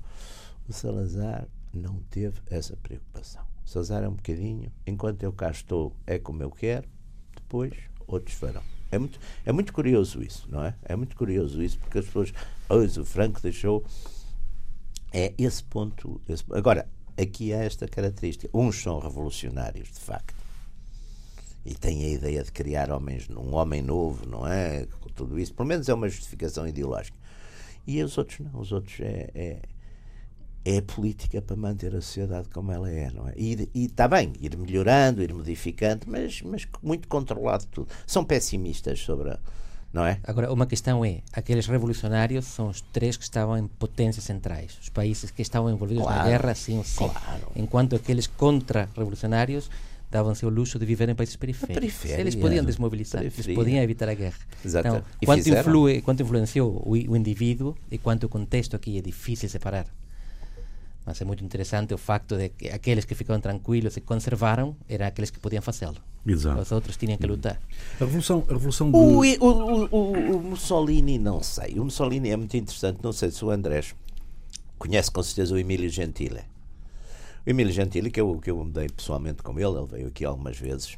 O 0.67 0.73
Salazar 0.73 1.47
não 1.73 1.99
teve 2.09 2.39
essa 2.49 2.75
preocupação. 2.77 3.43
O 3.65 3.69
Salazar 3.69 4.03
é 4.03 4.07
um 4.07 4.13
bocadinho, 4.13 4.71
enquanto 4.85 5.23
eu 5.23 5.33
cá 5.33 5.51
estou, 5.51 5.95
é 6.05 6.17
como 6.17 6.43
eu 6.43 6.51
quero, 6.51 6.87
depois 7.35 7.73
outros 8.07 8.35
farão. 8.35 8.63
É 8.91 8.97
muito, 8.97 9.19
é 9.45 9.51
muito 9.51 9.73
curioso 9.73 10.21
isso, 10.21 10.47
não 10.49 10.63
é? 10.63 10.75
É 10.83 10.95
muito 10.95 11.15
curioso 11.15 11.63
isso, 11.63 11.79
porque 11.79 11.97
as 11.97 12.05
pessoas. 12.05 12.31
Hoje 12.69 12.99
o 12.99 13.05
Franco 13.05 13.41
deixou 13.41 13.83
é 15.11 15.33
esse 15.37 15.63
ponto. 15.63 16.19
Esse, 16.27 16.43
agora, 16.51 16.87
aqui 17.17 17.53
há 17.53 17.63
esta 17.63 17.87
característica. 17.87 18.49
Uns 18.53 18.81
são 18.81 18.99
revolucionários, 18.99 19.91
de 19.91 19.99
facto, 19.99 20.42
e 21.65 21.73
têm 21.73 22.05
a 22.05 22.09
ideia 22.09 22.43
de 22.43 22.51
criar 22.51 22.91
homens, 22.91 23.29
um 23.29 23.55
homem 23.55 23.81
novo, 23.81 24.27
não 24.27 24.45
é? 24.45 24.85
Com 24.99 25.09
tudo 25.09 25.39
isso. 25.39 25.53
Pelo 25.53 25.67
menos 25.67 25.87
é 25.87 25.93
uma 25.93 26.09
justificação 26.09 26.67
ideológica. 26.67 27.17
E 27.87 28.01
os 28.03 28.17
outros 28.17 28.39
não. 28.39 28.59
Os 28.59 28.71
outros 28.71 28.99
é, 28.99 29.29
é, 29.33 29.59
é 30.65 30.81
política 30.81 31.41
para 31.41 31.55
manter 31.55 31.95
a 31.95 32.01
sociedade 32.01 32.49
como 32.49 32.71
ela 32.71 32.89
é, 32.89 33.09
não 33.11 33.27
é? 33.27 33.33
E 33.37 33.69
está 33.75 34.07
bem, 34.07 34.33
ir 34.39 34.57
melhorando, 34.57 35.23
ir 35.23 35.33
modificando, 35.33 36.05
mas, 36.07 36.41
mas 36.41 36.67
muito 36.81 37.07
controlado 37.07 37.65
tudo. 37.67 37.87
São 38.05 38.25
pessimistas 38.25 38.99
sobre 38.99 39.31
a 39.31 39.39
não 39.93 40.03
é? 40.07 40.19
Agora, 40.23 40.51
uma 40.51 40.65
questão 40.65 41.05
é, 41.05 41.19
aqueles 41.31 41.67
revolucionários 41.67 42.45
são 42.45 42.67
os 42.67 42.81
três 42.81 43.15
que 43.15 43.23
estavam 43.23 43.55
em 43.55 43.67
potências 43.67 44.25
centrais, 44.25 44.75
os 44.81 44.89
países 44.89 45.29
que 45.29 45.43
estavam 45.43 45.69
envolvidos 45.69 46.03
claro, 46.03 46.17
na 46.17 46.25
guerra, 46.25 46.55
sim 46.55 46.81
sim. 46.83 47.07
Claro. 47.07 47.51
Enquanto 47.55 47.95
aqueles 47.95 48.25
contra-revolucionários 48.25 49.69
davam-se 50.13 50.45
o 50.45 50.49
luxo 50.49 50.77
de 50.77 50.85
viver 50.85 51.09
em 51.09 51.15
países 51.15 51.35
periféricos. 51.35 52.05
Eles 52.05 52.35
podiam 52.35 52.63
desmobilizar, 52.63 53.21
eles 53.23 53.47
podiam 53.47 53.81
evitar 53.81 54.07
a 54.07 54.13
guerra. 54.13 54.37
Exato. 54.63 54.87
Então, 54.87 55.01
quanto, 55.25 55.49
influi, 55.49 56.01
quanto 56.01 56.21
influenciou 56.21 56.69
o, 56.85 56.91
o 56.91 57.17
indivíduo 57.17 57.75
e 57.89 57.97
quanto 57.97 58.25
o 58.25 58.29
contexto 58.29 58.75
aqui 58.75 58.99
é 58.99 59.01
difícil 59.01 59.49
separar. 59.49 59.87
Mas 61.05 61.19
é 61.19 61.25
muito 61.25 61.43
interessante 61.43 61.93
o 61.93 61.97
facto 61.97 62.37
de 62.37 62.49
que 62.49 62.69
aqueles 62.69 63.03
que 63.03 63.15
ficaram 63.15 63.41
tranquilos 63.41 63.97
e 63.97 64.01
conservaram 64.01 64.77
eram 64.87 65.07
aqueles 65.07 65.31
que 65.31 65.39
podiam 65.39 65.61
fazê-lo. 65.61 65.97
Exato. 66.25 66.61
Os 66.61 66.71
outros 66.71 66.95
tinham 66.95 67.17
que 67.17 67.27
lutar. 67.27 67.59
A 67.99 68.05
revolução, 68.05 68.45
a 68.47 68.53
revolução 68.53 68.89
do... 68.89 68.97
o, 68.97 69.19
o, 69.19 69.89
o, 69.91 70.37
o, 70.37 70.41
Mussolini, 70.41 71.17
não 71.17 71.43
sei. 71.43 71.77
O 71.77 71.83
Mussolini 71.83 72.29
é 72.29 72.37
muito 72.37 72.55
interessante. 72.55 72.99
Não 73.03 73.11
sei 73.11 73.31
se 73.31 73.43
o 73.43 73.49
Andrés 73.49 73.93
conhece 74.77 75.11
com 75.11 75.21
certeza 75.21 75.53
o 75.55 75.57
Emílio 75.57 75.89
Gentile. 75.89 76.52
O 77.45 77.49
Emílio 77.49 77.73
Gentile, 77.73 78.09
que 78.09 78.21
eu, 78.21 78.39
que 78.39 78.49
eu 78.49 78.63
me 78.63 78.89
pessoalmente 78.89 79.43
com 79.43 79.59
ele, 79.59 79.77
ele 79.77 79.85
veio 79.85 80.07
aqui 80.07 80.23
algumas 80.23 80.57
vezes. 80.57 80.97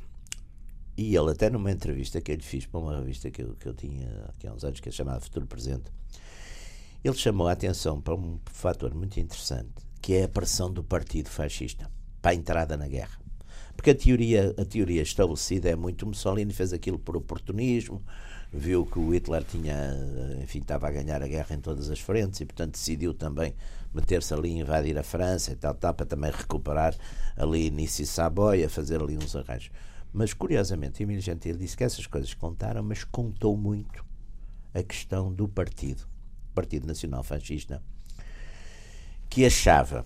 E 0.96 1.16
ele, 1.16 1.32
até 1.32 1.50
numa 1.50 1.72
entrevista 1.72 2.22
que 2.22 2.32
eu 2.32 2.36
lhe 2.36 2.44
fiz 2.44 2.68
para 2.68 2.80
uma 2.80 3.00
revista 3.00 3.32
que 3.32 3.42
eu, 3.42 3.56
que 3.60 3.68
eu 3.68 3.74
tinha 3.74 4.30
há 4.48 4.54
uns 4.54 4.64
anos, 4.64 4.80
que 4.80 4.88
é 4.88 4.92
chamada 4.92 5.22
Futuro 5.22 5.48
Presente, 5.48 5.92
ele 7.04 7.16
chamou 7.16 7.48
a 7.48 7.52
atenção 7.52 8.00
para 8.00 8.14
um 8.14 8.40
fator 8.46 8.94
muito 8.94 9.20
interessante, 9.20 9.72
que 10.00 10.14
é 10.14 10.26
a 10.26 10.30
pressão 10.30 10.72
do 10.72 10.84
partido 10.84 11.30
fascista 11.30 11.90
para 12.22 12.30
a 12.30 12.36
entrada 12.36 12.78
na 12.78 12.88
guerra. 12.88 13.20
Porque 13.76 13.90
a 13.90 13.96
teoria, 13.96 14.54
a 14.56 14.66
teoria 14.66 15.02
estabelecida 15.02 15.68
é 15.70 15.76
muito 15.76 16.06
Mussolini 16.06 16.54
fez 16.54 16.72
aquilo 16.72 17.00
por 17.00 17.18
oportunismo, 17.18 18.04
viu 18.56 18.86
que 18.86 18.98
o 18.98 19.14
Hitler 19.14 19.44
tinha, 19.44 19.94
enfim, 20.42 20.60
estava 20.60 20.88
a 20.88 20.92
ganhar 20.92 21.22
a 21.22 21.28
guerra 21.28 21.56
em 21.56 21.60
todas 21.60 21.90
as 21.90 22.00
frentes 22.00 22.40
e, 22.40 22.46
portanto, 22.46 22.72
decidiu 22.72 23.14
também 23.14 23.54
meter-se 23.94 24.34
ali 24.34 24.50
e 24.50 24.60
invadir 24.60 24.98
a 24.98 25.04
França 25.04 25.52
e 25.52 25.56
tal, 25.56 25.74
tal, 25.74 25.94
para 25.94 26.06
também 26.06 26.32
recuperar 26.32 26.96
ali 27.36 27.70
Nice 27.70 28.06
Saboia, 28.06 28.70
fazer 28.70 29.02
ali 29.02 29.18
uns 29.18 29.36
arranjos. 29.36 29.72
Mas, 30.14 30.34
curiosamente, 30.34 31.04
Emílio 31.04 31.22
Gentil 31.22 31.58
disse 31.58 31.76
que 31.76 31.84
essas 31.84 32.08
coisas 32.08 32.34
contaram, 32.34 32.82
mas 32.82 33.04
contou 33.04 33.58
muito 33.58 34.06
a 34.74 34.82
questão 34.82 35.32
do 35.32 35.48
partido, 35.48 36.08
Partido 36.54 36.88
Nacional 36.88 37.24
Fascista, 37.24 37.82
que 39.30 39.46
achava 39.46 40.06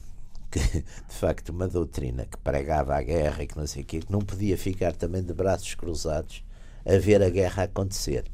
que, 0.50 0.60
de 0.60 0.84
facto, 1.16 1.50
uma 1.50 1.68
doutrina 1.68 2.26
que 2.26 2.38
pregava 2.38 2.96
a 2.96 3.02
guerra 3.02 3.44
e 3.44 3.48
que 3.48 3.58
não 3.58 3.68
sei 3.68 3.84
o 3.84 3.86
quê, 3.86 4.00
que 4.00 4.12
não 4.12 4.22
podia 4.22 4.58
ficar 4.58 4.96
também 4.96 5.22
de 5.22 5.34
braços 5.34 5.76
cruzados 5.76 6.44
a 6.86 6.98
ver 6.98 7.22
a 7.22 7.30
guerra 7.30 7.64
acontecer. 7.64 8.26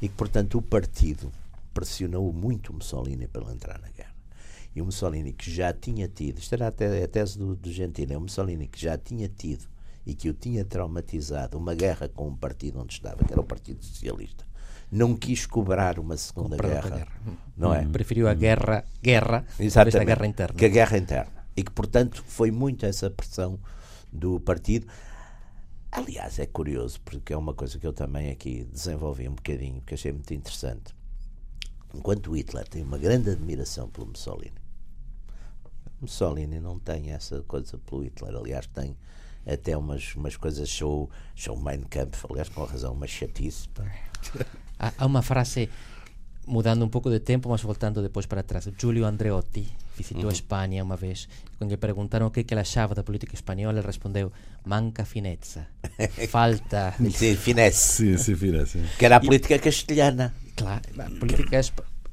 E 0.00 0.08
que, 0.08 0.14
portanto, 0.14 0.58
o 0.58 0.62
partido 0.62 1.30
pressionou 1.74 2.32
muito 2.32 2.72
Mussolini 2.72 3.26
para 3.26 3.50
entrar 3.52 3.80
na 3.80 3.88
guerra. 3.88 4.14
E 4.74 4.80
o 4.80 4.84
Mussolini, 4.84 5.32
que 5.32 5.50
já 5.50 5.72
tinha 5.72 6.08
tido, 6.08 6.38
isto 6.38 6.52
era 6.54 6.68
até 6.68 7.02
a 7.02 7.08
tese 7.08 7.38
do, 7.38 7.56
do 7.56 7.72
Gentile, 7.72 8.14
é 8.14 8.16
o 8.16 8.20
Mussolini 8.20 8.68
que 8.68 8.80
já 8.80 8.96
tinha 8.96 9.28
tido 9.28 9.66
e 10.06 10.14
que 10.14 10.28
o 10.28 10.32
tinha 10.32 10.64
traumatizado 10.64 11.58
uma 11.58 11.74
guerra 11.74 12.08
com 12.08 12.28
um 12.28 12.36
partido 12.36 12.80
onde 12.80 12.94
estava, 12.94 13.24
que 13.24 13.32
era 13.32 13.40
o 13.40 13.44
Partido 13.44 13.84
Socialista, 13.84 14.44
não 14.90 15.14
quis 15.14 15.46
cobrar 15.46 15.98
uma 15.98 16.16
segunda 16.16 16.56
guerra, 16.56 16.90
guerra, 16.90 17.08
não 17.56 17.72
é? 17.72 17.84
Preferiu 17.84 18.28
a 18.28 18.34
guerra, 18.34 18.84
guerra, 19.02 19.44
Exatamente, 19.58 20.04
guerra 20.04 20.26
interna. 20.26 20.58
Que 20.58 20.64
a 20.64 20.68
guerra 20.68 20.98
interna. 20.98 21.32
E 21.56 21.62
que, 21.62 21.70
portanto, 21.70 22.24
foi 22.26 22.50
muito 22.50 22.86
essa 22.86 23.10
pressão 23.10 23.58
do 24.12 24.40
partido. 24.40 24.86
Aliás, 25.92 26.38
é 26.38 26.46
curioso, 26.46 27.00
porque 27.00 27.32
é 27.32 27.36
uma 27.36 27.52
coisa 27.52 27.78
que 27.78 27.86
eu 27.86 27.92
também 27.92 28.30
aqui 28.30 28.64
desenvolvi 28.64 29.28
um 29.28 29.34
bocadinho, 29.34 29.82
que 29.82 29.94
achei 29.94 30.12
muito 30.12 30.32
interessante. 30.32 30.94
Enquanto 31.92 32.36
Hitler 32.36 32.68
tem 32.68 32.82
uma 32.82 32.96
grande 32.96 33.30
admiração 33.30 33.88
pelo 33.88 34.06
Mussolini, 34.06 34.54
Mussolini 36.00 36.60
não 36.60 36.78
tem 36.78 37.10
essa 37.10 37.42
coisa 37.42 37.76
pelo 37.78 38.02
Hitler. 38.02 38.34
Aliás, 38.34 38.66
tem 38.68 38.96
até 39.46 39.76
umas, 39.76 40.14
umas 40.14 40.36
coisas 40.36 40.68
show, 40.68 41.10
show 41.34 41.56
Mein 41.56 41.82
Kampf, 41.82 42.24
aliás, 42.30 42.48
com 42.48 42.64
razão, 42.64 42.92
uma 42.92 43.06
chatice. 43.06 43.68
Há, 44.78 44.92
há 44.96 45.06
uma 45.06 45.22
frase, 45.22 45.68
mudando 46.50 46.84
um 46.84 46.88
pouco 46.88 47.08
de 47.08 47.20
tempo, 47.20 47.48
mas 47.48 47.62
voltando 47.62 48.02
depois 48.02 48.26
para 48.26 48.42
trás. 48.42 48.68
Giulio 48.76 49.06
Andreotti 49.06 49.66
visitou 49.96 50.24
uhum. 50.24 50.30
a 50.30 50.32
Espanha 50.32 50.84
uma 50.84 50.96
vez. 50.96 51.28
Quando 51.56 51.70
lhe 51.70 51.76
perguntaram 51.76 52.26
o 52.26 52.30
que, 52.30 52.42
que 52.42 52.52
ele 52.52 52.60
achava 52.60 52.94
da 52.94 53.02
política 53.02 53.34
espanhola, 53.34 53.78
ele 53.78 53.86
respondeu: 53.86 54.32
manca 54.64 55.04
finezza. 55.04 55.66
Falta. 56.28 56.94
Sim, 57.12 57.36
finesse. 57.36 57.96
Sim, 57.96 58.18
sim, 58.18 58.34
finesse. 58.34 58.78
Que 58.98 59.04
era 59.04 59.16
a 59.16 59.20
política 59.20 59.58
castelhana. 59.58 60.34
Claro, 60.56 60.82
a 60.98 61.10
política 61.18 61.60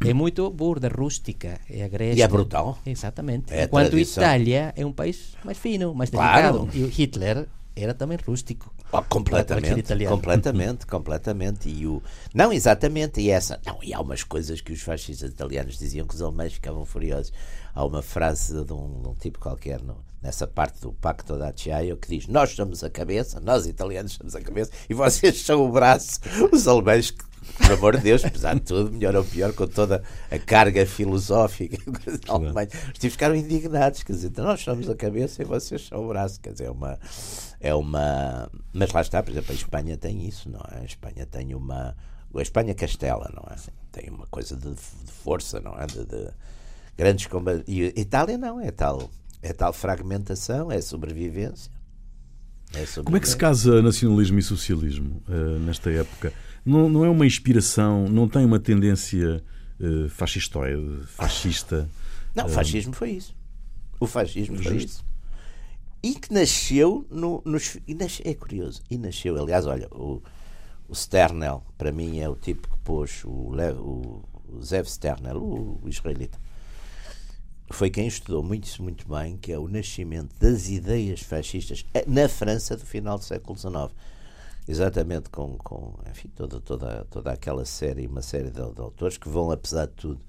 é 0.06 0.14
muito 0.14 0.50
burda, 0.52 0.88
rústica. 0.88 1.60
É 1.70 1.84
a 1.84 1.88
Grécia. 1.88 2.20
E 2.20 2.22
é 2.22 2.28
brutal. 2.28 2.78
Exatamente. 2.86 3.54
É 3.54 3.64
Enquanto 3.64 3.96
a 3.96 4.00
Itália 4.00 4.74
é 4.76 4.86
um 4.86 4.94
país 4.94 5.36
mais 5.44 5.58
fino, 5.58 5.94
mais 5.94 6.10
delicado. 6.10 6.60
Claro. 6.60 6.70
E 6.74 6.86
Hitler 6.86 7.48
era 7.76 7.94
também 7.94 8.18
rústico. 8.26 8.74
Oh, 8.92 9.02
completamente, 9.04 9.84
completamente, 10.08 10.86
completamente. 10.86 11.70
E 11.70 11.86
o... 11.86 12.02
Não, 12.34 12.54
exatamente, 12.54 13.20
e 13.20 13.30
essa. 13.30 13.60
Não, 13.66 13.80
e 13.84 13.94
há 13.94 14.00
umas 14.00 14.24
coisas 14.24 14.62
que 14.62 14.72
os 14.72 14.82
fascistas 14.82 15.32
italianos 15.32 15.78
diziam 15.78 16.08
que 16.08 16.16
os 16.16 16.22
alemães 16.22 16.54
ficavam 16.54 16.86
furiosos. 16.86 17.34
Há 17.76 17.84
uma 17.84 18.02
frase 18.02 18.54
de 18.64 18.74
um, 18.74 19.02
de 19.02 19.08
um 19.10 19.14
tipo 19.14 19.40
qualquer 19.40 19.82
no, 19.82 19.98
nessa 20.22 20.48
parte 20.48 20.80
do 20.80 20.94
Pacto 20.94 21.38
da 21.38 21.50
Acciaio 21.50 21.98
que 21.98 22.08
diz: 22.08 22.28
Nós 22.28 22.52
somos 22.52 22.82
a 22.82 22.90
cabeça, 22.90 23.42
nós 23.42 23.68
italianos 23.68 24.14
somos 24.14 24.36
a 24.36 24.42
cabeça, 24.42 24.72
e 24.90 24.94
vocês 24.94 25.42
são 25.44 25.66
o 25.66 25.72
braço. 25.72 26.20
Os 26.52 26.68
alemães 26.68 27.14
por 27.56 27.72
amor 27.72 27.98
de 27.98 28.04
Deus, 28.04 28.24
apesar 28.26 28.56
de 28.56 28.62
tudo, 28.62 28.92
melhor 28.92 29.16
ou 29.16 29.24
pior, 29.24 29.54
com 29.54 29.68
toda 29.68 30.04
a 30.30 30.40
carga 30.40 30.86
filosófica 30.86 31.78
claro. 32.26 32.48
os 32.48 33.00
tipos 33.00 33.14
ficaram 33.14 33.36
indignados, 33.36 34.04
quer 34.04 34.14
dizer, 34.14 34.32
nós 34.38 34.62
somos 34.62 34.90
a 34.90 34.96
cabeça 34.96 35.42
e 35.42 35.46
vocês 35.46 35.88
são 35.88 36.06
o 36.06 36.08
braço, 36.10 36.40
quer 36.42 36.52
dizer, 36.52 36.66
é 36.66 36.72
uma, 36.72 37.00
é 37.60 37.74
uma. 37.74 38.50
Mas 38.74 38.92
lá 38.92 39.02
está, 39.02 39.22
por 39.24 39.32
exemplo, 39.32 39.52
a 39.52 39.56
Espanha 39.56 39.98
tem 39.98 40.28
isso, 40.28 40.50
não 40.50 40.62
é? 40.72 40.82
A 40.82 40.86
Espanha 40.86 41.26
tem 41.26 41.56
uma. 41.56 41.96
A 42.36 42.42
Espanha 42.42 42.76
Castela, 42.76 43.32
não 43.34 43.44
é? 43.52 43.56
Tem 43.92 44.10
uma 44.10 44.28
coisa 44.28 44.56
de, 44.56 44.70
de 44.70 45.12
força, 45.12 45.60
não 45.60 45.74
é? 45.78 45.88
De, 45.88 46.06
de 46.06 46.30
grandes 46.96 47.26
combates. 47.26 47.64
E 47.68 47.86
a 47.86 48.00
Itália 48.00 48.38
não, 48.38 48.60
é 48.60 48.70
tal, 48.70 49.10
é 49.42 49.54
tal 49.54 49.74
fragmentação, 49.74 50.72
é 50.72 50.80
sobrevivência. 50.80 51.72
É 52.74 52.86
sobrevivência. 52.86 53.04
Como 53.04 53.18
é 53.18 53.20
que 53.20 53.30
se 53.30 53.38
casa 53.38 53.82
nacionalismo 53.82 54.38
e 54.38 54.44
socialismo 54.44 55.24
uh, 55.28 55.60
nesta 55.60 55.90
época? 55.90 56.32
Não, 56.64 56.90
não 56.90 57.06
é 57.06 57.10
uma 57.10 57.26
inspiração, 57.26 58.08
não 58.08 58.28
tem 58.28 58.46
uma 58.46 58.60
tendência 58.60 59.44
uh, 59.80 60.10
fascistoide, 60.10 61.06
fascista? 61.08 61.90
Não, 62.36 62.46
o 62.46 62.50
fascismo 62.50 62.94
foi 62.94 63.12
isso. 63.12 63.34
O 64.00 64.06
fascismo 64.06 64.62
foi 64.62 64.78
isso 64.78 65.04
e 66.02 66.16
que 66.16 66.34
nasceu 66.34 67.06
no, 67.10 67.42
nos. 67.46 67.78
Nasce, 67.88 68.22
é 68.26 68.34
curioso. 68.34 68.82
E 68.90 68.98
nasceu, 68.98 69.40
aliás, 69.40 69.66
olha, 69.66 69.88
o, 69.92 70.22
o 70.88 70.96
Sternel, 70.96 71.64
para 71.78 71.92
mim, 71.92 72.20
é 72.20 72.30
o 72.30 72.36
tipo 72.36 72.70
que 72.70 72.78
pôs 72.80 73.24
o, 73.26 73.30
o, 73.30 74.24
o 74.48 74.64
Zev 74.64 74.88
Sternel, 74.88 75.38
o, 75.38 75.80
o 75.84 75.90
israelita. 75.90 76.40
Foi 77.70 77.90
quem 77.90 78.08
estudou 78.08 78.42
muito, 78.42 78.82
muito 78.82 79.08
bem, 79.10 79.36
que 79.38 79.52
é 79.52 79.60
o 79.60 79.68
nascimento 79.68 80.34
das 80.40 80.70
ideias 80.70 81.22
fascistas 81.22 81.86
eh, 81.94 82.06
na 82.08 82.30
França 82.30 82.78
do 82.78 82.86
final 82.86 83.18
do 83.18 83.26
século 83.26 83.58
XIX. 83.58 83.94
Exatamente 84.66 85.30
com, 85.30 85.58
com 85.58 85.94
enfim, 86.10 86.30
toda, 86.30 86.62
toda, 86.62 87.06
toda 87.10 87.32
aquela 87.32 87.66
série, 87.66 88.08
uma 88.08 88.22
série 88.22 88.50
de, 88.50 88.74
de 88.74 88.82
autores 88.82 89.18
que 89.18 89.28
vão, 89.28 89.52
apesar 89.52 89.86
de 89.88 89.94
tudo, 89.94 90.22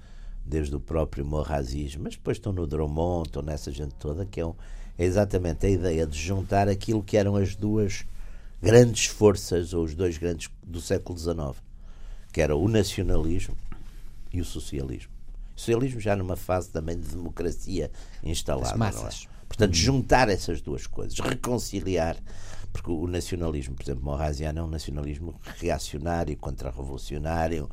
desde 0.45 0.75
o 0.75 0.81
próprio 0.81 1.25
Morrazis, 1.25 1.95
mas 1.95 2.17
depois 2.17 2.39
estão 2.39 2.53
no 2.53 2.67
Drummond, 2.67 3.29
estão 3.29 3.43
nessa 3.43 3.71
gente 3.71 3.95
toda, 3.97 4.27
que 4.27 4.41
é 4.41 4.47
um, 4.47 4.55
é 4.99 5.05
exatamente 5.05 5.65
a 5.65 5.71
ideia 5.71 6.07
de 6.07 6.19
juntar 6.19 6.69
aquilo 6.69 7.03
que 7.03 7.17
eram 7.17 7.37
as 7.37 7.55
duas 7.55 8.05
grandes 8.61 9.07
forças, 9.07 9.73
ou 9.73 9.85
os 9.85 9.95
dois 9.95 10.19
grandes 10.19 10.51
do 10.63 10.81
século 10.81 11.17
XIX, 11.17 11.63
que 12.33 12.41
era 12.41 12.57
o 12.57 12.69
nacionalismo 12.69 13.57
e 14.33 14.41
o 14.41 14.45
socialismo. 14.45 15.13
O 15.57 15.61
socialismo 15.61 16.01
já 16.01 16.17
numa 16.17 16.37
fase 16.37 16.69
também 16.71 16.99
de 16.99 17.09
democracia 17.09 17.91
instalada. 18.23 18.77
Não 18.77 18.87
é? 18.87 19.39
Portanto, 19.49 19.75
juntar 19.75 20.29
essas 20.29 20.61
duas 20.61 20.87
coisas, 20.87 21.19
reconciliar, 21.21 22.17
porque 22.73 22.91
o 22.91 23.07
nacionalismo, 23.07 23.75
por 23.75 23.83
exemplo, 23.83 24.05
Morraziano 24.05 24.59
é 24.59 24.63
um 24.63 24.69
nacionalismo 24.69 25.35
reacionário, 25.59 26.37
contra-revolucionário, 26.37 27.69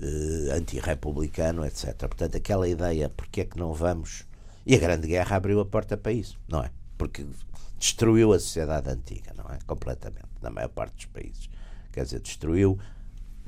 eh, 0.00 0.56
anti-republicano, 0.56 1.64
etc. 1.64 1.96
Portanto, 1.98 2.36
aquela 2.36 2.68
ideia, 2.68 3.08
porque 3.08 3.42
é 3.42 3.44
que 3.44 3.56
não 3.56 3.72
vamos 3.72 4.24
e 4.66 4.74
a 4.74 4.78
Grande 4.78 5.06
Guerra 5.06 5.36
abriu 5.36 5.60
a 5.60 5.64
porta 5.64 5.96
para 5.96 6.12
isso, 6.12 6.38
não 6.48 6.62
é? 6.62 6.70
Porque 6.96 7.26
destruiu 7.78 8.32
a 8.32 8.38
sociedade 8.38 8.88
antiga, 8.88 9.32
não 9.36 9.44
é? 9.52 9.58
Completamente, 9.66 10.28
na 10.40 10.50
maior 10.50 10.68
parte 10.68 10.94
dos 10.96 11.06
países. 11.06 11.50
Quer 11.92 12.04
dizer, 12.04 12.20
destruiu. 12.20 12.78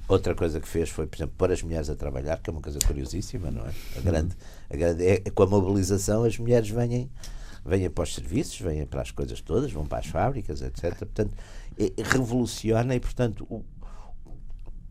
Outra 0.09 0.37
coisa 0.37 0.61
que 0.61 0.69
fez 0.69 0.89
foi, 0.89 1.07
por 1.07 1.17
exemplo, 1.17 1.35
pôr 1.37 1.51
as 1.51 1.63
mulheres 1.63 1.91
a 1.91 1.97
trabalhar, 1.97 2.39
que 2.39 2.49
é 2.49 2.53
uma 2.53 2.61
coisa 2.61 2.79
curiosíssima, 2.87 3.51
não 3.51 3.67
é? 3.67 3.73
A 3.97 4.01
grande, 4.01 4.37
a 4.71 4.77
grande, 4.77 5.05
é, 5.05 5.19
com 5.19 5.43
a 5.43 5.47
mobilização, 5.47 6.23
as 6.23 6.39
mulheres 6.39 6.69
vêm, 6.69 7.11
vêm 7.65 7.91
para 7.91 8.05
os 8.05 8.15
serviços, 8.15 8.61
vêm 8.61 8.87
para 8.87 9.03
as 9.03 9.11
coisas 9.11 9.41
todas, 9.41 9.73
vão 9.73 9.85
para 9.85 9.99
as 9.99 10.07
fábricas, 10.07 10.63
etc. 10.63 10.97
Portanto, 10.97 11.33
é, 11.77 11.93
revoluciona 12.05 12.95
e, 12.95 13.01
portanto, 13.01 13.45
o, 13.51 13.65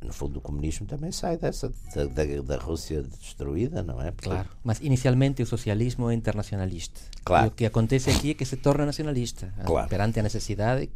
no 0.06 0.13
fundo, 0.13 0.38
o 0.38 0.41
comunismo 0.41 0.86
também 0.86 1.12
sai 1.12 1.38
dessa, 1.38 1.72
da, 1.94 2.06
da, 2.06 2.41
da 2.41 2.58
Rússia 2.58 3.02
destruída, 3.02 3.84
não 3.84 4.02
é? 4.02 4.12
Porque... 4.12 4.30
Claro, 4.30 4.48
mas 4.63 4.80
inicialmente 4.80 5.41
o 5.41 5.46
socialismo 5.46 6.10
é 6.10 6.13
internacionalista. 6.13 7.02
Claro. 7.24 7.46
E 7.46 7.48
o 7.48 7.52
que 7.52 7.65
acontece 7.65 8.10
aqui 8.10 8.32
é 8.32 8.34
que 8.34 8.45
se 8.45 8.58
torna 8.58 8.86
nacionalista, 8.86 9.53
claro. 9.66 9.89
perante 9.89 10.20
a 10.20 10.24
necessidade. 10.24 10.89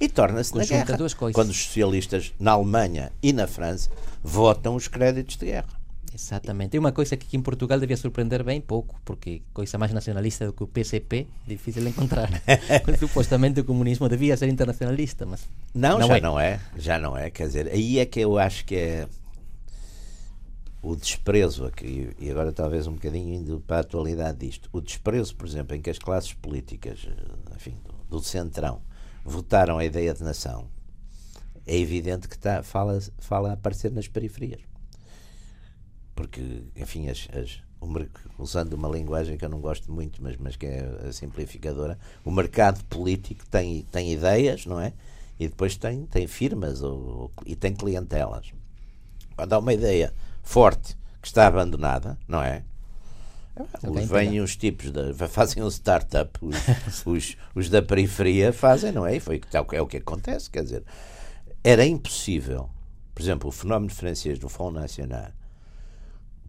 E 0.00 0.08
torna-se 0.08 0.56
na 0.56 0.64
guerra. 0.64 0.96
Duas 0.96 1.12
coisas. 1.12 1.34
Quando 1.34 1.50
os 1.50 1.62
socialistas 1.62 2.32
na 2.40 2.52
Alemanha 2.52 3.12
e 3.22 3.32
na 3.32 3.46
França 3.46 3.90
votam 4.22 4.74
os 4.74 4.88
créditos 4.88 5.36
de 5.36 5.46
guerra. 5.46 5.83
Exatamente. 6.14 6.76
É 6.76 6.80
uma 6.80 6.92
coisa 6.92 7.16
que 7.16 7.26
aqui 7.26 7.36
em 7.36 7.42
Portugal 7.42 7.80
devia 7.80 7.96
surpreender 7.96 8.44
bem 8.44 8.60
pouco, 8.60 9.00
porque 9.04 9.42
coisa 9.52 9.76
mais 9.76 9.92
nacionalista 9.92 10.46
do 10.46 10.52
que 10.52 10.62
o 10.62 10.66
PCP, 10.66 11.26
difícil 11.46 11.86
encontrar. 11.88 12.28
Supostamente 12.98 13.60
o 13.60 13.64
comunismo 13.64 14.08
devia 14.08 14.36
ser 14.36 14.48
internacionalista, 14.48 15.26
mas. 15.26 15.48
Não, 15.74 15.98
não 15.98 16.08
já 16.08 16.16
é. 16.16 16.20
não 16.20 16.40
é. 16.40 16.60
Já 16.76 16.98
não 16.98 17.16
é. 17.16 17.30
Quer 17.30 17.46
dizer, 17.48 17.68
aí 17.68 17.98
é 17.98 18.06
que 18.06 18.20
eu 18.20 18.38
acho 18.38 18.64
que 18.64 18.76
é 18.76 19.08
o 20.80 20.94
desprezo 20.94 21.64
aqui, 21.64 22.10
e 22.18 22.30
agora 22.30 22.52
talvez 22.52 22.86
um 22.86 22.92
bocadinho 22.92 23.34
indo 23.34 23.60
para 23.66 23.78
a 23.78 23.80
atualidade 23.80 24.46
disto, 24.46 24.68
o 24.70 24.82
desprezo, 24.82 25.34
por 25.34 25.48
exemplo, 25.48 25.74
em 25.74 25.80
que 25.80 25.88
as 25.88 25.98
classes 25.98 26.34
políticas, 26.34 27.08
enfim, 27.56 27.74
do, 27.84 28.18
do 28.18 28.22
centrão, 28.22 28.82
votaram 29.24 29.78
a 29.78 29.84
ideia 29.84 30.12
de 30.12 30.22
nação 30.22 30.68
é 31.66 31.78
evidente 31.78 32.28
que 32.28 32.34
está, 32.34 32.62
fala, 32.62 32.98
fala 33.18 33.50
a 33.50 33.52
aparecer 33.54 33.90
nas 33.90 34.08
periferias. 34.08 34.60
Porque, 36.14 36.62
enfim, 36.76 37.08
as, 37.08 37.28
as, 37.32 37.60
usando 38.38 38.74
uma 38.74 38.88
linguagem 38.88 39.36
que 39.36 39.44
eu 39.44 39.48
não 39.48 39.60
gosto 39.60 39.90
muito, 39.92 40.22
mas, 40.22 40.36
mas 40.36 40.56
que 40.56 40.66
é 40.66 41.08
a 41.08 41.12
simplificadora, 41.12 41.98
o 42.24 42.30
mercado 42.30 42.82
político 42.84 43.44
tem, 43.46 43.82
tem 43.90 44.12
ideias, 44.12 44.66
não 44.66 44.80
é? 44.80 44.92
E 45.38 45.48
depois 45.48 45.76
tem, 45.76 46.06
tem 46.06 46.26
firmas 46.26 46.82
ou, 46.82 47.30
e 47.44 47.56
tem 47.56 47.74
clientelas. 47.74 48.52
Quando 49.36 49.52
há 49.52 49.58
uma 49.58 49.72
ideia 49.72 50.14
forte 50.42 50.96
que 51.20 51.26
está 51.26 51.46
abandonada, 51.46 52.16
não 52.28 52.42
é? 52.42 52.62
Os, 53.82 54.08
vêm 54.08 54.40
os 54.40 54.56
tipos, 54.56 54.90
de, 54.90 55.14
fazem 55.28 55.62
um 55.62 55.68
startup, 55.68 56.38
os, 56.42 57.06
os, 57.06 57.36
os, 57.54 57.68
da 57.68 57.80
periferia 57.82 58.52
fazem, 58.52 58.92
não 58.92 59.06
é? 59.06 59.16
E 59.16 59.20
foi, 59.20 59.40
é 59.72 59.80
o 59.80 59.86
que 59.86 59.96
acontece, 59.98 60.50
quer 60.50 60.64
dizer, 60.64 60.84
era 61.62 61.86
impossível, 61.86 62.68
por 63.14 63.22
exemplo, 63.22 63.48
o 63.48 63.52
fenómeno 63.52 63.92
francês 63.92 64.38
do 64.38 64.48
Front 64.48 64.74
National, 64.74 65.28
o 65.28 65.43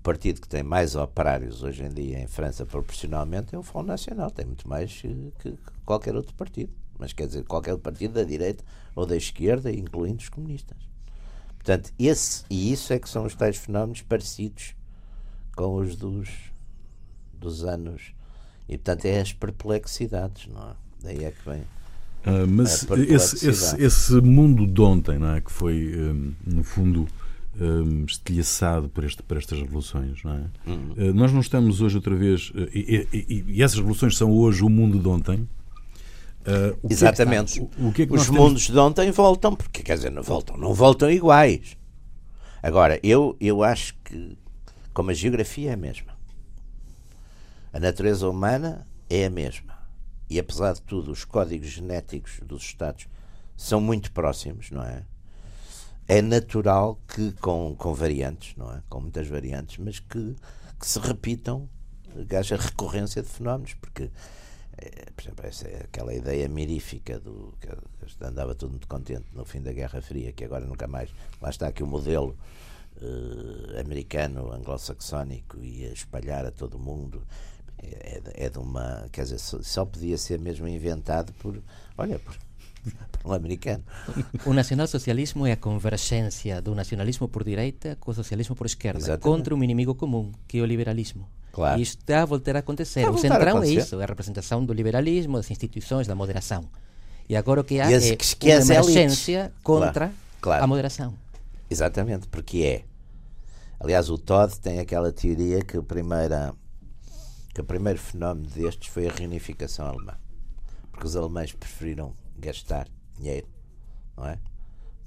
partido 0.05 0.39
que 0.39 0.47
tem 0.47 0.61
mais 0.61 0.95
operários 0.95 1.63
hoje 1.63 1.83
em 1.83 1.89
dia 1.89 2.19
em 2.19 2.27
França 2.27 2.63
proporcionalmente 2.63 3.55
é 3.55 3.57
o 3.57 3.63
Front 3.63 3.87
National, 3.87 4.29
tem 4.29 4.45
muito 4.45 4.69
mais 4.69 5.01
que, 5.01 5.33
que 5.39 5.57
qualquer 5.83 6.15
outro 6.15 6.35
partido, 6.35 6.71
mas 6.99 7.11
quer 7.11 7.25
dizer, 7.25 7.43
qualquer 7.43 7.75
partido 7.79 8.13
da 8.13 8.23
direita 8.23 8.63
ou 8.95 9.07
da 9.07 9.17
esquerda, 9.17 9.71
incluindo 9.71 10.21
os 10.21 10.29
comunistas. 10.29 10.77
Portanto, 11.57 11.91
esse, 11.97 12.45
e 12.51 12.71
isso 12.71 12.93
é 12.93 12.99
que 12.99 13.09
são 13.09 13.25
os 13.25 13.33
tais 13.33 13.57
fenómenos 13.57 14.03
parecidos 14.03 14.75
com 15.55 15.77
os 15.77 15.95
dos 15.95 16.29
dos 17.33 17.63
anos. 17.63 18.13
E, 18.69 18.77
portanto, 18.77 19.05
é 19.05 19.19
as 19.19 19.33
perplexidades, 19.33 20.47
não 20.47 20.69
é? 20.69 20.73
Daí 21.01 21.23
é 21.23 21.31
que 21.31 21.49
vem. 21.49 21.61
Uh, 21.61 22.47
mas 22.47 22.87
esse, 23.07 23.47
esse, 23.47 23.83
esse, 23.83 24.13
mundo 24.13 24.65
de 24.65 24.81
ontem, 24.81 25.19
não 25.19 25.35
é? 25.35 25.41
Que 25.41 25.51
foi, 25.51 25.95
um, 25.95 26.33
no 26.45 26.63
fundo, 26.63 27.07
um, 27.59 28.05
estilhaçado 28.05 28.89
por, 28.89 29.03
este, 29.03 29.23
por 29.23 29.37
estas 29.37 29.59
revoluções, 29.59 30.23
não 30.23 30.33
é? 30.33 30.69
Uhum. 30.69 30.91
Uh, 30.91 31.13
nós 31.13 31.31
não 31.31 31.39
estamos 31.39 31.81
hoje 31.81 31.95
outra 31.95 32.15
vez. 32.15 32.49
Uh, 32.49 32.69
e, 32.73 33.07
e, 33.13 33.45
e, 33.47 33.63
essas 33.63 33.77
revoluções 33.77 34.17
são 34.17 34.31
hoje 34.31 34.63
o 34.63 34.69
mundo 34.69 34.99
de 34.99 35.07
ontem. 35.07 35.47
Uh, 36.41 36.77
Exatamente. 36.89 37.53
Que 37.53 37.61
é 37.61 37.67
que 37.67 37.81
o, 37.81 37.87
o 37.87 37.93
que 37.93 38.01
é 38.03 38.05
que 38.05 38.13
Os 38.13 38.29
mundos 38.29 38.67
temos... 38.67 38.67
de 38.67 38.77
ontem 38.77 39.11
voltam, 39.11 39.55
porque 39.55 39.81
quer 39.81 39.95
dizer, 39.95 40.11
não 40.11 40.23
voltam, 40.23 40.57
não 40.57 40.73
voltam 40.73 41.09
iguais. 41.09 41.77
Agora, 42.61 42.99
eu, 43.03 43.35
eu 43.39 43.63
acho 43.63 43.95
que, 44.03 44.37
como 44.93 45.11
a 45.11 45.13
geografia 45.13 45.71
é 45.71 45.73
a 45.73 45.77
mesma, 45.77 46.15
a 47.71 47.79
natureza 47.79 48.27
humana 48.29 48.87
é 49.09 49.25
a 49.25 49.29
mesma. 49.29 49.75
E 50.29 50.39
apesar 50.39 50.73
de 50.73 50.81
tudo, 50.81 51.11
os 51.11 51.23
códigos 51.23 51.67
genéticos 51.67 52.39
dos 52.43 52.63
Estados 52.63 53.07
são 53.55 53.79
muito 53.79 54.11
próximos, 54.11 54.71
não 54.71 54.83
é? 54.83 55.03
É 56.07 56.21
natural 56.21 56.99
que, 57.07 57.31
com, 57.33 57.75
com 57.75 57.93
variantes, 57.93 58.55
não 58.55 58.71
é? 58.71 58.81
Com 58.89 59.01
muitas 59.01 59.27
variantes, 59.27 59.77
mas 59.77 59.99
que, 59.99 60.35
que 60.79 60.87
se 60.87 60.99
repitam, 60.99 61.67
que 62.29 62.35
haja 62.35 62.55
recorrência 62.55 63.23
de 63.23 63.27
fenómenos, 63.27 63.73
porque, 63.73 64.11
é, 64.77 65.09
por 65.15 65.23
exemplo, 65.23 65.45
essa 65.47 65.67
é 65.67 65.81
aquela 65.83 66.13
ideia 66.13 66.47
mirífica 66.47 67.19
do 67.19 67.53
que 67.59 67.67
andava 68.23 68.53
todo 68.53 68.69
muito 68.69 68.87
contente 68.87 69.25
no 69.33 69.45
fim 69.45 69.61
da 69.61 69.73
Guerra 69.73 70.01
Fria, 70.01 70.31
que 70.31 70.45
agora 70.45 70.65
nunca 70.65 70.87
mais. 70.87 71.09
Lá 71.41 71.49
está 71.49 71.67
aqui 71.67 71.81
o 71.81 71.87
modelo 71.87 72.37
uh, 73.01 73.79
americano, 73.79 74.51
anglo-saxónico, 74.51 75.57
ia 75.63 75.91
espalhar 75.91 76.45
a 76.45 76.51
todo 76.51 76.75
o 76.75 76.79
mundo 76.79 77.23
é, 77.79 78.21
é, 78.45 78.49
de 78.49 78.59
uma. 78.59 79.07
Quer 79.11 79.23
dizer, 79.23 79.39
só 79.39 79.85
podia 79.85 80.17
ser 80.17 80.39
mesmo 80.39 80.67
inventado 80.67 81.33
por. 81.33 81.61
Olha, 81.97 82.19
por, 82.19 82.35
por 83.11 83.31
um 83.31 83.33
americano. 83.33 83.83
O 84.45 84.53
nacionalsocialismo 84.53 85.45
é 85.45 85.53
a 85.53 85.57
convergência 85.57 86.61
do 86.61 86.75
nacionalismo 86.75 87.27
por 87.27 87.43
direita 87.43 87.97
com 87.99 88.11
o 88.11 88.13
socialismo 88.13 88.55
por 88.55 88.65
esquerda, 88.65 88.99
Exatamente. 88.99 89.23
contra 89.23 89.55
um 89.55 89.63
inimigo 89.63 89.95
comum, 89.95 90.31
que 90.47 90.59
é 90.59 90.61
o 90.61 90.65
liberalismo. 90.65 91.27
Claro. 91.51 91.79
E 91.79 91.83
isto 91.83 91.99
está 91.99 92.21
a 92.21 92.25
voltar 92.25 92.55
a 92.57 92.59
acontecer. 92.59 93.01
Está 93.01 93.11
o 93.11 93.17
centrão 93.17 93.63
é 93.63 93.67
isso, 93.67 93.99
é 93.99 94.03
a 94.03 94.07
representação 94.07 94.65
do 94.65 94.73
liberalismo, 94.73 95.37
das 95.37 95.49
instituições, 95.49 96.05
da 96.05 96.13
moderação. 96.13 96.65
E 97.27 97.35
agora 97.35 97.61
o 97.61 97.63
que 97.63 97.79
há 97.79 97.89
é 97.91 98.15
que 98.15 98.53
uma 98.53 98.61
emergência 98.61 99.51
contra 99.63 100.07
claro, 100.07 100.13
claro. 100.41 100.63
a 100.63 100.67
moderação. 100.67 101.13
Exatamente, 101.69 102.27
porque 102.27 102.63
é. 102.63 102.83
Aliás, 103.79 104.09
o 104.09 104.17
Todd 104.17 104.59
tem 104.59 104.79
aquela 104.79 105.11
teoria 105.11 105.61
que 105.61 105.77
a 105.77 105.81
primeira 105.81 106.53
que 107.53 107.61
o 107.61 107.63
primeiro 107.63 107.97
fenómeno 107.97 108.47
destes 108.49 108.89
foi 108.89 109.07
a 109.07 109.11
reunificação 109.11 109.87
alemã. 109.87 110.17
Porque 110.91 111.07
os 111.07 111.15
alemães 111.15 111.53
preferiram 111.53 112.13
gastar 112.37 112.87
dinheiro, 113.17 113.47
não 114.17 114.27
é? 114.27 114.39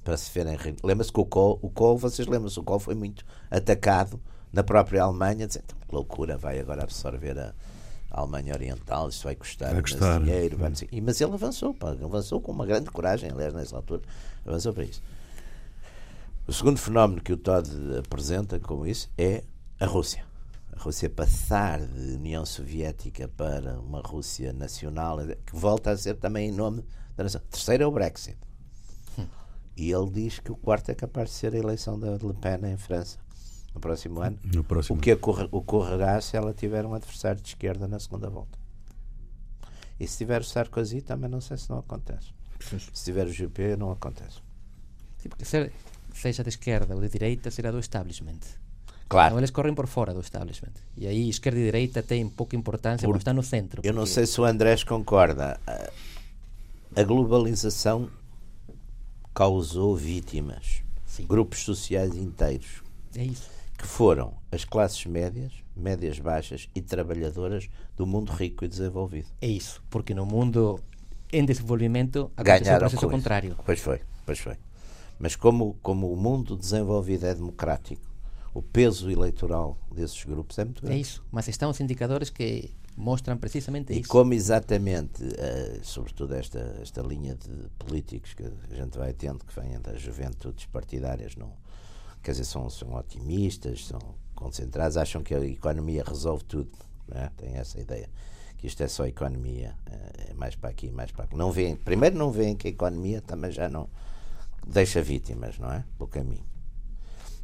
Para 0.04 0.16
se 0.16 0.30
verem. 0.32 0.56
Lembra-se 0.82 1.12
que 1.12 1.20
o 1.20 1.24
Kohl, 1.24 1.58
o 1.62 1.68
Kohl, 1.68 1.98
vocês 1.98 2.26
lembram-se, 2.26 2.58
o 2.58 2.62
Kohl 2.62 2.78
foi 2.78 2.94
muito 2.94 3.24
atacado 3.50 4.20
na 4.52 4.62
própria 4.62 5.02
Alemanha, 5.02 5.46
dizendo 5.46 5.64
então, 5.66 5.78
que 5.86 5.94
loucura, 5.94 6.38
vai 6.38 6.58
agora 6.58 6.82
absorver 6.82 7.38
a, 7.38 7.54
a 8.10 8.20
Alemanha 8.20 8.54
Oriental, 8.54 9.08
isso 9.08 9.24
vai 9.24 9.34
custar, 9.34 9.72
vai 9.72 9.82
custar. 9.82 10.20
dinheiro. 10.20 10.56
Vai, 10.56 10.72
e, 10.90 11.00
mas 11.00 11.20
ele 11.20 11.34
avançou, 11.34 11.74
pá, 11.74 11.90
avançou 11.90 12.40
com 12.40 12.52
uma 12.52 12.64
grande 12.64 12.90
coragem, 12.90 13.30
aliás, 13.30 13.52
nessa 13.52 13.76
altura, 13.76 14.02
avançou 14.46 14.72
para 14.72 14.84
isso. 14.84 15.02
O 16.46 16.52
segundo 16.52 16.78
fenómeno 16.78 17.20
que 17.20 17.32
o 17.32 17.36
Todd 17.36 17.68
apresenta 17.98 18.58
como 18.58 18.86
isso 18.86 19.10
é 19.18 19.44
a 19.78 19.84
Rússia 19.84 20.28
a 20.78 20.82
Rússia 20.82 21.10
passar 21.10 21.80
de 21.80 22.14
União 22.14 22.46
Soviética 22.46 23.28
para 23.28 23.80
uma 23.80 24.00
Rússia 24.00 24.52
nacional, 24.52 25.18
que 25.44 25.56
volta 25.56 25.90
a 25.90 25.96
ser 25.96 26.16
também 26.16 26.50
em 26.50 26.52
nome 26.52 26.84
da 27.18 27.24
nação. 27.24 27.40
Terceiro 27.50 27.82
é 27.82 27.86
o 27.86 27.90
Brexit. 27.90 28.38
Hum. 29.18 29.26
E 29.76 29.90
ele 29.90 30.10
diz 30.10 30.38
que 30.38 30.52
o 30.52 30.56
quarto 30.56 30.90
é 30.90 30.94
capaz 30.94 31.30
de 31.30 31.34
ser 31.34 31.54
a 31.54 31.58
eleição 31.58 31.98
da 31.98 32.12
Le 32.12 32.34
Pen 32.40 32.70
em 32.72 32.76
França 32.76 33.18
no 33.74 33.80
próximo 33.80 34.20
ano. 34.20 34.38
No 34.44 34.64
próximo. 34.64 34.96
O 34.96 35.00
que 35.00 35.12
ocorrerá 35.12 36.20
se 36.20 36.36
ela 36.36 36.54
tiver 36.54 36.86
um 36.86 36.94
adversário 36.94 37.40
de 37.40 37.48
esquerda 37.48 37.86
na 37.86 37.98
segunda 37.98 38.30
volta. 38.30 38.56
E 40.00 40.06
se 40.06 40.18
tiver 40.18 40.40
o 40.40 40.44
Sarkozy, 40.44 41.02
também 41.02 41.28
não 41.28 41.40
sei 41.40 41.56
se 41.56 41.68
não 41.68 41.78
acontece. 41.78 42.28
Se 42.92 43.04
tiver 43.04 43.26
o 43.26 43.32
GP, 43.32 43.76
não 43.76 43.90
acontece. 43.90 44.38
Sim, 45.18 45.28
porque 45.28 45.44
seja 45.44 46.42
de 46.42 46.48
esquerda 46.48 46.94
ou 46.94 47.00
de 47.00 47.08
direita, 47.08 47.50
será 47.50 47.72
do 47.72 47.80
establishment. 47.80 48.38
Claro. 49.08 49.28
Então 49.28 49.38
eles 49.40 49.50
correm 49.50 49.74
por 49.74 49.86
fora 49.86 50.14
do 50.14 50.20
establishment. 50.20 50.74
E 50.96 51.06
aí 51.06 51.28
esquerda 51.28 51.58
e 51.58 51.64
direita 51.64 52.02
têm 52.02 52.28
pouca 52.28 52.54
importância 52.54 53.06
por... 53.06 53.14
porque 53.14 53.22
está 53.22 53.32
no 53.32 53.42
centro. 53.42 53.82
Eu 53.84 53.92
não 53.92 54.06
sei 54.06 54.26
se 54.26 54.40
o 54.40 54.44
Andrés 54.44 54.84
concorda. 54.84 55.58
A 56.98 57.04
globalização 57.04 58.10
causou 59.32 59.94
vítimas, 59.94 60.82
Sim. 61.06 61.26
grupos 61.28 61.60
sociais 61.60 62.16
inteiros. 62.16 62.82
É 63.14 63.22
isso. 63.22 63.48
Que 63.78 63.86
foram 63.86 64.34
as 64.50 64.64
classes 64.64 65.06
médias, 65.06 65.52
médias 65.76 66.18
baixas 66.18 66.68
e 66.74 66.82
trabalhadoras 66.82 67.70
do 67.96 68.04
mundo 68.04 68.32
rico 68.32 68.64
e 68.64 68.68
desenvolvido. 68.68 69.28
É 69.40 69.46
isso, 69.46 69.80
porque 69.88 70.12
no 70.12 70.26
mundo 70.26 70.80
em 71.32 71.44
desenvolvimento 71.44 72.32
aconteceu 72.36 72.64
Ganharam 72.64 72.86
o 72.88 72.90
processo 72.90 73.08
contrário. 73.08 73.56
Pois 73.64 73.78
foi, 73.78 74.00
pois 74.26 74.40
foi. 74.40 74.56
Mas 75.20 75.36
como, 75.36 75.78
como 75.80 76.12
o 76.12 76.16
mundo 76.16 76.56
desenvolvido 76.56 77.26
é 77.26 77.34
democrático, 77.36 78.02
o 78.52 78.60
peso 78.60 79.08
eleitoral 79.08 79.78
desses 79.94 80.24
grupos 80.24 80.58
é 80.58 80.64
muito 80.64 80.82
grande. 80.82 80.98
É 80.98 81.00
isso, 81.00 81.24
mas 81.30 81.46
estão 81.46 81.70
os 81.70 81.78
indicadores 81.78 82.28
que 82.28 82.72
mostram 82.98 83.38
precisamente 83.38 83.92
e 83.92 84.00
isso. 84.00 84.08
E 84.08 84.08
como 84.08 84.34
exatamente, 84.34 85.22
uh, 85.22 85.80
sobretudo 85.82 86.34
esta, 86.34 86.58
esta 86.82 87.00
linha 87.00 87.34
de 87.34 87.68
políticos 87.78 88.34
que 88.34 88.42
a 88.42 88.74
gente 88.74 88.98
vai 88.98 89.12
tendo, 89.12 89.44
que 89.44 89.58
vêm 89.58 89.80
das 89.80 90.00
juventudes 90.00 90.66
partidárias, 90.66 91.36
não, 91.36 91.52
quer 92.22 92.32
dizer, 92.32 92.44
são, 92.44 92.68
são 92.68 92.94
otimistas, 92.94 93.86
são 93.86 94.00
concentrados, 94.34 94.96
acham 94.96 95.22
que 95.22 95.34
a 95.34 95.44
economia 95.44 96.02
resolve 96.06 96.44
tudo, 96.44 96.70
é? 97.12 97.30
tem 97.36 97.54
essa 97.54 97.80
ideia 97.80 98.08
que 98.58 98.66
isto 98.66 98.82
é 98.82 98.88
só 98.88 99.06
economia, 99.06 99.72
eh, 99.86 100.30
é 100.30 100.34
mais 100.34 100.56
para 100.56 100.68
aqui, 100.68 100.90
mais 100.90 101.12
para 101.12 101.24
aqui. 101.24 101.36
Não 101.36 101.52
veem, 101.52 101.76
primeiro 101.76 102.18
não 102.18 102.32
veem 102.32 102.56
que 102.56 102.66
a 102.66 102.70
economia 102.70 103.22
também 103.22 103.52
já 103.52 103.68
não 103.68 103.88
deixa 104.66 105.00
vítimas, 105.00 105.58
não 105.60 105.72
é? 105.72 105.84
Pelo 105.96 106.08
caminho. 106.08 106.44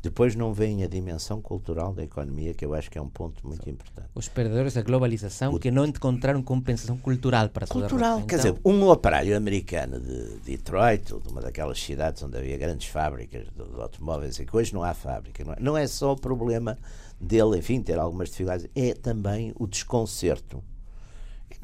Depois 0.05 0.37
não 0.37 0.53
vem 0.53 0.85
a 0.85 0.87
dimensão 0.87 1.41
cultural 1.41 1.95
da 1.95 2.05
economia, 2.05 2.53
que 2.53 2.63
eu 2.63 2.75
acho 2.75 2.91
que 2.91 2.99
é 2.99 3.01
um 3.01 3.09
ponto 3.09 3.47
muito 3.49 3.71
importante. 3.71 4.07
Os 4.15 4.29
perdedores 4.29 4.75
da 4.75 4.83
globalização 4.83 5.55
o... 5.55 5.59
que 5.59 5.71
não 5.71 5.87
encontraram 5.87 6.43
compensação 6.43 6.99
cultural 6.99 7.49
para 7.49 7.67
Cultural, 7.67 8.19
quer 8.19 8.39
então... 8.39 8.53
dizer, 8.53 8.61
um 8.63 8.87
operário 8.87 9.35
americano 9.35 9.99
de 9.99 10.41
Detroit, 10.45 11.15
ou 11.15 11.21
de 11.21 11.29
uma 11.31 11.41
daquelas 11.41 11.83
cidades 11.83 12.23
onde 12.23 12.37
havia 12.37 12.59
grandes 12.59 12.87
fábricas 12.89 13.47
de, 13.47 13.65
de 13.65 13.81
automóveis, 13.81 14.39
e 14.39 14.45
que 14.45 14.55
hoje 14.55 14.75
não 14.75 14.83
há 14.83 14.93
fábrica, 14.93 15.43
não 15.43 15.53
é, 15.55 15.57
não 15.59 15.75
é 15.75 15.87
só 15.87 16.13
o 16.13 16.17
problema 16.17 16.77
dele, 17.19 17.57
enfim, 17.57 17.81
ter 17.81 17.99
algumas 17.99 18.29
dificuldades, 18.29 18.69
é 18.77 18.93
também 18.93 19.55
o 19.59 19.67
desconcerto 19.67 20.63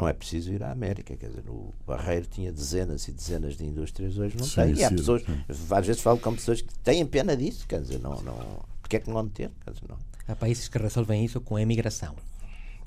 não 0.01 0.09
é 0.09 0.15
preciso 0.15 0.51
ir 0.53 0.63
à 0.63 0.71
América, 0.71 1.15
quer 1.15 1.29
dizer, 1.29 1.45
o 1.49 1.75
Barreiro 1.87 2.27
tinha 2.27 2.51
dezenas 2.51 3.07
e 3.07 3.13
dezenas 3.13 3.57
de 3.57 3.67
indústrias, 3.67 4.17
hoje 4.17 4.35
não 4.37 4.47
sim, 4.47 4.55
tem. 4.55 4.75
E 4.77 4.85
há 4.85 4.91
pessoas, 4.91 5.23
às 5.49 5.87
vezes 5.87 6.01
falo 6.01 6.19
com 6.19 6.35
pessoas 6.35 6.63
que 6.63 6.73
têm 6.79 7.05
pena 7.05 7.37
disso, 7.37 7.67
quer 7.69 7.83
dizer, 7.83 8.01
não, 8.01 8.21
não, 8.23 8.65
porque 8.81 8.97
é 8.97 9.01
que 9.01 9.09
não 9.09 9.15
vão 9.15 9.29
ter? 9.29 9.51
Quer 9.63 9.73
dizer, 9.73 9.87
não. 9.89 9.99
Há 10.27 10.35
países 10.35 10.69
que 10.69 10.79
resolvem 10.79 11.25
isso 11.25 11.41
com 11.41 11.57
a 11.57 11.63
emigração. 11.63 12.15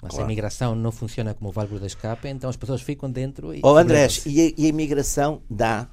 Mas 0.01 0.11
claro. 0.11 0.25
a 0.25 0.27
imigração 0.27 0.75
não 0.75 0.91
funciona 0.91 1.33
como 1.33 1.51
válvula 1.51 1.81
de 1.81 1.87
escape, 1.87 2.27
então 2.27 2.49
as 2.49 2.57
pessoas 2.57 2.81
ficam 2.81 3.09
dentro 3.09 3.53
e. 3.53 3.61
Oh, 3.63 3.77
Andrés, 3.77 4.25
e 4.25 4.41
a, 4.41 4.53
e 4.57 4.65
a 4.65 4.69
imigração 4.69 5.41
dá 5.49 5.87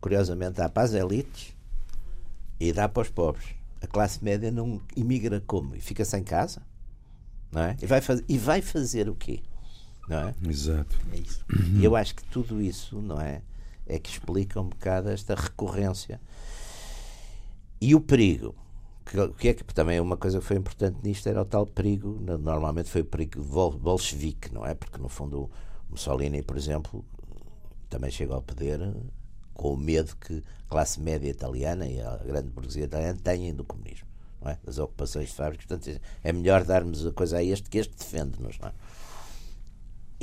curiosamente, 0.00 0.58
dá 0.58 0.68
para 0.68 0.82
as 0.82 0.92
elites 0.92 1.54
e 2.60 2.72
dá 2.72 2.88
para 2.88 3.02
os 3.02 3.08
pobres. 3.08 3.46
A 3.80 3.86
classe 3.86 4.22
média 4.22 4.50
não 4.50 4.80
imigra 4.94 5.42
como? 5.46 5.74
E 5.74 5.80
fica 5.80 6.04
sem 6.04 6.22
casa? 6.22 6.60
Não 7.50 7.62
é? 7.62 7.76
E 7.80 7.86
vai, 7.86 8.00
faz, 8.00 8.22
e 8.28 8.36
vai 8.36 8.60
fazer 8.60 9.08
o 9.08 9.14
quê? 9.14 9.40
Não 10.08 10.28
é? 10.28 10.34
Exato. 10.48 10.96
É 11.12 11.16
isso. 11.16 11.44
E 11.74 11.84
eu 11.84 11.96
acho 11.96 12.14
que 12.14 12.24
tudo 12.24 12.60
isso, 12.60 13.00
não 13.00 13.20
é? 13.20 13.42
É 13.86 13.98
que 13.98 14.10
explica 14.10 14.60
um 14.60 14.68
bocado 14.68 15.08
esta 15.10 15.34
recorrência. 15.34 16.20
E 17.80 17.94
o 17.94 18.00
perigo, 18.00 18.54
que, 19.04 19.28
que 19.38 19.48
é 19.48 19.54
que 19.54 19.64
também 19.74 20.00
uma 20.00 20.16
coisa 20.16 20.38
que 20.38 20.44
foi 20.44 20.56
importante 20.56 20.98
nisto 21.02 21.28
era 21.28 21.42
o 21.42 21.44
tal 21.44 21.66
perigo, 21.66 22.18
normalmente 22.38 22.88
foi 22.88 23.02
o 23.02 23.04
perigo 23.04 23.42
bolchevique, 23.42 24.52
não 24.52 24.64
é? 24.64 24.74
Porque 24.74 24.98
no 24.98 25.08
fundo 25.08 25.50
Mussolini, 25.90 26.42
por 26.42 26.56
exemplo, 26.56 27.04
também 27.88 28.10
chega 28.10 28.34
ao 28.34 28.42
poder 28.42 28.80
com 29.52 29.74
o 29.74 29.76
medo 29.76 30.16
que 30.16 30.42
a 30.66 30.68
classe 30.68 31.00
média 31.00 31.28
italiana 31.28 31.86
e 31.86 32.00
a 32.00 32.16
grande 32.16 32.48
burguesia 32.48 32.84
italiana 32.84 33.18
têm 33.22 33.54
do 33.54 33.64
comunismo, 33.64 34.08
não 34.40 34.50
é? 34.50 34.58
Das 34.64 34.78
ocupações 34.78 35.28
de 35.28 35.34
fábricas. 35.34 35.66
Portanto, 35.66 36.00
é 36.22 36.32
melhor 36.32 36.64
darmos 36.64 37.06
a 37.06 37.12
coisa 37.12 37.38
a 37.38 37.44
este 37.44 37.70
que 37.70 37.78
este 37.78 37.94
defende-nos, 37.96 38.58
não 38.58 38.68
é? 38.68 38.72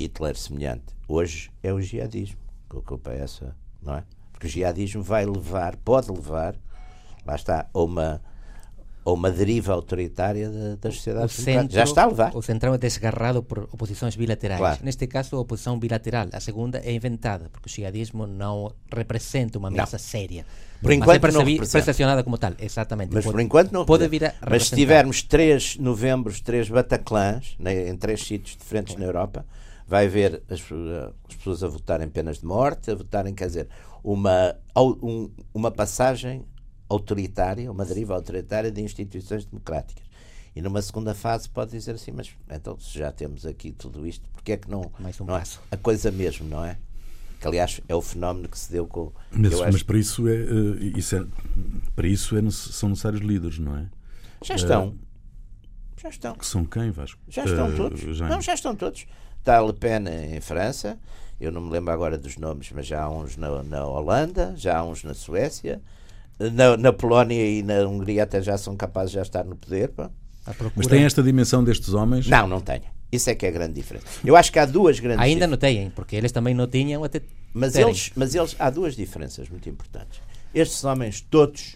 Hitler 0.01 0.35
semelhante. 0.35 0.95
Hoje 1.07 1.51
é 1.61 1.71
o 1.73 1.81
jihadismo 1.81 2.37
que 2.69 2.77
ocupa 2.77 3.11
essa, 3.11 3.55
não 3.81 3.95
é? 3.95 4.03
Porque 4.31 4.47
o 4.47 4.49
jihadismo 4.49 5.03
vai 5.03 5.25
levar, 5.25 5.75
pode 5.77 6.11
levar, 6.11 6.55
lá 7.25 7.35
está, 7.35 7.67
a 7.73 7.79
uma 7.79 8.21
ou 9.03 9.15
uma 9.15 9.31
deriva 9.31 9.73
autoritária 9.73 10.49
da, 10.49 10.75
das 10.75 10.95
sociedades 10.95 11.35
centro, 11.35 11.73
Já 11.73 11.83
está 11.83 12.03
a 12.03 12.07
levar. 12.07 12.35
O 12.35 12.41
central 12.41 12.75
é 12.75 12.77
desgarrado 12.77 13.41
por 13.41 13.67
oposições 13.71 14.15
bilaterais. 14.15 14.59
Claro. 14.59 14.79
Neste 14.83 15.07
caso, 15.07 15.35
a 15.35 15.39
oposição 15.39 15.79
bilateral. 15.79 16.27
A 16.31 16.39
segunda 16.39 16.79
é 16.83 16.93
inventada, 16.93 17.49
porque 17.51 17.67
o 17.67 17.71
jihadismo 17.71 18.27
não 18.27 18.71
representa 18.93 19.57
uma 19.57 19.69
ameaça 19.69 19.97
séria. 19.97 20.45
Por 20.81 20.91
enquanto 20.91 21.21
mas 21.21 21.35
é 21.35 21.37
não 21.37 21.45
percepcionada 21.45 22.23
como 22.23 22.37
tal, 22.37 22.53
exatamente. 22.59 23.13
Mas 23.13 23.23
pode, 23.23 23.33
por 23.33 23.41
enquanto 23.41 23.71
não 23.71 23.85
pode 23.85 24.07
vir 24.07 24.25
a 24.25 24.33
Mas 24.47 24.67
se 24.67 24.75
tivermos 24.75 25.23
três 25.23 25.77
novembros, 25.77 26.39
três 26.39 26.69
Bataclãs, 26.69 27.55
né, 27.59 27.89
em 27.89 27.95
três 27.95 28.23
sítios 28.23 28.57
diferentes 28.57 28.95
na 28.95 29.05
Europa, 29.05 29.45
vai 29.91 30.05
haver 30.05 30.41
as, 30.49 30.61
as, 30.61 31.35
pessoas 31.35 31.61
a 31.65 31.67
votarem 31.67 32.07
penas 32.07 32.39
de 32.39 32.45
morte, 32.45 32.89
a 32.89 32.95
votarem, 32.95 33.35
quer 33.35 33.47
dizer, 33.47 33.67
uma, 34.01 34.55
um, 34.73 35.29
uma 35.53 35.69
passagem 35.69 36.45
autoritária, 36.87 37.69
uma 37.69 37.83
deriva 37.83 38.15
autoritária 38.15 38.71
de 38.71 38.81
instituições 38.81 39.43
democráticas. 39.43 40.05
E 40.55 40.61
numa 40.61 40.81
segunda 40.81 41.13
fase 41.13 41.49
pode 41.49 41.71
dizer 41.71 41.95
assim, 41.95 42.11
mas 42.13 42.33
então 42.49 42.79
se 42.79 42.97
já 42.97 43.11
temos 43.11 43.45
aqui 43.45 43.73
tudo 43.73 44.07
isto, 44.07 44.25
porque 44.33 44.53
é 44.53 44.57
que 44.57 44.71
não, 44.71 44.89
Mais 44.97 45.19
um 45.19 45.25
não 45.25 45.35
é 45.35 45.43
a 45.69 45.75
coisa 45.75 46.09
mesmo, 46.09 46.47
não 46.47 46.63
é? 46.63 46.77
Que 47.41 47.47
aliás 47.47 47.81
é 47.89 47.93
o 47.93 48.01
fenómeno 48.01 48.47
que 48.47 48.57
se 48.57 48.71
deu 48.71 48.87
com. 48.87 49.11
Mas, 49.29 49.59
mas 49.59 49.75
acho... 49.75 49.85
para 49.85 49.97
isso, 49.97 50.25
é, 50.25 50.35
uh, 50.35 50.97
isso 50.97 51.15
é, 51.17 51.25
para 51.93 52.07
isso 52.07 52.37
é, 52.37 52.49
são 52.49 52.87
necessários 52.87 53.21
líderes, 53.21 53.59
não 53.59 53.75
é? 53.75 53.89
Já 54.41 54.55
estão. 54.55 54.87
Uh, 54.87 54.99
já 55.97 56.09
estão. 56.09 56.35
Que 56.35 56.45
são 56.45 56.63
quem, 56.63 56.91
Vasco? 56.91 57.19
Já 57.27 57.43
estão 57.43 57.69
uh, 57.69 57.75
todos. 57.75 57.99
Já... 58.15 58.29
Não, 58.29 58.39
já 58.39 58.53
estão 58.53 58.73
todos. 58.73 59.05
Está 59.41 59.59
Le 59.59 59.73
Pen 59.73 60.03
em 60.35 60.39
França, 60.39 60.99
eu 61.39 61.51
não 61.51 61.61
me 61.61 61.71
lembro 61.71 61.91
agora 61.91 62.15
dos 62.15 62.37
nomes, 62.37 62.71
mas 62.71 62.85
já 62.85 63.01
há 63.01 63.09
uns 63.09 63.35
na, 63.35 63.63
na 63.63 63.87
Holanda, 63.87 64.53
já 64.55 64.77
há 64.77 64.83
uns 64.83 65.03
na 65.03 65.15
Suécia, 65.15 65.81
na, 66.39 66.77
na, 66.77 66.93
Polónia 66.93 67.43
e 67.43 67.63
na 67.63 67.87
Hungria 67.87 68.23
até 68.23 68.39
já 68.39 68.55
são 68.59 68.77
capazes 68.77 69.09
de 69.09 69.15
já 69.15 69.23
estar 69.23 69.43
no 69.43 69.55
poder. 69.55 69.89
Pá. 69.89 70.11
Mas 70.75 70.85
tem 70.85 71.03
esta 71.03 71.23
dimensão 71.23 71.63
destes 71.63 71.95
homens? 71.95 72.27
Não, 72.27 72.47
não 72.47 72.61
tem. 72.61 72.83
Isso 73.11 73.31
é 73.31 73.35
que 73.35 73.47
é 73.47 73.49
a 73.49 73.51
grande 73.51 73.73
diferença. 73.73 74.05
Eu 74.23 74.35
acho 74.35 74.51
que 74.51 74.59
há 74.59 74.65
duas 74.65 74.99
grandes 74.99 75.23
Ainda 75.25 75.47
não 75.47 75.57
têm, 75.57 75.89
porque 75.89 76.15
eles 76.15 76.31
também 76.31 76.53
não 76.53 76.67
tinham 76.67 77.03
até. 77.03 77.21
Mas 77.51 77.75
eles, 77.75 78.11
mas 78.15 78.35
eles, 78.35 78.55
há 78.59 78.69
duas 78.69 78.95
diferenças 78.95 79.49
muito 79.49 79.67
importantes. 79.67 80.21
Estes 80.53 80.83
homens, 80.83 81.21
todos, 81.21 81.75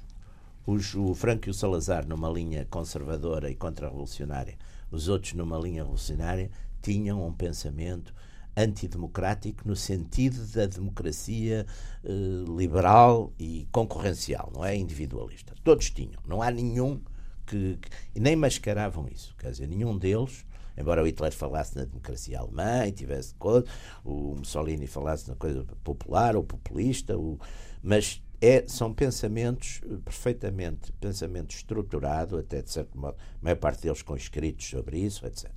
os, 0.65 0.93
o 0.93 1.15
Franco 1.15 1.47
e 1.47 1.49
o 1.49 1.53
Salazar, 1.53 2.07
numa 2.07 2.29
linha 2.29 2.67
conservadora 2.69 3.49
e 3.49 3.55
contra-revolucionária, 3.55 4.55
os 4.91 5.07
outros 5.09 5.33
numa 5.33 5.57
linha 5.57 5.81
revolucionária, 5.81 6.49
tinham 6.85 7.25
um 7.25 7.33
pensamento 7.33 8.13
antidemocrático 8.55 9.67
no 9.67 9.75
sentido 9.75 10.45
da 10.53 10.67
democracia 10.67 11.65
eh, 12.03 12.09
liberal 12.55 13.33
e 13.39 13.67
concorrencial, 13.71 14.51
não 14.53 14.63
é 14.63 14.75
individualista. 14.75 15.55
Todos 15.63 15.89
tinham, 15.89 16.21
não 16.27 16.43
há 16.43 16.51
nenhum 16.51 17.01
que, 17.45 17.79
que 18.13 18.19
nem 18.19 18.35
mascaravam 18.35 19.07
isso, 19.11 19.35
quer 19.37 19.49
dizer, 19.49 19.67
nenhum 19.67 19.97
deles 19.97 20.45
embora 20.77 21.01
o 21.01 21.07
Hitler 21.07 21.31
falasse 21.31 21.73
na 21.77 21.85
democracia 21.85 22.37
alemã 22.37 22.85
e 22.85 22.91
tivesse 22.91 23.33
coisa, 23.35 23.65
o 24.03 24.35
Mussolini 24.35 24.87
falasse 24.87 25.29
na 25.29 25.35
coisa 25.35 25.63
popular 25.85 26.35
ou 26.35 26.43
populista, 26.43 27.17
o, 27.17 27.39
mas 27.81 28.21
é, 28.41 28.65
são 28.67 28.93
pensamentos 28.93 29.79
eh, 29.85 29.95
perfeitamente, 30.03 30.91
pensamento 30.99 31.55
estruturado, 31.55 32.37
até 32.37 32.61
de 32.61 32.69
certo 32.69 32.97
modo, 32.99 33.15
a 33.17 33.43
maior 33.43 33.55
parte 33.55 33.83
deles 33.83 34.01
com 34.01 34.17
escritos 34.17 34.67
sobre 34.67 34.99
isso, 34.99 35.25
etc. 35.25 35.49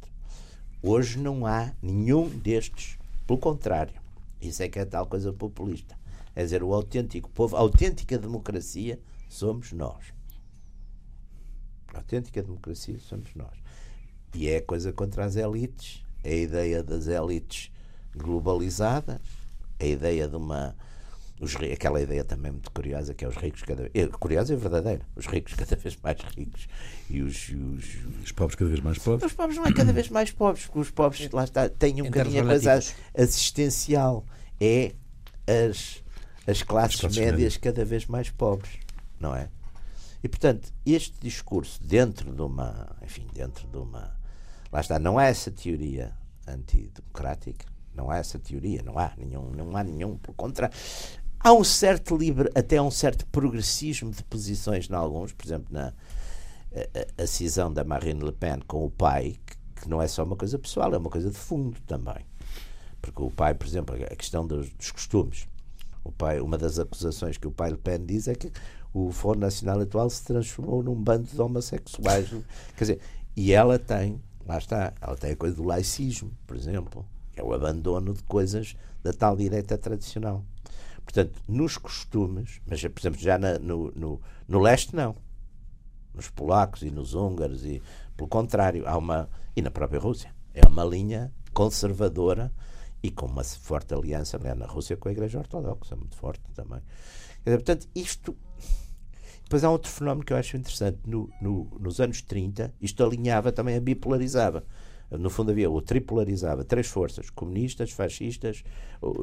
Hoje 0.82 1.18
não 1.18 1.44
há 1.44 1.72
nenhum 1.82 2.28
destes. 2.28 2.98
Pelo 3.26 3.38
contrário, 3.38 3.94
isso 4.40 4.62
é 4.62 4.68
que 4.68 4.78
é 4.78 4.84
tal 4.84 5.06
coisa 5.06 5.32
populista. 5.32 5.98
É 6.34 6.42
dizer, 6.42 6.62
o 6.62 6.72
autêntico 6.72 7.28
povo, 7.30 7.56
a 7.56 7.60
autêntica 7.60 8.16
democracia 8.16 9.00
somos 9.28 9.72
nós. 9.72 10.12
A 11.92 11.98
autêntica 11.98 12.42
democracia 12.42 12.98
somos 13.00 13.34
nós. 13.34 13.58
E 14.34 14.48
é 14.48 14.60
coisa 14.60 14.92
contra 14.92 15.24
as 15.24 15.34
elites, 15.36 16.04
é 16.22 16.32
a 16.32 16.36
ideia 16.36 16.82
das 16.82 17.06
elites 17.06 17.72
globalizadas, 18.14 19.20
é 19.78 19.86
a 19.86 19.88
ideia 19.88 20.28
de 20.28 20.36
uma 20.36 20.76
os, 21.40 21.56
aquela 21.56 22.00
ideia 22.00 22.24
também 22.24 22.52
muito 22.52 22.70
curiosa 22.70 23.14
que 23.14 23.24
é 23.24 23.28
os 23.28 23.36
ricos 23.36 23.62
cada 23.62 23.82
vez. 23.82 23.92
É, 23.94 24.06
curiosa 24.06 24.52
e 24.52 24.56
verdadeira. 24.56 25.02
Os 25.16 25.26
ricos 25.26 25.54
cada 25.54 25.76
vez 25.76 25.96
mais 26.02 26.18
ricos 26.36 26.68
e 27.08 27.22
os, 27.22 27.48
os, 27.48 28.24
os 28.24 28.32
pobres 28.32 28.56
cada 28.56 28.70
vez 28.70 28.80
mais 28.80 28.98
pobres. 28.98 29.30
Os 29.30 29.36
pobres 29.36 29.56
não 29.56 29.66
é 29.66 29.72
cada 29.72 29.92
vez 29.92 30.08
mais 30.08 30.30
pobres, 30.30 30.66
porque 30.66 30.78
os 30.80 30.90
pobres 30.90 31.30
lá 31.30 31.44
está, 31.44 31.68
têm 31.68 32.02
um 32.02 32.06
bocadinho 32.06 32.42
a 32.42 32.46
coisa 32.46 32.80
assistencial. 33.16 34.24
É 34.60 34.92
as, 35.46 36.02
as 36.46 36.62
classes, 36.62 36.96
as 36.96 37.00
classes 37.00 37.16
médias, 37.16 37.32
médias 37.32 37.56
cada 37.56 37.84
vez 37.84 38.06
mais 38.06 38.30
pobres, 38.30 38.72
não 39.18 39.34
é? 39.34 39.48
E 40.22 40.28
portanto, 40.28 40.72
este 40.84 41.14
discurso 41.20 41.82
dentro 41.82 42.32
de 42.32 42.42
uma, 42.42 42.96
enfim, 43.02 43.26
dentro 43.32 43.66
de 43.68 43.76
uma, 43.76 44.16
lá 44.72 44.80
está, 44.80 44.98
não 44.98 45.18
há 45.18 45.26
essa 45.26 45.50
teoria 45.50 46.12
antidemocrática, 46.46 47.66
não 47.94 48.10
há 48.10 48.18
essa 48.18 48.38
teoria, 48.38 48.82
não 48.82 48.98
há 48.98 49.12
nenhum, 49.16 49.50
não 49.50 49.76
há 49.76 49.84
nenhum, 49.84 50.16
por 50.16 50.34
contra, 50.34 50.70
há 51.40 51.52
um 51.52 51.64
certo 51.64 52.16
livre, 52.16 52.50
até 52.54 52.80
um 52.80 52.90
certo 52.90 53.26
progressismo 53.26 54.10
de 54.10 54.22
posições 54.24 54.88
em 54.88 54.94
alguns, 54.94 55.32
por 55.32 55.46
exemplo, 55.46 55.68
na 55.70 55.92
a, 56.72 57.22
a, 57.22 57.26
cisão 57.26 57.72
da 57.72 57.84
Marine 57.84 58.22
Le 58.22 58.32
Pen 58.32 58.60
com 58.66 58.84
o 58.84 58.90
pai, 58.90 59.36
que, 59.46 59.82
que, 59.82 59.88
não 59.88 60.00
é 60.02 60.08
só 60.08 60.24
uma 60.24 60.36
coisa 60.36 60.58
pessoal, 60.58 60.92
é 60.94 60.98
uma 60.98 61.10
coisa 61.10 61.30
de 61.30 61.36
fundo 61.36 61.80
também. 61.86 62.26
Porque 63.00 63.22
o 63.22 63.30
pai, 63.30 63.54
por 63.54 63.66
exemplo, 63.66 63.94
a 63.94 64.16
questão 64.16 64.46
dos, 64.46 64.68
dos 64.70 64.90
costumes. 64.90 65.46
O 66.04 66.12
pai, 66.12 66.40
uma 66.40 66.58
das 66.58 66.78
acusações 66.78 67.36
que 67.36 67.46
o 67.46 67.50
pai 67.50 67.70
Le 67.70 67.76
Pen 67.76 68.04
diz 68.04 68.28
é 68.28 68.34
que 68.34 68.52
o 68.92 69.12
Fórum 69.12 69.40
Nacional 69.40 69.80
atual 69.80 70.08
se 70.10 70.24
transformou 70.24 70.82
num 70.82 70.94
bando 70.94 71.24
de 71.24 71.40
homossexuais. 71.40 72.28
Quer 72.76 72.84
dizer, 72.84 73.00
e 73.36 73.52
ela 73.52 73.78
tem, 73.78 74.20
lá 74.46 74.58
está, 74.58 74.92
ela 75.00 75.16
tem 75.16 75.32
a 75.32 75.36
coisa 75.36 75.56
do 75.56 75.64
laicismo, 75.64 76.30
por 76.46 76.56
exemplo, 76.56 77.04
que 77.32 77.40
é 77.40 77.44
o 77.44 77.52
abandono 77.52 78.14
de 78.14 78.22
coisas 78.24 78.76
da 79.02 79.12
tal 79.12 79.36
direita 79.36 79.78
tradicional. 79.78 80.44
Portanto, 81.08 81.40
nos 81.48 81.78
costumes, 81.78 82.60
mas 82.66 82.82
por 82.82 83.00
exemplo, 83.00 83.18
já 83.18 83.38
na, 83.38 83.58
no, 83.58 83.90
no, 83.92 84.20
no 84.46 84.60
leste 84.60 84.94
não. 84.94 85.16
Nos 86.14 86.28
polacos 86.28 86.82
e 86.82 86.90
nos 86.90 87.14
húngaros, 87.14 87.64
e 87.64 87.80
pelo 88.14 88.28
contrário, 88.28 88.86
há 88.86 88.94
uma. 88.98 89.30
E 89.56 89.62
na 89.62 89.70
própria 89.70 89.98
Rússia. 89.98 90.34
É 90.52 90.68
uma 90.68 90.84
linha 90.84 91.32
conservadora 91.54 92.52
e 93.02 93.10
com 93.10 93.24
uma 93.24 93.42
forte 93.42 93.94
aliança 93.94 94.38
né, 94.38 94.54
na 94.54 94.66
Rússia 94.66 94.98
com 94.98 95.08
a 95.08 95.12
Igreja 95.12 95.38
Ortodoxa, 95.38 95.96
muito 95.96 96.14
forte 96.14 96.42
também. 96.54 96.80
Dizer, 97.42 97.56
portanto, 97.56 97.88
isto. 97.94 98.36
Depois 99.44 99.64
há 99.64 99.70
outro 99.70 99.90
fenómeno 99.90 100.26
que 100.26 100.34
eu 100.34 100.36
acho 100.36 100.58
interessante. 100.58 100.98
No, 101.06 101.30
no, 101.40 101.70
nos 101.80 102.00
anos 102.00 102.20
30, 102.20 102.74
isto 102.82 103.02
alinhava 103.02 103.50
também 103.50 103.76
a 103.76 103.80
bipolarizava 103.80 104.62
no 105.10 105.30
fundo 105.30 105.50
havia 105.50 105.70
ou 105.70 105.80
tripolarizava 105.80 106.64
três 106.64 106.86
forças, 106.86 107.30
comunistas, 107.30 107.90
fascistas 107.90 108.62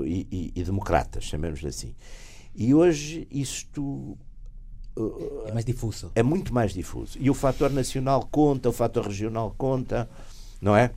e, 0.04 0.28
e, 0.32 0.60
e 0.60 0.64
democratas, 0.64 1.26
chamemos-lhe 1.26 1.68
assim. 1.68 1.96
E 2.56 2.74
hoje 2.74 3.28
isto 3.30 4.18
é 5.48 5.52
mais 5.52 5.66
difuso. 5.66 6.12
É 6.16 6.24
muito 6.24 6.54
mais 6.54 6.74
difuso. 6.74 7.18
E 7.20 7.30
o 7.30 7.34
fator 7.34 7.70
nacional 7.70 8.28
conta, 8.32 8.70
o 8.70 8.74
fator 8.74 9.06
regional 9.06 9.54
conta, 9.58 10.10
não 10.62 10.76
é? 10.76 10.92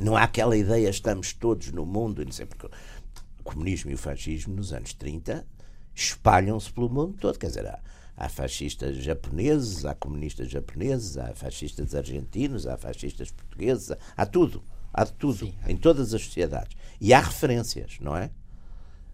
Não 0.00 0.16
há 0.16 0.24
aquela 0.24 0.56
ideia, 0.56 0.88
estamos 0.88 1.32
todos 1.32 1.70
no 1.70 1.86
mundo, 1.86 2.24
não 2.24 2.32
sei 2.32 2.46
porque 2.46 2.66
o 2.66 3.42
comunismo 3.44 3.90
e 3.90 3.94
o 3.94 3.98
fascismo 3.98 4.54
nos 4.54 4.72
anos 4.72 4.92
30 4.94 5.46
espalham-se 5.94 6.72
pelo 6.72 6.88
mundo 6.88 7.16
todo. 7.20 7.38
Quer 7.38 7.48
dizer, 7.48 7.66
há, 7.66 7.78
Há 8.16 8.28
fascistas 8.28 8.96
japoneses, 8.98 9.84
há 9.84 9.94
comunistas 9.94 10.50
japoneses, 10.50 11.16
há 11.18 11.34
fascistas 11.34 11.94
argentinos, 11.94 12.66
há 12.66 12.76
fascistas 12.76 13.30
portugueses, 13.30 13.90
há 14.16 14.26
tudo. 14.26 14.62
Há 14.94 15.04
de 15.04 15.12
tudo, 15.14 15.38
Sim, 15.38 15.54
em 15.66 15.76
todas 15.76 16.12
as 16.12 16.22
sociedades. 16.22 16.76
E 17.00 17.14
há 17.14 17.20
referências, 17.20 17.96
não 18.00 18.14
é? 18.14 18.30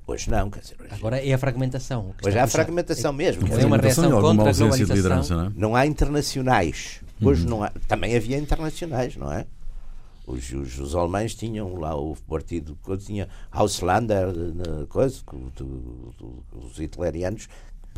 Hoje 0.07 0.29
não, 0.31 0.51
quer 0.51 0.61
dizer, 0.61 0.77
hoje, 0.81 0.91
Agora 0.93 1.25
é 1.25 1.33
a 1.33 1.39
fragmentação. 1.39 2.13
que 2.19 2.27
hoje 2.27 2.37
há 2.39 2.43
a 2.43 2.47
puxar- 2.47 2.65
fragmentação 2.65 3.13
mesmo. 3.13 3.43
É 3.43 3.47
quer 3.47 3.55
dizer, 3.57 3.67
uma 3.67 3.77
reação 3.77 4.05
alguma 4.05 4.23
contra 4.29 4.45
a 4.45 4.49
ausência 4.49 4.87
de 4.87 4.93
globalização. 4.93 4.97
liderança, 4.97 5.37
não 5.37 5.45
é? 5.47 5.53
Não 5.55 5.77
há 5.77 5.87
internacionais. 5.87 7.01
Hoje 7.23 7.45
Uhum. 7.45 7.51
não 7.51 7.63
há. 7.63 7.71
Também 7.87 8.17
havia 8.17 8.39
internacionais, 8.39 9.17
não 9.17 9.31
é? 9.33 9.47
Os, 10.27 10.51
os, 10.53 10.79
os 10.79 10.95
alemães 10.95 11.35
tinham 11.35 11.75
lá 11.77 11.95
o 11.95 12.15
partido, 12.29 12.77
coisa, 12.83 13.07
tinha 13.07 13.29
Auslander, 13.51 14.27
na 14.55 14.87
coisa, 14.87 15.23
os 16.53 16.79
hitlerianos 16.79 17.49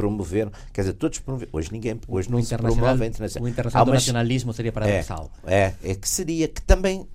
promoveram, 0.00 0.50
quer 0.72 0.80
dizer, 0.82 0.94
todos 0.94 1.18
promoveram. 1.18 1.50
Hoje 1.52 1.70
ninguém, 1.70 2.00
hoje 2.08 2.28
O 2.28 2.32
não 2.32 2.42
se 2.42 2.56
promove 2.56 3.04
a 3.04 3.06
internacional. 3.06 3.46
o 3.46 3.48
internacional 3.50 3.84
do 3.84 3.92
nacionalismo 3.92 4.52
seria 4.52 4.70
é, 4.70 4.72
paradoxal. 4.72 5.30
é, 5.46 5.74
é 5.82 5.94
que 5.94 6.08
seria 6.08 6.48
que 6.48 6.62
também 6.62 7.06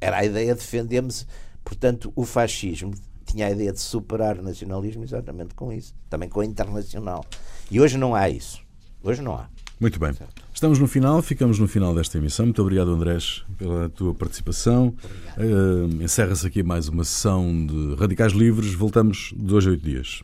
era 0.00 0.18
a 0.18 0.24
ideia 0.24 0.54
de 0.54 0.60
defendermos, 0.60 1.26
portanto, 1.64 2.12
o 2.14 2.24
fascismo 2.24 2.92
tinha 3.24 3.46
a 3.46 3.50
ideia 3.50 3.72
de 3.72 3.80
superar 3.80 4.38
o 4.38 4.42
nacionalismo 4.42 5.02
exatamente 5.02 5.54
com 5.54 5.72
isso, 5.72 5.94
também 6.10 6.28
com 6.28 6.40
o 6.40 6.44
internacional. 6.44 7.24
E 7.70 7.80
hoje 7.80 7.96
não 7.96 8.14
há 8.14 8.28
isso. 8.28 8.60
Hoje 9.02 9.22
não 9.22 9.34
há. 9.34 9.48
Muito 9.80 9.98
bem. 9.98 10.12
Estamos 10.54 10.78
no 10.78 10.86
final, 10.86 11.20
ficamos 11.20 11.58
no 11.58 11.68
final 11.68 11.94
desta 11.94 12.16
emissão. 12.16 12.46
Muito 12.46 12.62
obrigado, 12.62 12.90
Andrés, 12.92 13.44
pela 13.58 13.88
tua 13.90 14.14
participação. 14.14 14.94
Eh, 15.36 16.02
Encerra-se 16.04 16.46
aqui 16.46 16.62
mais 16.62 16.88
uma 16.88 17.04
sessão 17.04 17.66
de 17.66 17.94
Radicais 17.96 18.32
Livres. 18.32 18.72
Voltamos 18.72 19.34
de 19.36 19.52
hoje 19.54 19.68
a 19.68 19.70
oito 19.72 19.84
dias. 19.84 20.22